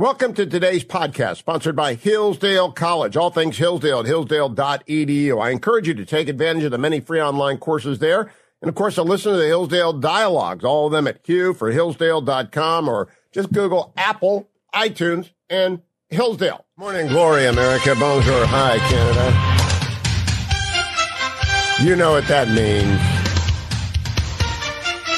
Welcome 0.00 0.32
to 0.34 0.46
today's 0.46 0.84
podcast, 0.84 1.38
sponsored 1.38 1.74
by 1.74 1.94
Hillsdale 1.94 2.70
College. 2.70 3.16
All 3.16 3.30
things 3.30 3.58
Hillsdale 3.58 3.98
at 3.98 4.06
hillsdale.edu. 4.06 5.42
I 5.42 5.50
encourage 5.50 5.88
you 5.88 5.94
to 5.94 6.04
take 6.04 6.28
advantage 6.28 6.62
of 6.62 6.70
the 6.70 6.78
many 6.78 7.00
free 7.00 7.20
online 7.20 7.58
courses 7.58 7.98
there. 7.98 8.30
And 8.62 8.68
of 8.68 8.76
course, 8.76 8.94
to 8.94 9.02
listen 9.02 9.32
to 9.32 9.38
the 9.38 9.48
Hillsdale 9.48 9.94
dialogues, 9.94 10.62
all 10.62 10.86
of 10.86 10.92
them 10.92 11.08
at 11.08 11.26
Hugh 11.26 11.52
for 11.52 11.72
Hillsdale.com 11.72 12.88
or 12.88 13.08
just 13.32 13.52
Google 13.52 13.92
Apple, 13.96 14.48
iTunes, 14.72 15.30
and 15.50 15.82
Hillsdale. 16.10 16.64
Morning 16.76 17.08
glory, 17.08 17.46
America. 17.46 17.96
Bonjour. 17.98 18.46
Hi, 18.46 18.78
Canada. 18.78 19.34
You 21.84 21.96
know 21.96 22.12
what 22.12 22.28
that 22.28 22.46
means. 22.46 23.00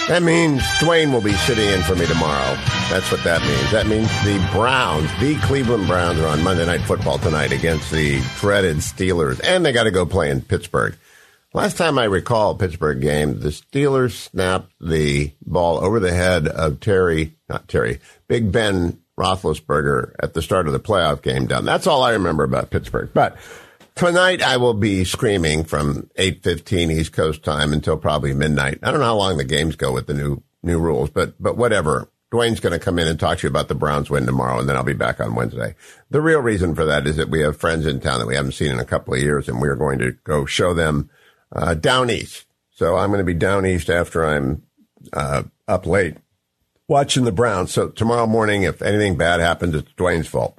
That 0.09 0.23
means 0.23 0.62
Dwayne 0.79 1.12
will 1.12 1.21
be 1.21 1.35
sitting 1.35 1.69
in 1.69 1.83
for 1.83 1.97
me 1.97 2.07
tomorrow. 2.07 2.57
That's 2.91 3.12
what 3.12 3.23
that 3.23 3.41
means. 3.43 3.71
That 3.71 3.87
means 3.87 4.09
the 4.25 4.45
Browns, 4.53 5.09
the 5.21 5.37
Cleveland 5.47 5.87
Browns, 5.87 6.19
are 6.19 6.27
on 6.27 6.43
Monday 6.43 6.67
Night 6.67 6.80
Football 6.80 7.19
tonight 7.19 7.53
against 7.53 7.93
the 7.93 8.21
dreaded 8.41 8.79
Steelers, 8.79 9.41
and 9.45 9.65
they 9.65 9.71
got 9.71 9.85
to 9.85 9.93
go 9.93 10.05
play 10.05 10.29
in 10.29 10.43
Pittsburgh. 10.43 10.97
Last 11.55 11.77
time 11.77 12.01
I 12.01 12.05
recall 12.05 12.57
Pittsburgh 12.57 13.01
game, 13.01 13.38
the 13.38 13.51
Steelers 13.51 14.13
snapped 14.13 14.73
the 14.80 15.32
ball 15.47 15.79
over 15.79 16.01
the 16.01 16.13
head 16.13 16.49
of 16.49 16.80
Terry, 16.80 17.37
not 17.49 17.69
Terry, 17.69 18.01
Big 18.27 18.51
Ben 18.51 19.01
Roethlisberger 19.16 20.15
at 20.21 20.35
the 20.35 20.43
start 20.43 20.66
of 20.66 20.73
the 20.73 20.80
playoff 20.80 21.23
game 21.23 21.47
down. 21.47 21.65
That's 21.65 21.87
all 21.87 22.02
I 22.02 22.13
remember 22.13 22.43
about 22.43 22.71
Pittsburgh. 22.71 23.10
But 23.15 23.37
tonight 23.95 24.43
I 24.43 24.57
will 24.57 24.75
be 24.75 25.04
screaming 25.04 25.63
from 25.63 26.10
8:15 26.16 26.91
East 26.91 27.13
Coast 27.13 27.45
time 27.45 27.73
until 27.73 27.97
probably 27.97 28.35
midnight. 28.35 28.80
I 28.82 28.91
don't 28.91 28.99
know 28.99 29.07
how 29.07 29.16
long 29.16 29.37
the 29.37 29.45
games 29.45 29.77
go 29.77 29.93
with 29.93 30.09
the 30.09 30.15
new 30.15 30.43
new 30.65 30.80
rules, 30.80 31.10
but 31.10 31.41
but 31.41 31.57
whatever. 31.57 32.09
Dwayne's 32.30 32.60
going 32.60 32.73
to 32.73 32.84
come 32.84 32.98
in 32.98 33.09
and 33.09 33.18
talk 33.18 33.38
to 33.38 33.46
you 33.46 33.50
about 33.50 33.68
the 33.68 33.74
Browns 33.74 34.09
win 34.09 34.24
tomorrow, 34.24 34.60
and 34.60 34.68
then 34.68 34.76
I'll 34.76 34.84
be 34.84 34.92
back 34.92 35.18
on 35.20 35.34
Wednesday. 35.34 35.74
The 36.10 36.20
real 36.20 36.40
reason 36.40 36.74
for 36.74 36.84
that 36.84 37.06
is 37.06 37.16
that 37.16 37.28
we 37.28 37.40
have 37.40 37.56
friends 37.56 37.86
in 37.86 38.00
town 38.00 38.20
that 38.20 38.26
we 38.26 38.36
haven't 38.36 38.52
seen 38.52 38.70
in 38.70 38.78
a 38.78 38.84
couple 38.84 39.14
of 39.14 39.20
years, 39.20 39.48
and 39.48 39.60
we 39.60 39.68
are 39.68 39.76
going 39.76 39.98
to 39.98 40.12
go 40.24 40.45
show 40.45 40.73
them 40.73 41.10
uh, 41.52 41.74
down 41.74 42.08
east. 42.08 42.46
So 42.70 42.96
I'm 42.96 43.10
going 43.10 43.18
to 43.18 43.24
be 43.24 43.34
down 43.34 43.66
east 43.66 43.90
after 43.90 44.24
I'm 44.24 44.62
uh, 45.12 45.42
up 45.66 45.86
late 45.86 46.18
watching 46.86 47.24
the 47.24 47.32
Browns. 47.32 47.73
So 47.73 47.88
tomorrow 47.88 48.26
morning, 48.26 48.62
if 48.62 48.80
anything 48.80 49.16
bad 49.16 49.40
happens, 49.40 49.74
it's 49.74 49.92
Dwayne's 49.92 50.28
fault. 50.28 50.56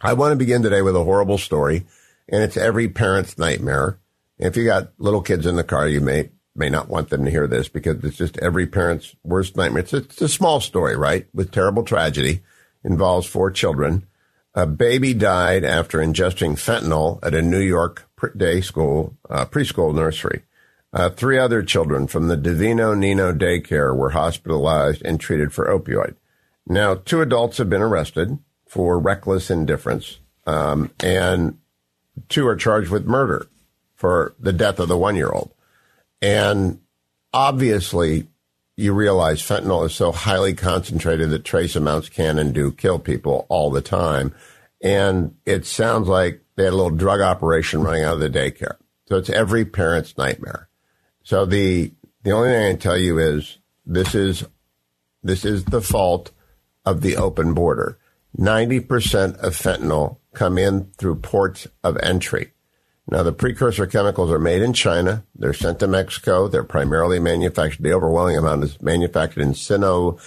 I 0.00 0.14
want 0.14 0.32
to 0.32 0.36
begin 0.36 0.62
today 0.62 0.82
with 0.82 0.96
a 0.96 1.04
horrible 1.04 1.38
story, 1.38 1.86
and 2.28 2.42
it's 2.42 2.56
every 2.56 2.88
parent's 2.88 3.38
nightmare. 3.38 3.98
If 4.38 4.56
you 4.56 4.64
got 4.64 4.92
little 4.98 5.22
kids 5.22 5.46
in 5.46 5.56
the 5.56 5.64
car, 5.64 5.88
you 5.88 6.00
may 6.00 6.30
may 6.56 6.68
not 6.68 6.88
want 6.88 7.10
them 7.10 7.24
to 7.24 7.30
hear 7.30 7.46
this 7.46 7.68
because 7.68 8.02
it's 8.04 8.16
just 8.16 8.38
every 8.38 8.66
parent's 8.66 9.14
worst 9.22 9.56
nightmare. 9.56 9.82
It's 9.82 9.92
a, 9.92 9.98
it's 9.98 10.22
a 10.22 10.28
small 10.28 10.60
story, 10.60 10.96
right? 10.96 11.26
With 11.34 11.50
terrible 11.50 11.82
tragedy, 11.82 12.42
involves 12.84 13.26
four 13.26 13.50
children. 13.50 14.06
A 14.54 14.66
baby 14.66 15.12
died 15.12 15.64
after 15.64 15.98
ingesting 15.98 16.54
fentanyl 16.54 17.18
at 17.22 17.34
a 17.34 17.42
New 17.42 17.60
York 17.60 18.08
day 18.36 18.62
school, 18.62 19.16
uh, 19.28 19.44
preschool 19.44 19.94
nursery. 19.94 20.42
Uh, 20.92 21.10
three 21.10 21.38
other 21.38 21.62
children 21.62 22.06
from 22.06 22.28
the 22.28 22.38
Divino 22.38 22.94
Nino 22.94 23.32
daycare 23.32 23.94
were 23.94 24.10
hospitalized 24.10 25.02
and 25.04 25.20
treated 25.20 25.52
for 25.52 25.66
opioid. 25.66 26.14
Now, 26.66 26.94
two 26.94 27.20
adults 27.20 27.58
have 27.58 27.68
been 27.68 27.82
arrested 27.82 28.38
for 28.66 28.98
reckless 28.98 29.50
indifference, 29.50 30.18
um, 30.46 30.90
and 31.00 31.58
two 32.28 32.46
are 32.46 32.56
charged 32.56 32.90
with 32.90 33.04
murder 33.04 33.46
for 33.94 34.34
the 34.38 34.52
death 34.52 34.78
of 34.78 34.88
the 34.88 34.96
one 34.96 35.16
year 35.16 35.30
old. 35.30 35.50
And 36.22 36.80
obviously, 37.32 38.28
you 38.76 38.92
realize 38.92 39.40
fentanyl 39.40 39.86
is 39.86 39.94
so 39.94 40.12
highly 40.12 40.54
concentrated 40.54 41.30
that 41.30 41.44
trace 41.44 41.76
amounts 41.76 42.08
can 42.08 42.38
and 42.38 42.52
do 42.52 42.72
kill 42.72 42.98
people 42.98 43.46
all 43.48 43.70
the 43.70 43.80
time. 43.80 44.34
And 44.82 45.36
it 45.46 45.64
sounds 45.64 46.08
like 46.08 46.42
they 46.56 46.64
had 46.64 46.72
a 46.72 46.76
little 46.76 46.90
drug 46.90 47.20
operation 47.20 47.82
running 47.82 48.04
out 48.04 48.14
of 48.14 48.20
the 48.20 48.30
daycare. 48.30 48.76
So 49.08 49.16
it's 49.16 49.30
every 49.30 49.64
parent's 49.64 50.18
nightmare. 50.18 50.68
So 51.22 51.46
the 51.46 51.92
the 52.22 52.32
only 52.32 52.50
thing 52.50 52.64
I 52.64 52.70
can 52.70 52.78
tell 52.78 52.98
you 52.98 53.18
is 53.18 53.58
this 53.84 54.14
is 54.14 54.44
this 55.22 55.44
is 55.44 55.64
the 55.64 55.80
fault 55.80 56.32
of 56.84 57.00
the 57.00 57.16
open 57.16 57.54
border. 57.54 57.98
Ninety 58.36 58.80
percent 58.80 59.36
of 59.36 59.54
fentanyl 59.54 60.18
come 60.34 60.58
in 60.58 60.90
through 60.98 61.16
ports 61.16 61.66
of 61.82 61.96
entry. 61.98 62.52
Now, 63.08 63.22
the 63.22 63.32
precursor 63.32 63.86
chemicals 63.86 64.32
are 64.32 64.38
made 64.38 64.62
in 64.62 64.72
China. 64.72 65.24
They're 65.34 65.54
sent 65.54 65.78
to 65.78 65.86
Mexico. 65.86 66.48
They're 66.48 66.64
primarily 66.64 67.20
manufactured. 67.20 67.84
The 67.84 67.92
overwhelming 67.92 68.36
amount 68.36 68.64
is 68.64 68.82
manufactured 68.82 69.42
in 69.42 69.54
Sino. 69.54 70.18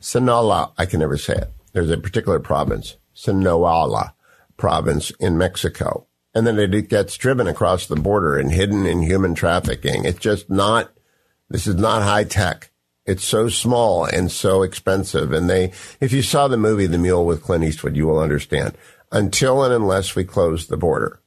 I 0.00 0.86
can 0.86 0.98
never 1.00 1.16
say 1.16 1.34
it. 1.34 1.52
There's 1.72 1.90
a 1.90 1.96
particular 1.96 2.40
province, 2.40 2.96
Sinaloa 3.14 4.14
province 4.56 5.12
in 5.20 5.38
Mexico. 5.38 6.06
And 6.34 6.46
then 6.46 6.58
it 6.58 6.88
gets 6.88 7.16
driven 7.16 7.46
across 7.46 7.86
the 7.86 7.96
border 7.96 8.36
and 8.36 8.50
hidden 8.52 8.84
in 8.84 9.02
human 9.02 9.34
trafficking. 9.34 10.04
It's 10.04 10.18
just 10.18 10.50
not, 10.50 10.92
this 11.48 11.66
is 11.66 11.76
not 11.76 12.02
high 12.02 12.24
tech. 12.24 12.70
It's 13.06 13.24
so 13.24 13.48
small 13.48 14.04
and 14.04 14.30
so 14.30 14.62
expensive. 14.62 15.32
And 15.32 15.48
they, 15.48 15.72
if 16.00 16.12
you 16.12 16.22
saw 16.22 16.48
the 16.48 16.56
movie 16.56 16.86
The 16.86 16.98
Mule 16.98 17.24
with 17.24 17.42
Clint 17.42 17.64
Eastwood, 17.64 17.96
you 17.96 18.06
will 18.06 18.18
understand. 18.18 18.76
Until 19.10 19.62
and 19.62 19.72
unless 19.72 20.14
we 20.14 20.24
close 20.24 20.66
the 20.66 20.76
border, 20.76 21.20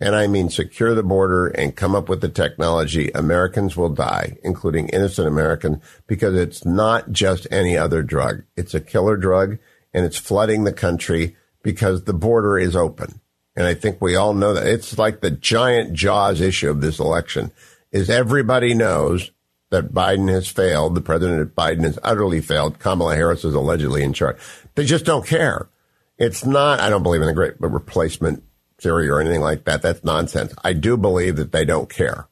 and 0.00 0.14
I 0.14 0.26
mean 0.26 0.48
secure 0.48 0.94
the 0.94 1.02
border 1.02 1.48
and 1.48 1.74
come 1.74 1.94
up 1.94 2.08
with 2.08 2.20
the 2.20 2.28
technology, 2.28 3.10
Americans 3.14 3.76
will 3.76 3.88
die, 3.88 4.38
including 4.44 4.88
innocent 4.88 5.26
Americans, 5.26 5.82
because 6.06 6.34
it's 6.34 6.64
not 6.64 7.10
just 7.10 7.46
any 7.50 7.76
other 7.76 8.02
drug. 8.02 8.44
It's 8.56 8.74
a 8.74 8.80
killer 8.80 9.16
drug 9.16 9.58
and 9.92 10.04
it's 10.04 10.16
flooding 10.16 10.64
the 10.64 10.72
country 10.72 11.36
because 11.62 12.04
the 12.04 12.14
border 12.14 12.58
is 12.58 12.76
open. 12.76 13.20
And 13.56 13.66
I 13.66 13.74
think 13.74 14.00
we 14.00 14.14
all 14.14 14.34
know 14.34 14.54
that 14.54 14.66
it's 14.66 14.98
like 14.98 15.20
the 15.20 15.32
giant 15.32 15.92
jaws 15.92 16.40
issue 16.40 16.70
of 16.70 16.80
this 16.80 17.00
election 17.00 17.50
is 17.90 18.08
everybody 18.08 18.74
knows 18.74 19.32
that 19.70 19.92
Biden 19.92 20.30
has 20.30 20.46
failed. 20.46 20.94
The 20.94 21.00
president 21.00 21.40
of 21.40 21.48
Biden 21.48 21.82
has 21.82 21.98
utterly 22.02 22.40
failed. 22.40 22.78
Kamala 22.78 23.16
Harris 23.16 23.44
is 23.44 23.54
allegedly 23.54 24.02
in 24.02 24.12
charge. 24.12 24.36
They 24.76 24.84
just 24.84 25.04
don't 25.04 25.26
care. 25.26 25.68
It's 26.18 26.44
not, 26.44 26.80
I 26.80 26.88
don't 26.88 27.02
believe 27.02 27.20
in 27.20 27.26
the 27.26 27.34
great 27.34 27.60
replacement 27.60 28.44
theory 28.80 29.08
or 29.08 29.20
anything 29.20 29.40
like 29.40 29.64
that. 29.64 29.82
That's 29.82 30.04
nonsense. 30.04 30.54
I 30.64 30.72
do 30.72 30.96
believe 30.96 31.36
that 31.36 31.52
they 31.52 31.64
don't 31.64 31.88
care. 31.88 32.28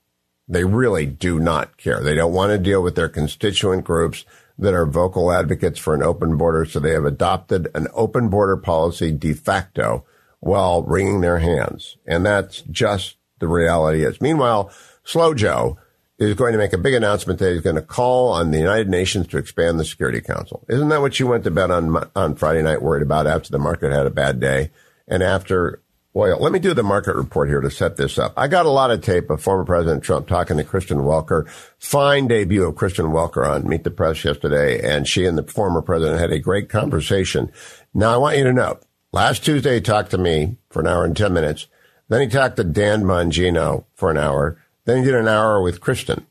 They 0.48 0.64
really 0.64 1.06
do 1.06 1.40
not 1.40 1.76
care. 1.76 2.00
They 2.00 2.14
don't 2.14 2.32
want 2.32 2.52
to 2.52 2.58
deal 2.58 2.82
with 2.82 2.94
their 2.94 3.08
constituent 3.08 3.84
groups 3.84 4.24
that 4.58 4.74
are 4.74 4.86
vocal 4.86 5.32
advocates 5.32 5.78
for 5.78 5.94
an 5.94 6.02
open 6.02 6.36
border. 6.36 6.64
So 6.64 6.78
they 6.78 6.92
have 6.92 7.04
adopted 7.04 7.68
an 7.74 7.88
open 7.92 8.28
border 8.28 8.56
policy 8.56 9.10
de 9.12 9.32
facto 9.32 10.04
while 10.40 10.82
wringing 10.82 11.20
their 11.20 11.38
hands. 11.38 11.96
And 12.06 12.24
that's 12.24 12.62
just 12.62 13.16
the 13.38 13.48
reality 13.48 14.04
is. 14.04 14.20
Meanwhile, 14.20 14.70
Slow 15.04 15.34
Joe 15.34 15.78
is 16.18 16.34
going 16.34 16.52
to 16.52 16.58
make 16.58 16.72
a 16.72 16.78
big 16.78 16.94
announcement 16.94 17.38
that 17.40 17.52
he's 17.52 17.60
going 17.60 17.76
to 17.76 17.82
call 17.82 18.32
on 18.32 18.50
the 18.50 18.58
United 18.58 18.88
Nations 18.88 19.26
to 19.28 19.38
expand 19.38 19.78
the 19.78 19.84
Security 19.84 20.20
Council. 20.20 20.64
Isn't 20.68 20.88
that 20.88 21.00
what 21.00 21.20
you 21.20 21.26
went 21.26 21.44
to 21.44 21.50
bed 21.50 21.70
on, 21.70 22.08
on 22.14 22.34
Friday 22.36 22.62
night 22.62 22.80
worried 22.80 23.02
about 23.02 23.26
after 23.26 23.50
the 23.50 23.58
market 23.58 23.92
had 23.92 24.06
a 24.06 24.10
bad 24.10 24.40
day 24.40 24.70
and 25.06 25.22
after 25.22 25.82
oil. 26.16 26.38
Let 26.40 26.52
me 26.52 26.58
do 26.58 26.72
the 26.72 26.82
market 26.82 27.14
report 27.14 27.48
here 27.48 27.60
to 27.60 27.70
set 27.70 27.96
this 27.96 28.18
up. 28.18 28.32
I 28.36 28.48
got 28.48 28.66
a 28.66 28.70
lot 28.70 28.90
of 28.90 29.02
tape 29.02 29.28
of 29.28 29.42
former 29.42 29.64
President 29.64 30.02
Trump 30.02 30.26
talking 30.26 30.56
to 30.56 30.64
Kristen 30.64 30.98
Welker. 30.98 31.48
Fine 31.78 32.28
debut 32.28 32.64
of 32.64 32.74
Kristen 32.74 33.06
Welker 33.06 33.46
on 33.46 33.68
Meet 33.68 33.84
the 33.84 33.90
Press 33.90 34.24
yesterday, 34.24 34.80
and 34.82 35.06
she 35.06 35.26
and 35.26 35.36
the 35.36 35.42
former 35.42 35.82
president 35.82 36.18
had 36.18 36.32
a 36.32 36.38
great 36.38 36.68
conversation. 36.68 37.52
Now, 37.92 38.14
I 38.14 38.16
want 38.16 38.38
you 38.38 38.44
to 38.44 38.52
know, 38.52 38.78
last 39.12 39.44
Tuesday 39.44 39.74
he 39.74 39.80
talked 39.80 40.10
to 40.12 40.18
me 40.18 40.56
for 40.70 40.80
an 40.80 40.86
hour 40.86 41.04
and 41.04 41.16
10 41.16 41.32
minutes. 41.32 41.66
Then 42.08 42.22
he 42.22 42.28
talked 42.28 42.56
to 42.56 42.64
Dan 42.64 43.02
Bongino 43.02 43.84
for 43.94 44.10
an 44.10 44.16
hour. 44.16 44.60
Then 44.84 44.98
he 44.98 45.04
did 45.04 45.14
an 45.14 45.28
hour 45.28 45.60
with 45.60 45.80
Kristen. 45.80 46.26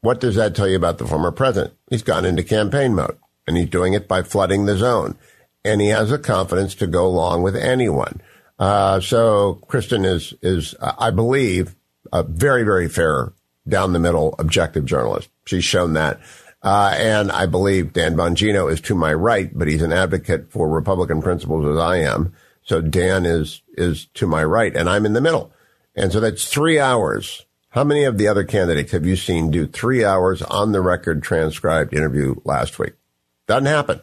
What 0.00 0.20
does 0.20 0.36
that 0.36 0.54
tell 0.54 0.68
you 0.68 0.76
about 0.76 0.98
the 0.98 1.06
former 1.06 1.32
president? 1.32 1.74
He's 1.88 2.02
gone 2.02 2.26
into 2.26 2.42
campaign 2.42 2.94
mode, 2.94 3.18
and 3.46 3.56
he's 3.56 3.70
doing 3.70 3.94
it 3.94 4.06
by 4.06 4.22
flooding 4.22 4.66
the 4.66 4.76
zone. 4.76 5.16
And 5.64 5.80
he 5.80 5.88
has 5.88 6.10
the 6.10 6.18
confidence 6.18 6.74
to 6.76 6.86
go 6.86 7.06
along 7.06 7.42
with 7.42 7.56
anyone. 7.56 8.20
Uh, 8.58 9.00
so 9.00 9.54
Kristen 9.68 10.04
is 10.04 10.34
is 10.42 10.74
I 10.80 11.10
believe 11.10 11.74
a 12.12 12.22
very 12.22 12.62
very 12.62 12.88
fair 12.88 13.32
down 13.66 13.92
the 13.92 13.98
middle 13.98 14.34
objective 14.38 14.84
journalist. 14.84 15.28
She's 15.46 15.64
shown 15.64 15.94
that. 15.94 16.20
Uh, 16.62 16.94
and 16.96 17.30
I 17.30 17.44
believe 17.44 17.92
Dan 17.92 18.16
Bongino 18.16 18.72
is 18.72 18.80
to 18.82 18.94
my 18.94 19.12
right, 19.12 19.50
but 19.56 19.68
he's 19.68 19.82
an 19.82 19.92
advocate 19.92 20.50
for 20.50 20.66
Republican 20.66 21.20
principles 21.20 21.66
as 21.66 21.76
I 21.76 21.98
am. 21.98 22.32
So 22.62 22.80
Dan 22.80 23.26
is, 23.26 23.60
is 23.76 24.06
to 24.14 24.26
my 24.26 24.42
right 24.42 24.74
and 24.74 24.88
I'm 24.88 25.04
in 25.04 25.12
the 25.12 25.20
middle. 25.20 25.52
And 25.94 26.10
so 26.10 26.20
that's 26.20 26.48
three 26.48 26.80
hours. 26.80 27.44
How 27.68 27.84
many 27.84 28.04
of 28.04 28.16
the 28.16 28.28
other 28.28 28.44
candidates 28.44 28.92
have 28.92 29.04
you 29.04 29.16
seen 29.16 29.50
do 29.50 29.66
three 29.66 30.04
hours 30.04 30.40
on 30.40 30.72
the 30.72 30.80
record 30.80 31.22
transcribed 31.22 31.92
interview 31.92 32.36
last 32.44 32.78
week? 32.78 32.94
Doesn't 33.46 33.66
happen. 33.66 34.00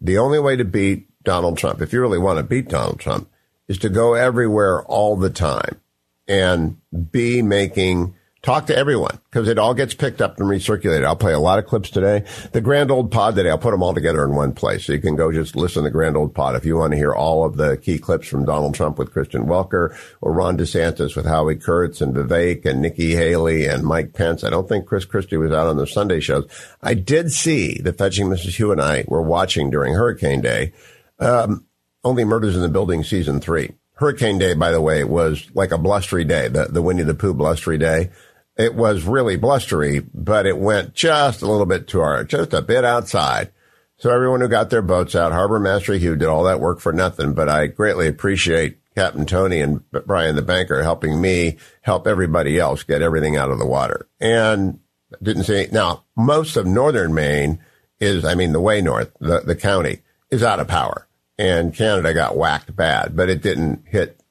The 0.00 0.16
only 0.16 0.38
way 0.38 0.56
to 0.56 0.64
beat 0.64 1.08
Donald 1.22 1.58
Trump, 1.58 1.82
if 1.82 1.92
you 1.92 2.00
really 2.00 2.18
want 2.18 2.38
to 2.38 2.42
beat 2.42 2.68
Donald 2.68 2.98
Trump, 2.98 3.28
is 3.70 3.78
to 3.78 3.88
go 3.88 4.14
everywhere 4.14 4.82
all 4.82 5.14
the 5.14 5.30
time 5.30 5.80
and 6.26 6.76
be 7.12 7.40
making 7.40 8.16
talk 8.42 8.66
to 8.66 8.76
everyone 8.76 9.20
because 9.30 9.46
it 9.46 9.58
all 9.58 9.74
gets 9.74 9.94
picked 9.94 10.20
up 10.20 10.40
and 10.40 10.48
recirculated. 10.48 11.04
I'll 11.04 11.14
play 11.14 11.32
a 11.32 11.38
lot 11.38 11.60
of 11.60 11.66
clips 11.66 11.88
today. 11.88 12.24
The 12.50 12.60
Grand 12.60 12.90
Old 12.90 13.12
Pod 13.12 13.36
today, 13.36 13.48
I'll 13.48 13.58
put 13.58 13.70
them 13.70 13.84
all 13.84 13.94
together 13.94 14.24
in 14.24 14.34
one 14.34 14.54
place. 14.54 14.86
So 14.86 14.92
you 14.92 14.98
can 14.98 15.14
go 15.14 15.30
just 15.30 15.54
listen 15.54 15.84
to 15.84 15.90
Grand 15.90 16.16
Old 16.16 16.34
Pod 16.34 16.56
if 16.56 16.64
you 16.64 16.78
want 16.78 16.94
to 16.94 16.96
hear 16.96 17.12
all 17.12 17.44
of 17.44 17.56
the 17.56 17.76
key 17.76 17.98
clips 17.98 18.26
from 18.26 18.44
Donald 18.44 18.74
Trump 18.74 18.98
with 18.98 19.12
Kristen 19.12 19.44
Welker 19.44 19.96
or 20.20 20.32
Ron 20.32 20.58
DeSantis 20.58 21.14
with 21.14 21.26
Howie 21.26 21.54
Kurtz 21.54 22.00
and 22.00 22.12
Vivek 22.12 22.64
and 22.64 22.82
Nikki 22.82 23.14
Haley 23.14 23.66
and 23.66 23.84
Mike 23.84 24.14
Pence. 24.14 24.42
I 24.42 24.50
don't 24.50 24.68
think 24.68 24.86
Chris 24.86 25.04
Christie 25.04 25.36
was 25.36 25.52
out 25.52 25.68
on 25.68 25.76
the 25.76 25.86
Sunday 25.86 26.18
shows. 26.18 26.48
I 26.82 26.94
did 26.94 27.30
see 27.30 27.78
that 27.82 27.98
Fetching 27.98 28.26
Mrs. 28.26 28.56
Hugh 28.56 28.72
and 28.72 28.80
I 28.80 29.04
were 29.06 29.22
watching 29.22 29.70
during 29.70 29.94
Hurricane 29.94 30.40
Day, 30.40 30.72
um, 31.20 31.66
Only 32.02 32.24
Murders 32.24 32.56
in 32.56 32.62
the 32.62 32.68
Building 32.68 33.04
season 33.04 33.40
three. 33.40 33.72
Hurricane 33.94 34.38
Day, 34.38 34.54
by 34.54 34.70
the 34.70 34.80
way, 34.80 35.04
was 35.04 35.50
like 35.54 35.72
a 35.72 35.78
blustery 35.78 36.24
day, 36.24 36.48
the, 36.48 36.64
the 36.64 36.80
Winnie 36.80 37.02
the 37.02 37.14
Pooh 37.14 37.34
blustery 37.34 37.76
day. 37.76 38.10
It 38.56 38.74
was 38.74 39.04
really 39.04 39.36
blustery, 39.36 40.00
but 40.14 40.46
it 40.46 40.56
went 40.56 40.94
just 40.94 41.42
a 41.42 41.46
little 41.46 41.66
bit 41.66 41.86
too 41.86 42.00
hard, 42.00 42.30
just 42.30 42.54
a 42.54 42.62
bit 42.62 42.84
outside. 42.84 43.52
So 43.98 44.10
everyone 44.10 44.40
who 44.40 44.48
got 44.48 44.70
their 44.70 44.80
boats 44.80 45.14
out, 45.14 45.32
Harbor 45.32 45.60
Master 45.60 45.92
Hugh 45.94 46.16
did 46.16 46.28
all 46.28 46.44
that 46.44 46.60
work 46.60 46.80
for 46.80 46.92
nothing, 46.92 47.34
but 47.34 47.50
I 47.50 47.66
greatly 47.66 48.08
appreciate 48.08 48.78
Captain 48.94 49.26
Tony 49.26 49.60
and 49.60 49.84
Brian 49.90 50.36
the 50.36 50.42
banker 50.42 50.82
helping 50.82 51.20
me 51.20 51.58
help 51.82 52.06
everybody 52.06 52.58
else 52.58 52.82
get 52.82 53.02
everything 53.02 53.36
out 53.36 53.50
of 53.50 53.58
the 53.58 53.66
water. 53.66 54.08
And 54.18 54.80
didn't 55.22 55.44
say, 55.44 55.68
now 55.70 56.04
most 56.16 56.56
of 56.56 56.66
northern 56.66 57.12
Maine 57.12 57.60
is, 58.00 58.24
I 58.24 58.34
mean, 58.34 58.52
the 58.52 58.60
way 58.60 58.80
north, 58.80 59.12
the, 59.20 59.40
the 59.40 59.56
county 59.56 60.00
is 60.30 60.42
out 60.42 60.60
of 60.60 60.68
power 60.68 61.06
and 61.40 61.74
Canada 61.74 62.12
got 62.12 62.36
whacked 62.36 62.76
bad, 62.76 63.16
but 63.16 63.30
it 63.30 63.40
didn't 63.40 63.84
hit 63.86 64.22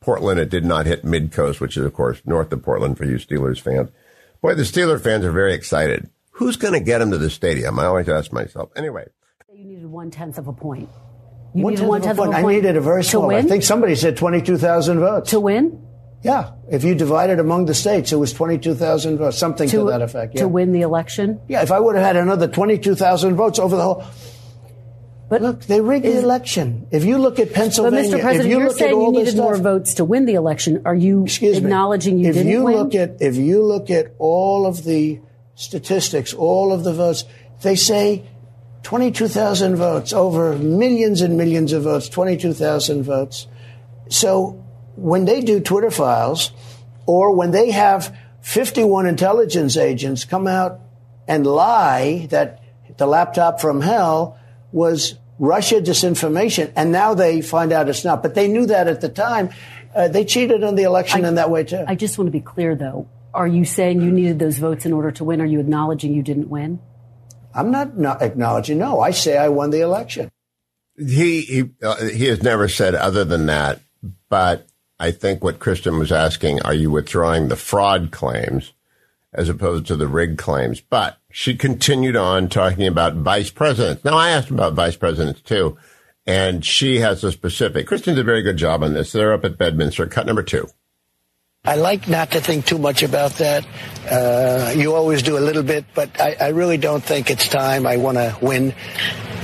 Portland, 0.00 0.40
it 0.40 0.48
did 0.48 0.64
not 0.64 0.86
hit 0.86 1.04
mid 1.04 1.30
coast, 1.30 1.60
which 1.60 1.76
is, 1.76 1.84
of 1.84 1.92
course, 1.92 2.22
north 2.24 2.50
of 2.50 2.62
Portland 2.62 2.96
for 2.96 3.04
you 3.04 3.16
Steelers 3.16 3.60
fans. 3.60 3.90
Boy, 4.40 4.54
the 4.54 4.62
Steeler 4.62 4.98
fans 4.98 5.24
are 5.26 5.32
very 5.32 5.52
excited. 5.52 6.08
Who's 6.30 6.56
going 6.56 6.72
to 6.72 6.80
get 6.80 6.98
them 6.98 7.10
to 7.10 7.18
the 7.18 7.28
stadium? 7.28 7.78
I 7.78 7.84
always 7.84 8.08
ask 8.08 8.32
myself. 8.32 8.70
Anyway. 8.74 9.06
You 9.52 9.64
needed 9.64 9.86
one 9.86 10.10
tenth 10.10 10.38
of 10.38 10.48
a 10.48 10.52
point. 10.52 10.88
You 11.54 11.64
one 11.64 11.74
needed 11.74 11.86
one 11.86 12.00
tenth 12.00 12.18
of 12.18 12.28
a 12.28 12.32
point. 12.32 12.46
I 12.46 12.50
needed 12.50 12.76
a 12.76 12.80
very 12.80 13.02
to 13.02 13.08
small. 13.08 13.34
I 13.34 13.42
think 13.42 13.62
somebody 13.62 13.94
said 13.94 14.16
22,000 14.16 14.98
votes. 14.98 15.30
To 15.30 15.40
win? 15.40 15.86
Yeah. 16.22 16.52
If 16.70 16.84
you 16.84 16.94
divide 16.94 17.28
it 17.28 17.38
among 17.38 17.66
the 17.66 17.74
states, 17.74 18.12
it 18.12 18.16
was 18.16 18.32
22,000 18.32 19.18
votes, 19.18 19.36
something 19.36 19.68
to, 19.68 19.76
to 19.78 19.84
that 19.90 20.00
effect. 20.00 20.34
Yeah. 20.34 20.42
To 20.42 20.48
win 20.48 20.72
the 20.72 20.80
election? 20.82 21.38
Yeah. 21.48 21.62
If 21.62 21.70
I 21.70 21.80
would 21.80 21.96
have 21.96 22.04
had 22.04 22.16
another 22.16 22.48
22,000 22.48 23.34
votes 23.34 23.58
over 23.58 23.76
the 23.76 23.82
whole. 23.82 24.04
But 25.28 25.42
look, 25.42 25.62
they 25.62 25.80
rigged 25.80 26.06
is, 26.06 26.14
the 26.14 26.20
election. 26.22 26.86
If 26.92 27.04
you 27.04 27.18
look 27.18 27.40
at 27.40 27.52
Pennsylvania, 27.52 28.10
but 28.10 28.18
Mr. 28.18 28.22
President, 28.22 28.46
if 28.46 28.50
you 28.50 28.60
are 28.60 28.68
look 28.68 28.78
saying 28.78 28.90
at 28.92 28.94
all 28.94 29.12
you 29.12 29.18
needed 29.18 29.32
stuff, 29.32 29.42
more 29.42 29.56
votes 29.56 29.94
to 29.94 30.04
win 30.04 30.24
the 30.24 30.34
election. 30.34 30.82
Are 30.84 30.94
you 30.94 31.26
acknowledging 31.26 32.18
me, 32.18 32.22
you 32.24 32.28
if 32.28 32.34
didn't 32.36 32.52
you 32.52 32.62
win? 32.62 32.76
Look 32.76 32.94
at, 32.94 33.20
if 33.20 33.34
you 33.36 33.64
look 33.64 33.90
at 33.90 34.14
all 34.18 34.66
of 34.66 34.84
the 34.84 35.20
statistics, 35.56 36.32
all 36.32 36.72
of 36.72 36.84
the 36.84 36.92
votes, 36.92 37.24
they 37.62 37.74
say 37.74 38.24
22,000 38.84 39.74
votes, 39.74 40.12
over 40.12 40.56
millions 40.56 41.22
and 41.22 41.36
millions 41.36 41.72
of 41.72 41.82
votes, 41.82 42.08
22,000 42.08 43.02
votes. 43.02 43.48
So 44.08 44.64
when 44.94 45.24
they 45.24 45.40
do 45.40 45.58
Twitter 45.58 45.90
files, 45.90 46.52
or 47.04 47.34
when 47.34 47.50
they 47.50 47.72
have 47.72 48.16
51 48.42 49.06
intelligence 49.06 49.76
agents 49.76 50.24
come 50.24 50.46
out 50.46 50.80
and 51.26 51.44
lie 51.44 52.28
that 52.30 52.62
the 52.96 53.06
laptop 53.06 53.60
from 53.60 53.80
hell 53.80 54.38
was 54.76 55.14
Russia 55.38 55.80
disinformation, 55.80 56.70
and 56.76 56.92
now 56.92 57.14
they 57.14 57.40
find 57.40 57.72
out 57.72 57.88
it's 57.88 58.04
not. 58.04 58.22
But 58.22 58.34
they 58.34 58.46
knew 58.46 58.66
that 58.66 58.86
at 58.86 59.00
the 59.00 59.08
time. 59.08 59.48
Uh, 59.94 60.08
they 60.08 60.26
cheated 60.26 60.62
on 60.62 60.74
the 60.74 60.82
election 60.82 61.24
I, 61.24 61.28
in 61.28 61.34
that 61.36 61.50
way 61.50 61.64
too. 61.64 61.82
I 61.88 61.94
just 61.94 62.18
want 62.18 62.28
to 62.28 62.32
be 62.32 62.40
clear, 62.40 62.76
though. 62.76 63.08
Are 63.32 63.46
you 63.46 63.64
saying 63.64 64.02
you 64.02 64.10
needed 64.10 64.38
those 64.38 64.58
votes 64.58 64.84
in 64.84 64.92
order 64.92 65.10
to 65.12 65.24
win? 65.24 65.40
Are 65.40 65.46
you 65.46 65.60
acknowledging 65.60 66.12
you 66.12 66.22
didn't 66.22 66.50
win? 66.50 66.78
I'm 67.54 67.70
not, 67.70 67.96
not 67.96 68.20
acknowledging. 68.20 68.76
No, 68.76 69.00
I 69.00 69.12
say 69.12 69.38
I 69.38 69.48
won 69.48 69.70
the 69.70 69.80
election. 69.80 70.30
He 70.98 71.40
he 71.40 71.70
uh, 71.82 71.96
he 72.08 72.26
has 72.26 72.42
never 72.42 72.68
said 72.68 72.94
other 72.94 73.24
than 73.24 73.46
that. 73.46 73.80
But 74.28 74.66
I 75.00 75.10
think 75.10 75.42
what 75.42 75.58
Kristen 75.58 75.98
was 75.98 76.12
asking: 76.12 76.60
Are 76.62 76.74
you 76.74 76.90
withdrawing 76.90 77.48
the 77.48 77.56
fraud 77.56 78.10
claims? 78.10 78.72
as 79.36 79.48
opposed 79.48 79.86
to 79.86 79.96
the 79.96 80.08
rig 80.08 80.38
claims. 80.38 80.80
But 80.80 81.18
she 81.36 81.54
continued 81.54 82.16
on 82.16 82.48
talking 82.48 82.86
about 82.86 83.12
vice 83.14 83.50
presidents. 83.50 84.02
Now, 84.02 84.16
I 84.16 84.30
asked 84.30 84.48
about 84.48 84.72
vice 84.72 84.96
presidents 84.96 85.42
too, 85.42 85.76
and 86.24 86.64
she 86.64 87.00
has 87.00 87.22
a 87.24 87.30
specific. 87.30 87.86
Kristen 87.86 88.14
did 88.14 88.22
a 88.22 88.24
very 88.24 88.40
good 88.40 88.56
job 88.56 88.82
on 88.82 88.94
this. 88.94 89.12
They're 89.12 89.34
up 89.34 89.44
at 89.44 89.58
Bedminster, 89.58 90.06
cut 90.06 90.24
number 90.24 90.42
two. 90.42 90.66
I 91.62 91.74
like 91.74 92.08
not 92.08 92.30
to 92.30 92.40
think 92.40 92.64
too 92.64 92.78
much 92.78 93.02
about 93.02 93.32
that. 93.32 93.66
Uh, 94.10 94.72
you 94.74 94.94
always 94.94 95.22
do 95.22 95.36
a 95.36 95.44
little 95.44 95.62
bit, 95.62 95.84
but 95.94 96.18
I, 96.18 96.36
I 96.40 96.48
really 96.48 96.78
don't 96.78 97.04
think 97.04 97.30
it's 97.30 97.48
time. 97.48 97.86
I 97.86 97.98
want 97.98 98.16
to 98.16 98.34
win. 98.40 98.74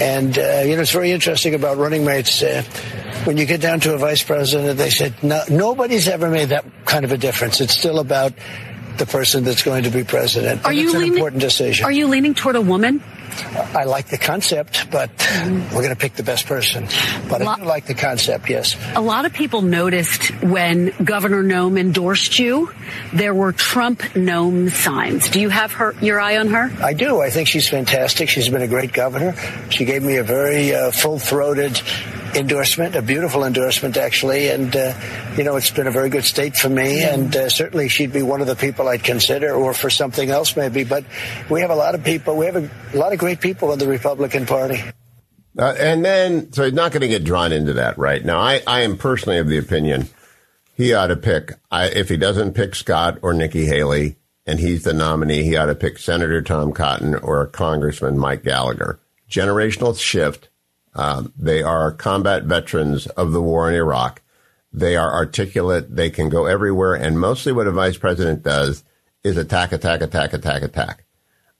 And, 0.01 0.39
uh, 0.39 0.63
you 0.65 0.77
know, 0.77 0.81
it's 0.81 0.93
very 0.93 1.11
interesting 1.11 1.55
about 1.55 1.77
running 1.77 2.07
mates. 2.07 2.43
Uh, 2.43 2.63
when 3.25 3.37
you 3.37 3.45
get 3.45 3.61
down 3.61 3.81
to 3.81 3.93
a 3.93 3.99
vice 3.99 4.23
president, 4.23 4.79
they 4.79 4.89
said, 4.89 5.23
no, 5.23 5.43
nobody's 5.51 6.09
ever 6.09 6.31
made 6.31 6.49
that 6.49 6.87
kind 6.87 7.05
of 7.05 7.13
a 7.13 7.19
difference. 7.19 7.61
It's 7.61 7.77
still 7.77 7.99
about 7.99 8.33
the 9.03 9.11
person 9.11 9.43
that's 9.43 9.63
going 9.63 9.83
to 9.83 9.91
be 9.91 10.05
president. 10.05 10.65
Are 10.65 10.73
you 10.73 10.85
it's 10.85 10.95
leaning, 10.95 11.09
an 11.09 11.15
important 11.15 11.41
decision. 11.41 11.85
Are 11.85 11.91
you 11.91 12.07
leaning 12.07 12.35
toward 12.35 12.55
a 12.55 12.61
woman? 12.61 13.03
I 13.75 13.85
like 13.85 14.07
the 14.09 14.19
concept, 14.19 14.91
but 14.91 15.11
we're 15.73 15.83
going 15.83 15.89
to 15.89 15.97
pick 15.97 16.15
the 16.15 16.23
best 16.23 16.47
person. 16.47 16.87
But 17.29 17.43
I 17.43 17.57
do 17.57 17.65
like 17.65 17.87
the 17.87 17.95
concept, 17.95 18.49
yes. 18.49 18.77
A 18.95 19.01
lot 19.01 19.25
of 19.25 19.33
people 19.33 19.63
noticed 19.63 20.31
when 20.43 20.93
Governor 21.03 21.43
Noem 21.43 21.81
endorsed 21.81 22.39
you, 22.39 22.71
there 23.13 23.35
were 23.35 23.53
Trump 23.53 24.03
Noem 24.15 24.71
signs. 24.71 25.31
Do 25.31 25.41
you 25.41 25.49
have 25.49 25.73
her 25.73 25.97
your 26.01 26.21
eye 26.21 26.37
on 26.37 26.49
her? 26.49 26.71
I 26.81 26.93
do. 26.93 27.21
I 27.21 27.31
think 27.31 27.49
she's 27.49 27.69
fantastic. 27.69 28.29
She's 28.29 28.49
been 28.49 28.63
a 28.63 28.69
great 28.69 28.93
governor. 28.93 29.35
She 29.71 29.85
gave 29.85 30.03
me 30.03 30.19
a 30.19 30.25
very 30.25 30.75
uh, 30.75 30.93
full-throated 30.93 31.81
endorsement, 32.37 32.95
a 32.97 33.03
beautiful 33.03 33.45
endorsement, 33.45 33.97
actually. 33.97 34.49
And, 34.49 34.75
uh, 34.75 34.95
you 35.37 35.45
know, 35.45 35.57
it's 35.57 35.71
been 35.71 35.87
a 35.87 35.91
very 35.91 36.09
good 36.09 36.25
state 36.25 36.57
for 36.57 36.69
me. 36.69 37.03
And 37.03 37.35
uh, 37.35 37.49
certainly 37.49 37.89
she'd 37.89 38.13
be 38.13 38.23
one 38.23 38.41
of 38.41 38.47
the 38.47 38.57
people 38.57 38.89
I'd 38.89 39.05
consider, 39.05 39.53
or 39.53 39.75
for 39.75 39.91
something 39.91 40.31
else 40.31 40.57
maybe. 40.57 40.85
But 40.85 41.05
we 41.51 41.61
have 41.61 41.71
a 41.71 41.75
lot 41.75 41.95
of 41.95 42.05
people, 42.05 42.37
we 42.37 42.47
have 42.47 42.57
a, 42.57 42.71
a 42.95 42.97
lot 42.97 43.13
of 43.13 43.19
great 43.19 43.41
people 43.41 43.73
in 43.73 43.79
the 43.79 43.89
Republican 43.89 44.47
Party. 44.47 44.81
Uh, 45.59 45.75
and 45.79 46.05
then, 46.05 46.53
so 46.53 46.65
he's 46.65 46.73
not 46.73 46.93
going 46.93 47.03
to 47.03 47.09
get 47.09 47.25
drawn 47.25 47.53
into 47.53 47.75
that 47.75 47.99
right 47.99 48.25
now. 48.25 48.41
I, 48.41 48.63
I 48.67 48.81
am 48.81 48.97
personally 48.97 49.39
of 49.39 49.49
the 49.49 49.59
opinion 49.59 50.09
he 50.75 50.95
ought 50.95 51.09
to 51.09 51.17
pick, 51.17 51.53
I, 51.71 51.89
if 51.89 52.09
he 52.09 52.17
doesn't 52.17 52.55
pick 52.55 52.75
Scott 52.75 53.19
or 53.23 53.35
Nikki 53.35 53.67
Haley, 53.67 54.17
and 54.47 54.59
he's 54.59 54.83
the 54.83 54.93
nominee, 54.93 55.45
he 55.45 55.57
ought 55.57 55.67
to 55.67 55.75
pick 55.75 55.99
Senator 55.99 56.43
Tom 56.43 56.73
Cotton 56.73 57.15
or 57.15 57.47
Congressman 57.47 58.19
Mike 58.19 58.43
Gallagher. 58.43 58.99
Generational 59.31 59.99
shift 59.99 60.49
um, 60.95 61.33
they 61.37 61.63
are 61.63 61.93
combat 61.93 62.45
veterans 62.45 63.07
of 63.07 63.33
the 63.33 63.43
war 63.43 63.69
in 63.69 63.75
Iraq. 63.75 64.23
They 64.73 64.97
are 64.97 65.13
articulate. 65.13 65.95
They 65.95 66.11
can 66.11 66.29
go 66.29 66.47
everywhere. 66.47 66.95
And 66.95 67.21
mostly 67.21 67.53
what 67.53 67.67
a 67.67 67.73
vice 67.73 67.97
president 67.97 68.43
does 68.43 68.85
is 69.23 69.37
attack, 69.37 69.73
attack, 69.73 70.01
attack, 70.01 70.33
attack, 70.33 70.63
attack. 70.63 71.05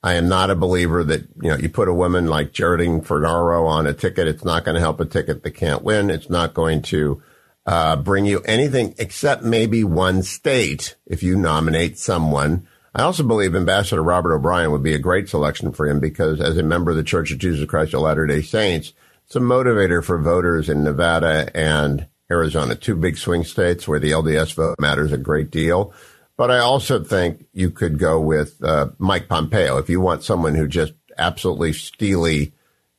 I 0.03 0.15
am 0.15 0.29
not 0.29 0.51
a 0.51 0.57
believer 0.57 1.05
that, 1.05 1.29
you 1.41 1.51
know, 1.51 1.57
you 1.57 1.69
put 1.69 1.89
a 1.89 1.95
woman 1.95 2.27
like 2.27 2.53
Geraldine 2.53 3.03
Ferraro 3.03 3.67
on 3.67 3.87
a 3.87 3.93
ticket. 3.93 4.27
It's 4.27 4.45
not 4.45 4.65
going 4.65 4.75
to 4.75 4.81
help 4.81 4.99
a 4.99 5.05
ticket 5.05 5.43
that 5.43 5.51
can't 5.53 5.83
win. 5.83 6.11
It's 6.11 6.29
not 6.29 6.55
going 6.55 6.83
to 6.83 7.23
uh, 7.67 7.97
bring 7.97 8.27
you 8.27 8.41
anything 8.41 8.95
except 8.99 9.45
maybe 9.45 9.85
one 9.85 10.23
state 10.23 10.97
if 11.07 11.23
you 11.23 11.37
nominate 11.37 11.99
someone. 11.99 12.67
I 12.95 13.03
also 13.03 13.23
believe 13.23 13.55
Ambassador 13.55 14.03
Robert 14.03 14.35
O'Brien 14.35 14.73
would 14.73 14.83
be 14.83 14.95
a 14.95 14.99
great 14.99 15.29
selection 15.29 15.73
for 15.73 15.87
him 15.87 16.01
because 16.01 16.41
as 16.41 16.59
a 16.59 16.63
member 16.63 16.91
of 16.91 16.97
the 16.97 17.05
Church 17.05 17.31
of 17.31 17.39
Jesus 17.39 17.65
Christ 17.65 17.95
of 17.95 18.01
Latter-day 18.01 18.43
Saints, 18.43 18.93
it's 19.33 19.37
a 19.39 19.41
motivator 19.41 20.05
for 20.05 20.19
voters 20.19 20.69
in 20.69 20.85
Nevada 20.85 21.51
and 21.55 22.07
Arizona, 22.31 22.75
two 22.75 22.95
big 22.95 23.17
swing 23.17 23.45
states 23.45 23.89
where 23.89 23.99
the 23.99 24.11
LDS 24.11 24.53
vote 24.53 24.77
matters 24.79 25.11
a 25.11 25.17
great 25.17 25.51
deal. 25.51 25.95
But 26.37 26.51
I 26.51 26.59
also 26.59 27.03
think 27.03 27.47
you 27.55 27.71
could 27.71 27.99
go 27.99 28.21
with 28.21 28.63
uh, 28.63 28.89
Mike 28.99 29.31
Pompeo 29.31 29.79
if 29.79 29.89
you 29.89 30.03
want 30.03 30.23
someone 30.23 30.55
who 30.55 30.69
just 30.69 30.93
absolutely 31.17 31.73
steely 31.73 32.53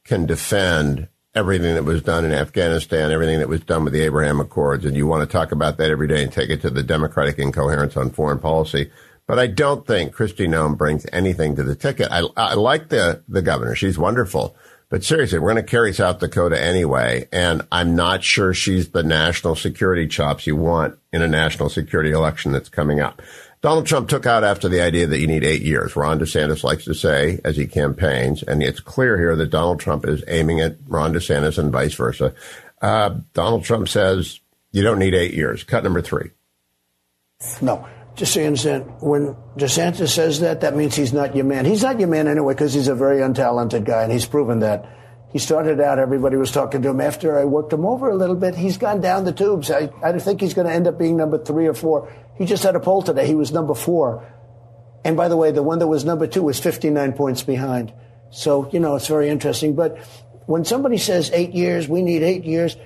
can 0.06 0.26
defend 0.26 1.08
everything 1.36 1.76
that 1.76 1.84
was 1.84 2.02
done 2.02 2.26
in 2.26 2.32
Afghanistan, 2.32 3.12
everything 3.12 3.38
that 3.38 3.48
was 3.48 3.62
done 3.62 3.84
with 3.84 3.94
the 3.94 4.02
Abraham 4.02 4.40
Accords, 4.40 4.86
and 4.86 4.98
you 4.98 5.06
want 5.06 5.22
to 5.22 5.32
talk 5.32 5.52
about 5.52 5.78
that 5.78 5.92
every 5.92 6.08
day 6.08 6.24
and 6.24 6.34
take 6.34 6.50
it 6.50 6.62
to 6.62 6.72
the 6.72 6.82
Democratic 6.82 7.38
incoherence 7.38 7.96
on 7.96 8.10
foreign 8.10 8.40
policy. 8.40 8.90
But 9.28 9.38
I 9.38 9.46
don't 9.46 9.86
think 9.86 10.16
Kristi 10.16 10.48
Noem 10.48 10.80
brings 10.80 11.06
anything 11.14 11.56
to 11.58 11.64
the 11.64 11.76
ticket. 11.76 12.08
I, 12.10 12.24
I 12.36 12.56
like 12.56 12.90
the, 12.90 13.22
the 13.28 13.44
governor. 13.44 13.76
She's 13.76 14.00
wonderful. 14.00 14.56
But 14.94 15.04
seriously, 15.04 15.40
we're 15.40 15.54
going 15.54 15.66
to 15.66 15.72
carry 15.72 15.92
South 15.92 16.20
Dakota 16.20 16.64
anyway. 16.64 17.28
And 17.32 17.64
I'm 17.72 17.96
not 17.96 18.24
sure 18.24 18.54
she's 18.54 18.90
the 18.90 19.02
national 19.02 19.56
security 19.56 20.06
chops 20.06 20.46
you 20.46 20.56
want 20.56 21.00
in 21.12 21.24
a 21.24 21.28
national 21.28 21.70
security 21.70 22.12
election 22.12 22.52
that's 22.52 22.70
coming 22.70 23.00
up. 23.00 23.20
Donald 23.62 23.88
Trump 23.88 24.08
took 24.08 24.28
out 24.28 24.44
after 24.44 24.70
the 24.70 24.82
idea 24.82 25.08
that 25.08 25.18
you 25.18 25.26
need 25.26 25.44
eight 25.44 25.64
years. 25.64 25.96
Ron 25.96 26.20
DeSantis 26.20 26.64
likes 26.64 26.86
to 26.86 26.94
say 26.94 27.42
as 27.44 27.58
he 27.58 27.66
campaigns, 27.66 28.44
and 28.44 28.62
it's 28.62 28.80
clear 28.80 29.18
here 29.18 29.36
that 29.36 29.50
Donald 29.50 29.80
Trump 29.80 30.06
is 30.06 30.24
aiming 30.28 30.60
at 30.60 30.78
Ron 30.88 31.12
DeSantis 31.12 31.58
and 31.58 31.72
vice 31.72 31.96
versa. 31.96 32.36
Uh, 32.80 33.16
Donald 33.34 33.64
Trump 33.64 33.90
says 33.90 34.42
you 34.74 34.84
don't 34.84 35.00
need 35.00 35.16
eight 35.16 35.34
years. 35.34 35.64
Cut 35.64 35.84
number 35.84 36.04
three. 36.04 36.30
No. 37.64 37.88
Just 38.16 38.34
so 38.34 38.42
you 38.42 38.46
understand, 38.48 38.86
when 39.00 39.36
DeSantis 39.58 40.10
says 40.10 40.42
that, 40.42 40.62
that 40.62 40.76
means 40.76 40.96
he's 40.96 41.14
not 41.14 41.36
your 41.36 41.46
man. 41.46 41.66
He's 41.66 41.82
not 41.82 42.00
your 42.00 42.10
man 42.10 42.28
anyway 42.28 42.54
because 42.54 42.74
he's 42.74 42.88
a 42.88 42.96
very 42.96 43.18
untalented 43.18 43.86
guy, 43.86 44.04
and 44.04 44.12
he's 44.12 44.26
proven 44.26 44.60
that. 44.60 44.86
He 45.32 45.40
started 45.40 45.82
out, 45.82 45.98
everybody 45.98 46.36
was 46.36 46.52
talking 46.52 46.84
to 46.84 46.90
him. 46.90 47.02
After 47.02 47.40
I 47.40 47.46
worked 47.46 47.74
him 47.74 47.86
over 47.86 48.10
a 48.10 48.16
little 48.16 48.36
bit, 48.36 48.54
he's 48.54 48.78
gone 48.78 49.02
down 49.02 49.26
the 49.26 49.32
tubes. 49.32 49.72
I, 49.72 49.90
I 50.04 50.20
think 50.20 50.42
he's 50.42 50.54
going 50.54 50.68
to 50.68 50.74
end 50.74 50.86
up 50.86 51.00
being 51.00 51.18
number 51.18 51.44
three 51.44 51.66
or 51.66 51.74
four. 51.74 52.14
He 52.38 52.46
just 52.46 52.62
had 52.62 52.76
a 52.76 52.80
poll 52.80 53.02
today. 53.02 53.26
He 53.26 53.34
was 53.34 53.52
number 53.52 53.74
four. 53.74 54.32
And 55.04 55.18
by 55.18 55.30
the 55.30 55.36
way, 55.36 55.52
the 55.52 55.64
one 55.64 55.80
that 55.80 55.88
was 55.88 56.06
number 56.06 56.28
two 56.28 56.44
was 56.44 56.60
59 56.60 57.14
points 57.14 57.42
behind. 57.42 57.92
So, 58.30 58.70
you 58.72 58.80
know, 58.80 58.96
it's 58.96 59.08
very 59.08 59.28
interesting. 59.28 59.74
But 59.74 59.98
when 60.46 60.66
somebody 60.66 60.98
says 60.98 61.32
eight 61.34 61.54
years, 61.54 61.88
we 61.88 62.04
need 62.04 62.22
eight 62.22 62.46
years, 62.46 62.78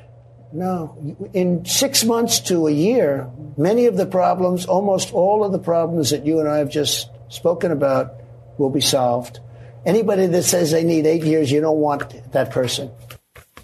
no. 0.54 1.18
In 1.34 1.66
six 1.66 2.04
months 2.04 2.40
to 2.42 2.68
a 2.68 2.72
year, 2.72 3.30
many 3.58 3.86
of 3.86 3.98
the 3.98 4.06
problems, 4.06 4.66
almost 4.66 5.14
all 5.14 5.44
of 5.44 5.52
the 5.52 5.60
problems 5.60 6.12
that 6.12 6.26
you 6.26 6.40
and 6.40 6.48
I 6.48 6.58
have 6.58 6.70
just 6.70 7.10
spoken 7.30 7.72
about 7.72 8.14
will 8.58 8.70
be 8.70 8.82
solved. 8.82 9.40
Anybody 9.86 10.26
that 10.28 10.44
says 10.44 10.72
they 10.72 10.84
need 10.84 11.06
eight 11.06 11.24
years, 11.24 11.52
you 11.52 11.62
don't 11.62 11.80
want 11.80 12.32
that 12.32 12.52
person. 12.52 12.92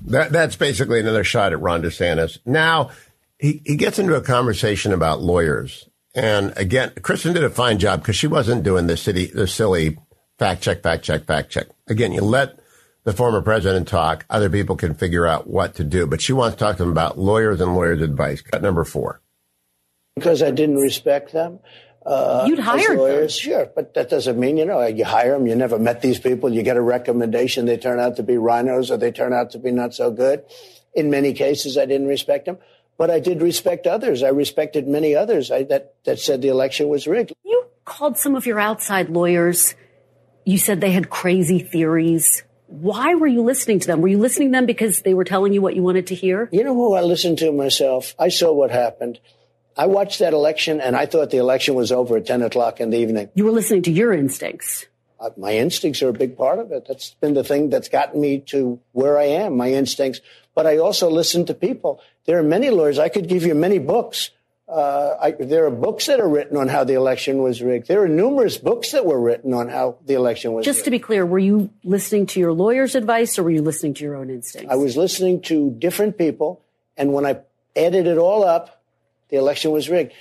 That, 0.05 0.31
that's 0.31 0.55
basically 0.55 0.99
another 0.99 1.23
shot 1.23 1.53
at 1.53 1.61
Ron 1.61 1.81
DeSantis. 1.81 2.39
Now, 2.45 2.91
he, 3.39 3.61
he 3.65 3.75
gets 3.75 3.99
into 3.99 4.15
a 4.15 4.21
conversation 4.21 4.93
about 4.93 5.21
lawyers. 5.21 5.89
And 6.15 6.53
again, 6.57 6.91
Kristen 7.01 7.33
did 7.33 7.43
a 7.43 7.49
fine 7.49 7.79
job 7.79 8.01
because 8.01 8.15
she 8.15 8.27
wasn't 8.27 8.63
doing 8.63 8.87
the 8.87 8.97
city, 8.97 9.27
the 9.27 9.47
silly 9.47 9.97
fact 10.37 10.61
check, 10.61 10.83
fact 10.83 11.03
check, 11.03 11.25
fact 11.25 11.49
check. 11.49 11.67
Again, 11.87 12.11
you 12.11 12.21
let 12.21 12.59
the 13.03 13.13
former 13.13 13.41
president 13.41 13.87
talk. 13.87 14.25
Other 14.29 14.49
people 14.49 14.75
can 14.75 14.93
figure 14.93 15.25
out 15.25 15.47
what 15.47 15.75
to 15.75 15.83
do. 15.83 16.07
But 16.07 16.21
she 16.21 16.33
wants 16.33 16.55
to 16.55 16.59
talk 16.59 16.77
to 16.77 16.83
them 16.83 16.91
about 16.91 17.17
lawyers 17.17 17.61
and 17.61 17.75
lawyers' 17.75 18.01
advice. 18.01 18.41
Cut 18.41 18.61
number 18.61 18.83
four. 18.83 19.21
Because 20.15 20.41
I 20.41 20.51
didn't 20.51 20.77
respect 20.77 21.33
them. 21.33 21.59
Uh, 22.05 22.45
You'd 22.47 22.59
hire 22.59 22.97
lawyers, 22.97 23.33
them. 23.39 23.51
sure, 23.51 23.71
but 23.73 23.93
that 23.93 24.09
doesn't 24.09 24.37
mean 24.37 24.57
you 24.57 24.65
know 24.65 24.85
you 24.85 25.05
hire 25.05 25.31
them. 25.33 25.47
You 25.47 25.55
never 25.55 25.79
met 25.79 26.01
these 26.01 26.19
people. 26.19 26.53
You 26.53 26.61
get 26.61 26.75
a 26.75 26.81
recommendation. 26.81 27.65
They 27.65 27.77
turn 27.77 27.97
out 27.97 28.17
to 28.17 28.23
be 28.23 28.37
rhinos, 28.37 28.91
or 28.91 28.97
they 28.97 29.11
turn 29.11 29.31
out 29.31 29.51
to 29.51 29.59
be 29.59 29.71
not 29.71 29.93
so 29.93 30.11
good. 30.11 30.43
In 30.93 31.09
many 31.09 31.31
cases, 31.33 31.77
I 31.77 31.85
didn't 31.85 32.07
respect 32.07 32.45
them, 32.45 32.57
but 32.97 33.09
I 33.09 33.21
did 33.21 33.41
respect 33.41 33.87
others. 33.87 34.21
I 34.21 34.29
respected 34.29 34.85
many 34.85 35.15
others 35.15 35.49
I, 35.49 35.63
that 35.63 35.95
that 36.03 36.19
said 36.19 36.41
the 36.41 36.49
election 36.49 36.89
was 36.89 37.07
rigged. 37.07 37.31
You 37.45 37.63
called 37.85 38.17
some 38.17 38.35
of 38.35 38.45
your 38.45 38.59
outside 38.59 39.09
lawyers. 39.09 39.73
You 40.45 40.57
said 40.57 40.81
they 40.81 40.91
had 40.91 41.09
crazy 41.09 41.59
theories. 41.59 42.43
Why 42.73 43.13
were 43.13 43.27
you 43.27 43.43
listening 43.43 43.79
to 43.81 43.87
them? 43.87 44.01
Were 44.01 44.07
you 44.07 44.17
listening 44.17 44.51
to 44.51 44.57
them 44.57 44.65
because 44.65 45.03
they 45.03 45.13
were 45.13 45.23
telling 45.23 45.53
you 45.53 45.61
what 45.61 45.75
you 45.75 45.83
wanted 45.83 46.07
to 46.07 46.15
hear? 46.15 46.49
You 46.51 46.63
know 46.63 46.73
who 46.73 46.95
I 46.95 47.01
listened 47.01 47.37
to 47.37 47.51
myself? 47.51 48.15
I 48.17 48.29
saw 48.29 48.51
what 48.51 48.71
happened. 48.71 49.19
I 49.77 49.85
watched 49.85 50.17
that 50.19 50.33
election 50.33 50.81
and 50.81 50.95
I 50.95 51.05
thought 51.05 51.29
the 51.29 51.37
election 51.37 51.75
was 51.75 51.91
over 51.91 52.17
at 52.17 52.25
10 52.25 52.41
o'clock 52.41 52.79
in 52.79 52.89
the 52.89 52.97
evening. 52.97 53.29
You 53.35 53.45
were 53.45 53.51
listening 53.51 53.83
to 53.83 53.91
your 53.91 54.11
instincts. 54.11 54.87
Uh, 55.19 55.29
my 55.37 55.55
instincts 55.55 56.01
are 56.01 56.09
a 56.09 56.13
big 56.13 56.35
part 56.35 56.57
of 56.57 56.71
it. 56.71 56.85
That's 56.87 57.11
been 57.21 57.35
the 57.35 57.43
thing 57.43 57.69
that's 57.69 57.89
gotten 57.89 58.19
me 58.19 58.39
to 58.47 58.79
where 58.91 59.19
I 59.19 59.25
am, 59.25 59.55
my 59.55 59.71
instincts. 59.71 60.21
But 60.55 60.65
I 60.65 60.77
also 60.77 61.11
listen 61.11 61.45
to 61.45 61.53
people. 61.53 62.01
There 62.25 62.39
are 62.39 62.43
many 62.43 62.71
lawyers. 62.71 62.97
I 62.97 63.09
could 63.09 63.27
give 63.27 63.45
you 63.45 63.53
many 63.53 63.77
books. 63.77 64.31
Uh, 64.67 65.15
I, 65.21 65.31
there 65.31 65.65
are 65.65 65.71
books 65.71 66.07
that 66.07 66.19
are 66.19 66.27
written 66.27 66.55
on 66.57 66.69
how 66.69 66.83
the 66.83 66.93
election 66.93 67.43
was 67.43 67.61
rigged. 67.61 67.87
There 67.87 68.01
are 68.01 68.07
numerous 68.07 68.57
books 68.57 68.91
that 68.91 69.05
were 69.05 69.19
written 69.19 69.53
on 69.53 69.67
how 69.69 69.97
the 70.05 70.13
election 70.13 70.53
was 70.53 70.65
Just 70.65 70.77
rigged. 70.77 70.85
to 70.85 70.91
be 70.91 70.99
clear, 70.99 71.25
were 71.25 71.39
you 71.39 71.69
listening 71.83 72.25
to 72.27 72.39
your 72.39 72.53
lawyer's 72.53 72.95
advice 72.95 73.37
or 73.37 73.43
were 73.43 73.51
you 73.51 73.61
listening 73.61 73.93
to 73.95 74.03
your 74.03 74.15
own 74.15 74.29
instincts? 74.29 74.71
I 74.71 74.75
was 74.75 74.95
listening 74.95 75.41
to 75.43 75.71
different 75.71 76.17
people. 76.17 76.61
And 76.95 77.11
when 77.11 77.25
I 77.25 77.39
added 77.75 78.07
it 78.07 78.17
all 78.17 78.43
up, 78.43 78.81
the 79.29 79.37
election 79.37 79.71
was 79.71 79.89
rigged. 79.89 80.13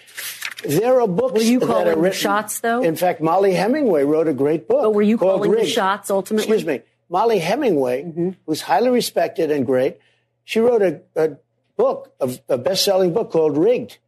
There 0.64 1.00
are 1.00 1.08
books 1.08 1.34
were 1.34 1.40
you 1.40 1.60
calling 1.60 1.84
that 1.84 1.96
are 1.96 2.00
written. 2.00 2.18
shots, 2.18 2.60
though? 2.60 2.82
In 2.82 2.96
fact, 2.96 3.20
Mollie 3.20 3.54
Hemingway 3.54 4.04
wrote 4.04 4.28
a 4.28 4.32
great 4.32 4.68
book. 4.68 4.82
But 4.82 4.94
were 4.94 5.02
you 5.02 5.18
calling 5.18 5.50
Rigged. 5.50 5.66
the 5.66 5.70
shots 5.70 6.10
ultimately? 6.10 6.52
Excuse 6.54 6.66
me. 6.66 6.82
Mollie 7.08 7.40
Hemingway, 7.40 8.04
mm-hmm. 8.04 8.30
who's 8.46 8.62
highly 8.62 8.90
respected 8.90 9.50
and 9.50 9.66
great, 9.66 9.98
she 10.44 10.60
wrote 10.60 10.82
a, 10.82 11.00
a 11.14 11.36
book, 11.76 12.14
a, 12.20 12.38
a 12.48 12.58
best-selling 12.58 13.12
book 13.12 13.30
called 13.30 13.56
Rigged. 13.58 13.98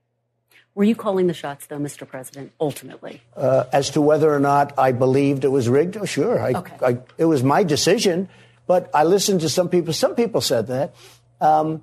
Were 0.75 0.85
you 0.85 0.97
calling 0.97 1.29
the 1.29 1.35
shots, 1.35 1.67
though, 1.67 1.79
Mr. 1.79 2.07
President, 2.07 2.53
ultimately? 2.61 3.23
Uh, 3.37 3.65
as 3.73 3.91
to 3.91 4.01
whether 4.01 4.33
or 4.35 4.41
not 4.41 4.77
I 4.77 4.91
believed 4.91 5.45
it 5.45 5.49
was 5.49 5.69
rigged, 5.69 5.97
oh, 5.97 6.05
sure. 6.05 6.41
I, 6.41 6.53
okay. 6.53 6.77
I, 6.83 6.99
it 7.17 7.27
was 7.27 7.45
my 7.45 7.63
decision, 7.63 8.29
but 8.67 8.91
I 8.93 9.05
listened 9.05 9.43
to 9.43 9.49
some 9.49 9.69
people. 9.69 9.93
Some 9.93 10.17
people 10.17 10.41
said 10.41 10.67
that. 10.69 10.95
Um, 11.41 11.83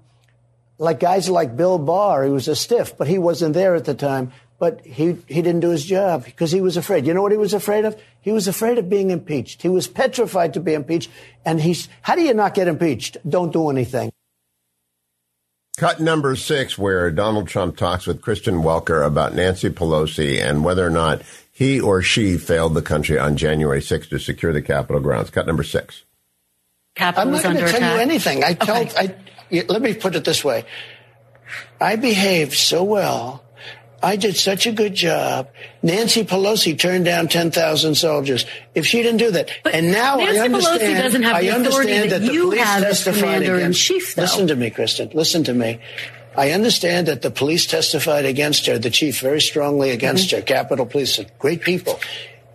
like 0.78 1.00
guys 1.00 1.30
like 1.30 1.56
Bill 1.56 1.78
Barr, 1.78 2.26
he 2.26 2.32
was 2.32 2.48
a 2.48 2.56
stiff, 2.56 2.98
but 2.98 3.08
he 3.08 3.18
wasn't 3.18 3.54
there 3.54 3.76
at 3.76 3.86
the 3.86 3.94
time. 3.94 4.34
But 4.60 4.86
he, 4.86 5.18
he 5.28 5.42
didn't 5.42 5.62
do 5.62 5.70
his 5.70 5.86
job 5.86 6.26
because 6.26 6.52
he 6.52 6.62
was 6.62 6.78
afraid. 6.78 7.08
You 7.08 7.14
know 7.14 7.22
what 7.22 7.32
he 7.32 7.38
was 7.38 7.54
afraid 7.54 7.86
of? 7.86 8.00
He 8.20 8.32
was 8.32 8.48
afraid 8.48 8.78
of 8.78 8.90
being 8.90 9.10
impeached. 9.10 9.62
He 9.62 9.70
was 9.70 9.88
petrified 9.88 10.54
to 10.54 10.60
be 10.60 10.74
impeached. 10.74 11.10
And 11.46 11.60
he's, 11.60 11.88
how 12.02 12.16
do 12.16 12.22
you 12.22 12.34
not 12.34 12.54
get 12.54 12.68
impeached? 12.68 13.18
Don't 13.28 13.52
do 13.52 13.70
anything. 13.70 14.12
Cut 15.82 16.00
number 16.00 16.36
six, 16.36 16.78
where 16.78 17.10
Donald 17.10 17.48
Trump 17.48 17.76
talks 17.76 18.06
with 18.06 18.22
Kristen 18.22 18.58
Welker 18.58 19.04
about 19.04 19.34
Nancy 19.34 19.72
Pelosi 19.72 20.40
and 20.40 20.64
whether 20.64 20.86
or 20.86 20.92
not 20.92 21.24
he 21.52 21.82
or 21.82 22.04
she 22.04 22.38
failed 22.38 22.76
the 22.76 22.84
country 22.84 23.18
on 23.18 23.36
January 23.36 23.82
6th 23.82 24.10
to 24.10 24.20
secure 24.20 24.54
the 24.54 24.62
Capitol 24.62 25.02
grounds. 25.02 25.32
Cut 25.32 25.48
number 25.48 25.64
six. 25.64 26.04
Capitol 26.94 27.30
I'm 27.30 27.32
not 27.34 27.42
going 27.42 27.56
to 27.56 27.62
tell 27.62 27.78
attack. 27.78 27.96
you 27.96 28.00
anything. 28.00 28.44
I 28.44 28.54
told. 28.54 28.94
I, 28.96 29.16
let 29.70 29.82
me 29.82 29.96
put 29.96 30.16
it 30.16 30.24
this 30.24 30.44
way. 30.44 30.66
I 31.80 31.96
behaved 31.96 32.54
so 32.54 32.84
well. 32.84 33.44
I 34.04 34.16
did 34.16 34.36
such 34.36 34.66
a 34.66 34.72
good 34.72 34.96
job. 34.96 35.50
Nancy 35.84 36.24
Pelosi 36.24 36.78
turned 36.78 37.06
down 37.06 37.28
10,000 37.28 37.96
soldiers. 37.96 38.46
If 38.74 38.86
she 38.86 39.04
didn't 39.04 39.20
do 39.20 39.32
that. 39.32 39.50
But 39.64 39.76
and 39.76 39.92
now 39.92 40.18
Nancy 40.18 40.40
I 40.40 40.46
understand, 40.46 40.82
Pelosi 40.82 41.02
doesn't 41.02 41.24
have 41.24 41.36
I 41.36 41.42
the 41.42 41.48
authority 41.50 41.68
understand 41.68 42.12
that, 42.12 42.20
that, 42.20 42.28
the 42.28 42.34
you 42.34 42.44
police 42.46 42.60
have 42.62 42.82
testified 42.84 43.42
against, 43.44 43.62
in 43.62 43.74
chief, 43.74 44.16
though. 44.16 44.22
Listen 44.24 44.48
to 44.48 44.56
me, 44.56 44.70
Kristen. 44.70 45.10
Listen 45.14 45.44
to 45.44 45.54
me. 45.54 45.80
I 46.36 46.52
understand 46.52 47.08
that 47.08 47.22
the 47.22 47.32
police 47.32 47.66
testified 47.66 48.26
against 48.26 48.66
her, 48.66 48.78
the 48.78 48.90
chief 48.90 49.20
very 49.20 49.42
strongly 49.42 49.92
against 49.92 50.30
mm-hmm. 50.30 50.38
her, 50.38 50.42
Capitol 50.44 50.86
Police, 50.86 51.20
great 51.38 51.62
people. 51.62 52.00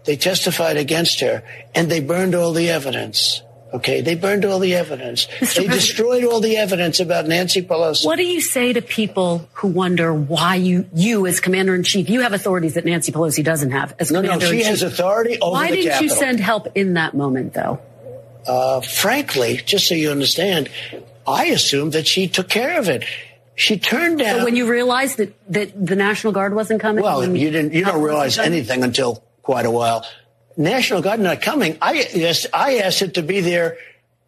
They 0.05 0.17
testified 0.17 0.77
against 0.77 1.21
her 1.21 1.43
and 1.75 1.91
they 1.91 2.01
burned 2.01 2.35
all 2.35 2.53
the 2.53 2.71
evidence. 2.71 3.43
Okay, 3.75 4.01
they 4.01 4.15
burned 4.15 4.45
all 4.45 4.61
the 4.61 4.75
evidence. 4.75 5.27
Mr. 5.27 5.57
They 5.57 5.67
destroyed 5.67 6.25
all 6.25 6.41
the 6.41 6.57
evidence 6.57 7.01
about 7.01 7.27
Nancy 7.27 7.63
Pelosi. 7.63 8.07
What 8.07 8.17
do 8.17 8.25
you 8.25 8.41
say 8.41 8.73
to 8.73 8.81
people 8.81 9.49
who 9.55 9.69
wonder 9.69 10.15
why 10.15 10.55
you, 10.55 10.89
you 10.95 11.27
as 11.27 11.41
commander 11.41 11.75
in 11.75 11.83
chief, 11.83 12.09
you 12.09 12.21
have 12.21 12.33
authorities 12.33 12.75
that 12.75 12.85
Nancy 12.85 13.11
Pelosi 13.11 13.43
doesn't 13.43 13.73
have 13.73 13.95
as 13.99 14.13
no, 14.13 14.23
commander 14.23 14.47
no, 14.47 14.53
she 14.53 14.63
has 14.63 14.83
authority 14.83 15.39
over 15.41 15.53
Why 15.53 15.71
the 15.71 15.77
didn't 15.77 16.01
you 16.01 16.09
send 16.09 16.39
help 16.39 16.69
in 16.77 16.95
that 16.95 17.15
moment, 17.15 17.55
though? 17.55 17.81
Uh, 18.47 18.81
frankly, 18.81 19.57
just 19.57 19.89
so 19.89 19.95
you 19.97 20.11
understand, 20.11 20.69
I 21.27 21.47
assumed 21.47 21.93
that 21.93 22.07
she 22.07 22.29
took 22.29 22.49
care 22.49 22.79
of 22.79 22.89
it. 22.89 23.05
She 23.57 23.79
turned 23.79 24.19
down. 24.19 24.41
So 24.41 24.45
when 24.45 24.55
you 24.55 24.71
realized 24.71 25.17
that, 25.17 25.35
that 25.53 25.87
the 25.87 25.97
National 25.97 26.33
Guard 26.33 26.55
wasn't 26.55 26.81
coming, 26.81 27.03
well, 27.03 27.25
you 27.27 27.51
didn't. 27.51 27.73
You 27.73 27.85
don't 27.85 28.03
realize 28.03 28.39
anything 28.39 28.85
until 28.85 29.25
quite 29.43 29.67
a 29.67 29.71
while. 29.71 30.07
National 30.57 31.03
Guard 31.03 31.21
not 31.21 31.43
coming. 31.43 31.77
I 31.83 32.09
yes, 32.15 32.47
I 32.53 32.79
asked 32.79 33.03
it 33.03 33.15
to 33.15 33.23
be 33.23 33.41
there 33.41 33.79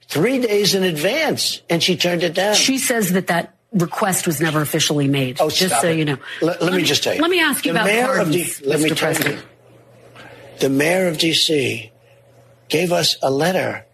three 0.09 0.39
days 0.39 0.75
in 0.75 0.83
advance, 0.85 1.63
and 1.71 1.83
she 1.83 1.97
turned 1.97 2.23
it 2.23 2.35
down. 2.35 2.55
She 2.55 2.79
says 2.79 3.13
that 3.13 3.29
that 3.29 3.55
request 3.73 4.27
was 4.27 4.41
never 4.41 4.61
officially 4.61 5.09
made. 5.09 5.39
Oh, 5.41 5.51
just 5.51 5.81
so 5.81 5.89
it. 5.89 5.99
you 5.99 6.05
know. 6.05 6.19
Let, 6.41 6.63
let 6.63 6.73
me 6.73 6.83
just 6.83 7.03
tell 7.03 7.15
you. 7.15 7.21
Let 7.21 7.31
me 7.31 7.41
ask 7.41 7.65
you 7.67 7.73
the 7.73 7.79
about 7.81 7.87
mayor 7.87 8.07
pardons, 8.07 8.59
of 8.59 8.63
D, 8.63 8.69
Let 8.69 8.81
me 8.81 8.89
tell 8.89 8.97
President. 8.99 9.37
you. 9.37 9.43
The 10.61 10.69
mayor 10.71 11.07
of 11.09 11.19
D.C. 11.19 11.93
gave 12.69 12.93
us 12.93 13.17
a 13.23 13.31
letter 13.31 13.85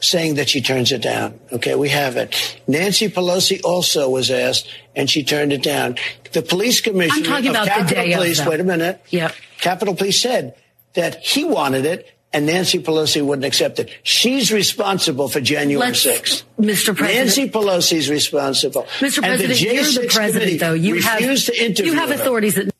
saying 0.00 0.36
that 0.36 0.48
she 0.48 0.60
turns 0.60 0.92
it 0.92 1.02
down. 1.02 1.40
Okay, 1.52 1.74
we 1.74 1.88
have 1.88 2.16
it. 2.16 2.60
Nancy 2.68 3.08
Pelosi 3.08 3.60
also 3.64 4.08
was 4.08 4.30
asked, 4.30 4.68
and 4.94 5.10
she 5.10 5.24
turned 5.24 5.52
it 5.52 5.62
down. 5.62 5.96
The 6.32 6.42
police 6.42 6.80
commissioner 6.80 7.16
I'm 7.16 7.24
talking 7.24 7.56
of 7.56 7.66
about 7.66 7.88
the 7.88 7.94
day 7.94 8.12
of, 8.12 8.18
Police. 8.20 8.40
though. 8.40 8.50
wait 8.50 8.60
a 8.60 8.64
minute. 8.64 9.02
Yep. 9.10 9.34
Capitol 9.60 9.96
Police 9.96 10.20
said 10.22 10.54
that 10.94 11.16
he 11.22 11.44
wanted 11.44 11.84
it, 11.84 12.06
and 12.32 12.46
Nancy 12.46 12.78
Pelosi 12.82 13.24
wouldn't 13.24 13.44
accept 13.46 13.78
it. 13.78 13.90
She's 14.02 14.52
responsible 14.52 15.28
for 15.28 15.40
January 15.40 15.88
Let's- 15.88 16.04
6th. 16.04 16.42
Mr. 16.60 16.96
President. 16.96 17.14
Nancy 17.26 17.48
Pelosi's 17.48 18.10
responsible. 18.10 18.82
Mr. 18.98 19.22
And 19.22 19.40
the 19.40 19.46
President, 19.46 19.60
you're 19.60 20.02
the 20.02 20.08
president, 20.12 20.60
though. 20.60 20.74
You 20.74 21.00
have 21.00 21.18
to 21.20 21.64
interview 21.64 21.92
you 21.92 21.98
have 21.98 22.08
her. 22.10 22.14
authorities 22.16 22.54
that 22.56 22.70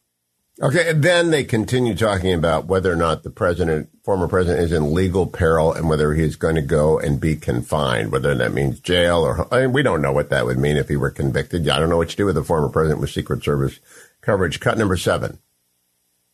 Okay, 0.61 0.91
and 0.91 1.05
then 1.05 1.31
they 1.31 1.45
continue 1.45 1.95
talking 1.95 2.35
about 2.35 2.67
whether 2.67 2.93
or 2.93 2.97
not 2.97 3.23
the 3.23 3.31
president, 3.31 3.91
former 4.03 4.27
president, 4.27 4.65
is 4.65 4.73
in 4.73 4.93
legal 4.93 5.25
peril 5.25 5.73
and 5.73 5.89
whether 5.89 6.15
he's 6.15 6.35
going 6.35 6.57
to 6.57 6.63
go 6.63 6.99
and 6.99 7.21
be 7.21 7.37
confined, 7.37 8.11
whether 8.11 8.35
that 8.35 8.53
means 8.53 8.81
jail 8.81 9.19
or, 9.21 9.47
I 9.55 9.61
mean, 9.61 9.73
we 9.73 9.85
don't 9.85 10.03
know 10.03 10.11
what 10.11 10.31
that 10.31 10.47
would 10.47 10.59
mean 10.59 10.77
if 10.77 10.89
he 10.89 10.97
were 10.97 11.13
convicted. 11.13 11.69
I 11.69 11.79
don't 11.79 11.89
know 11.89 11.97
what 11.97 12.11
you 12.11 12.17
do 12.17 12.27
with 12.27 12.37
a 12.37 12.43
former 12.43 12.69
president 12.69 13.01
with 13.01 13.11
Secret 13.11 13.45
Service 13.45 13.79
coverage. 14.21 14.59
Cut 14.59 14.77
number 14.77 14.97
seven. 14.97 15.39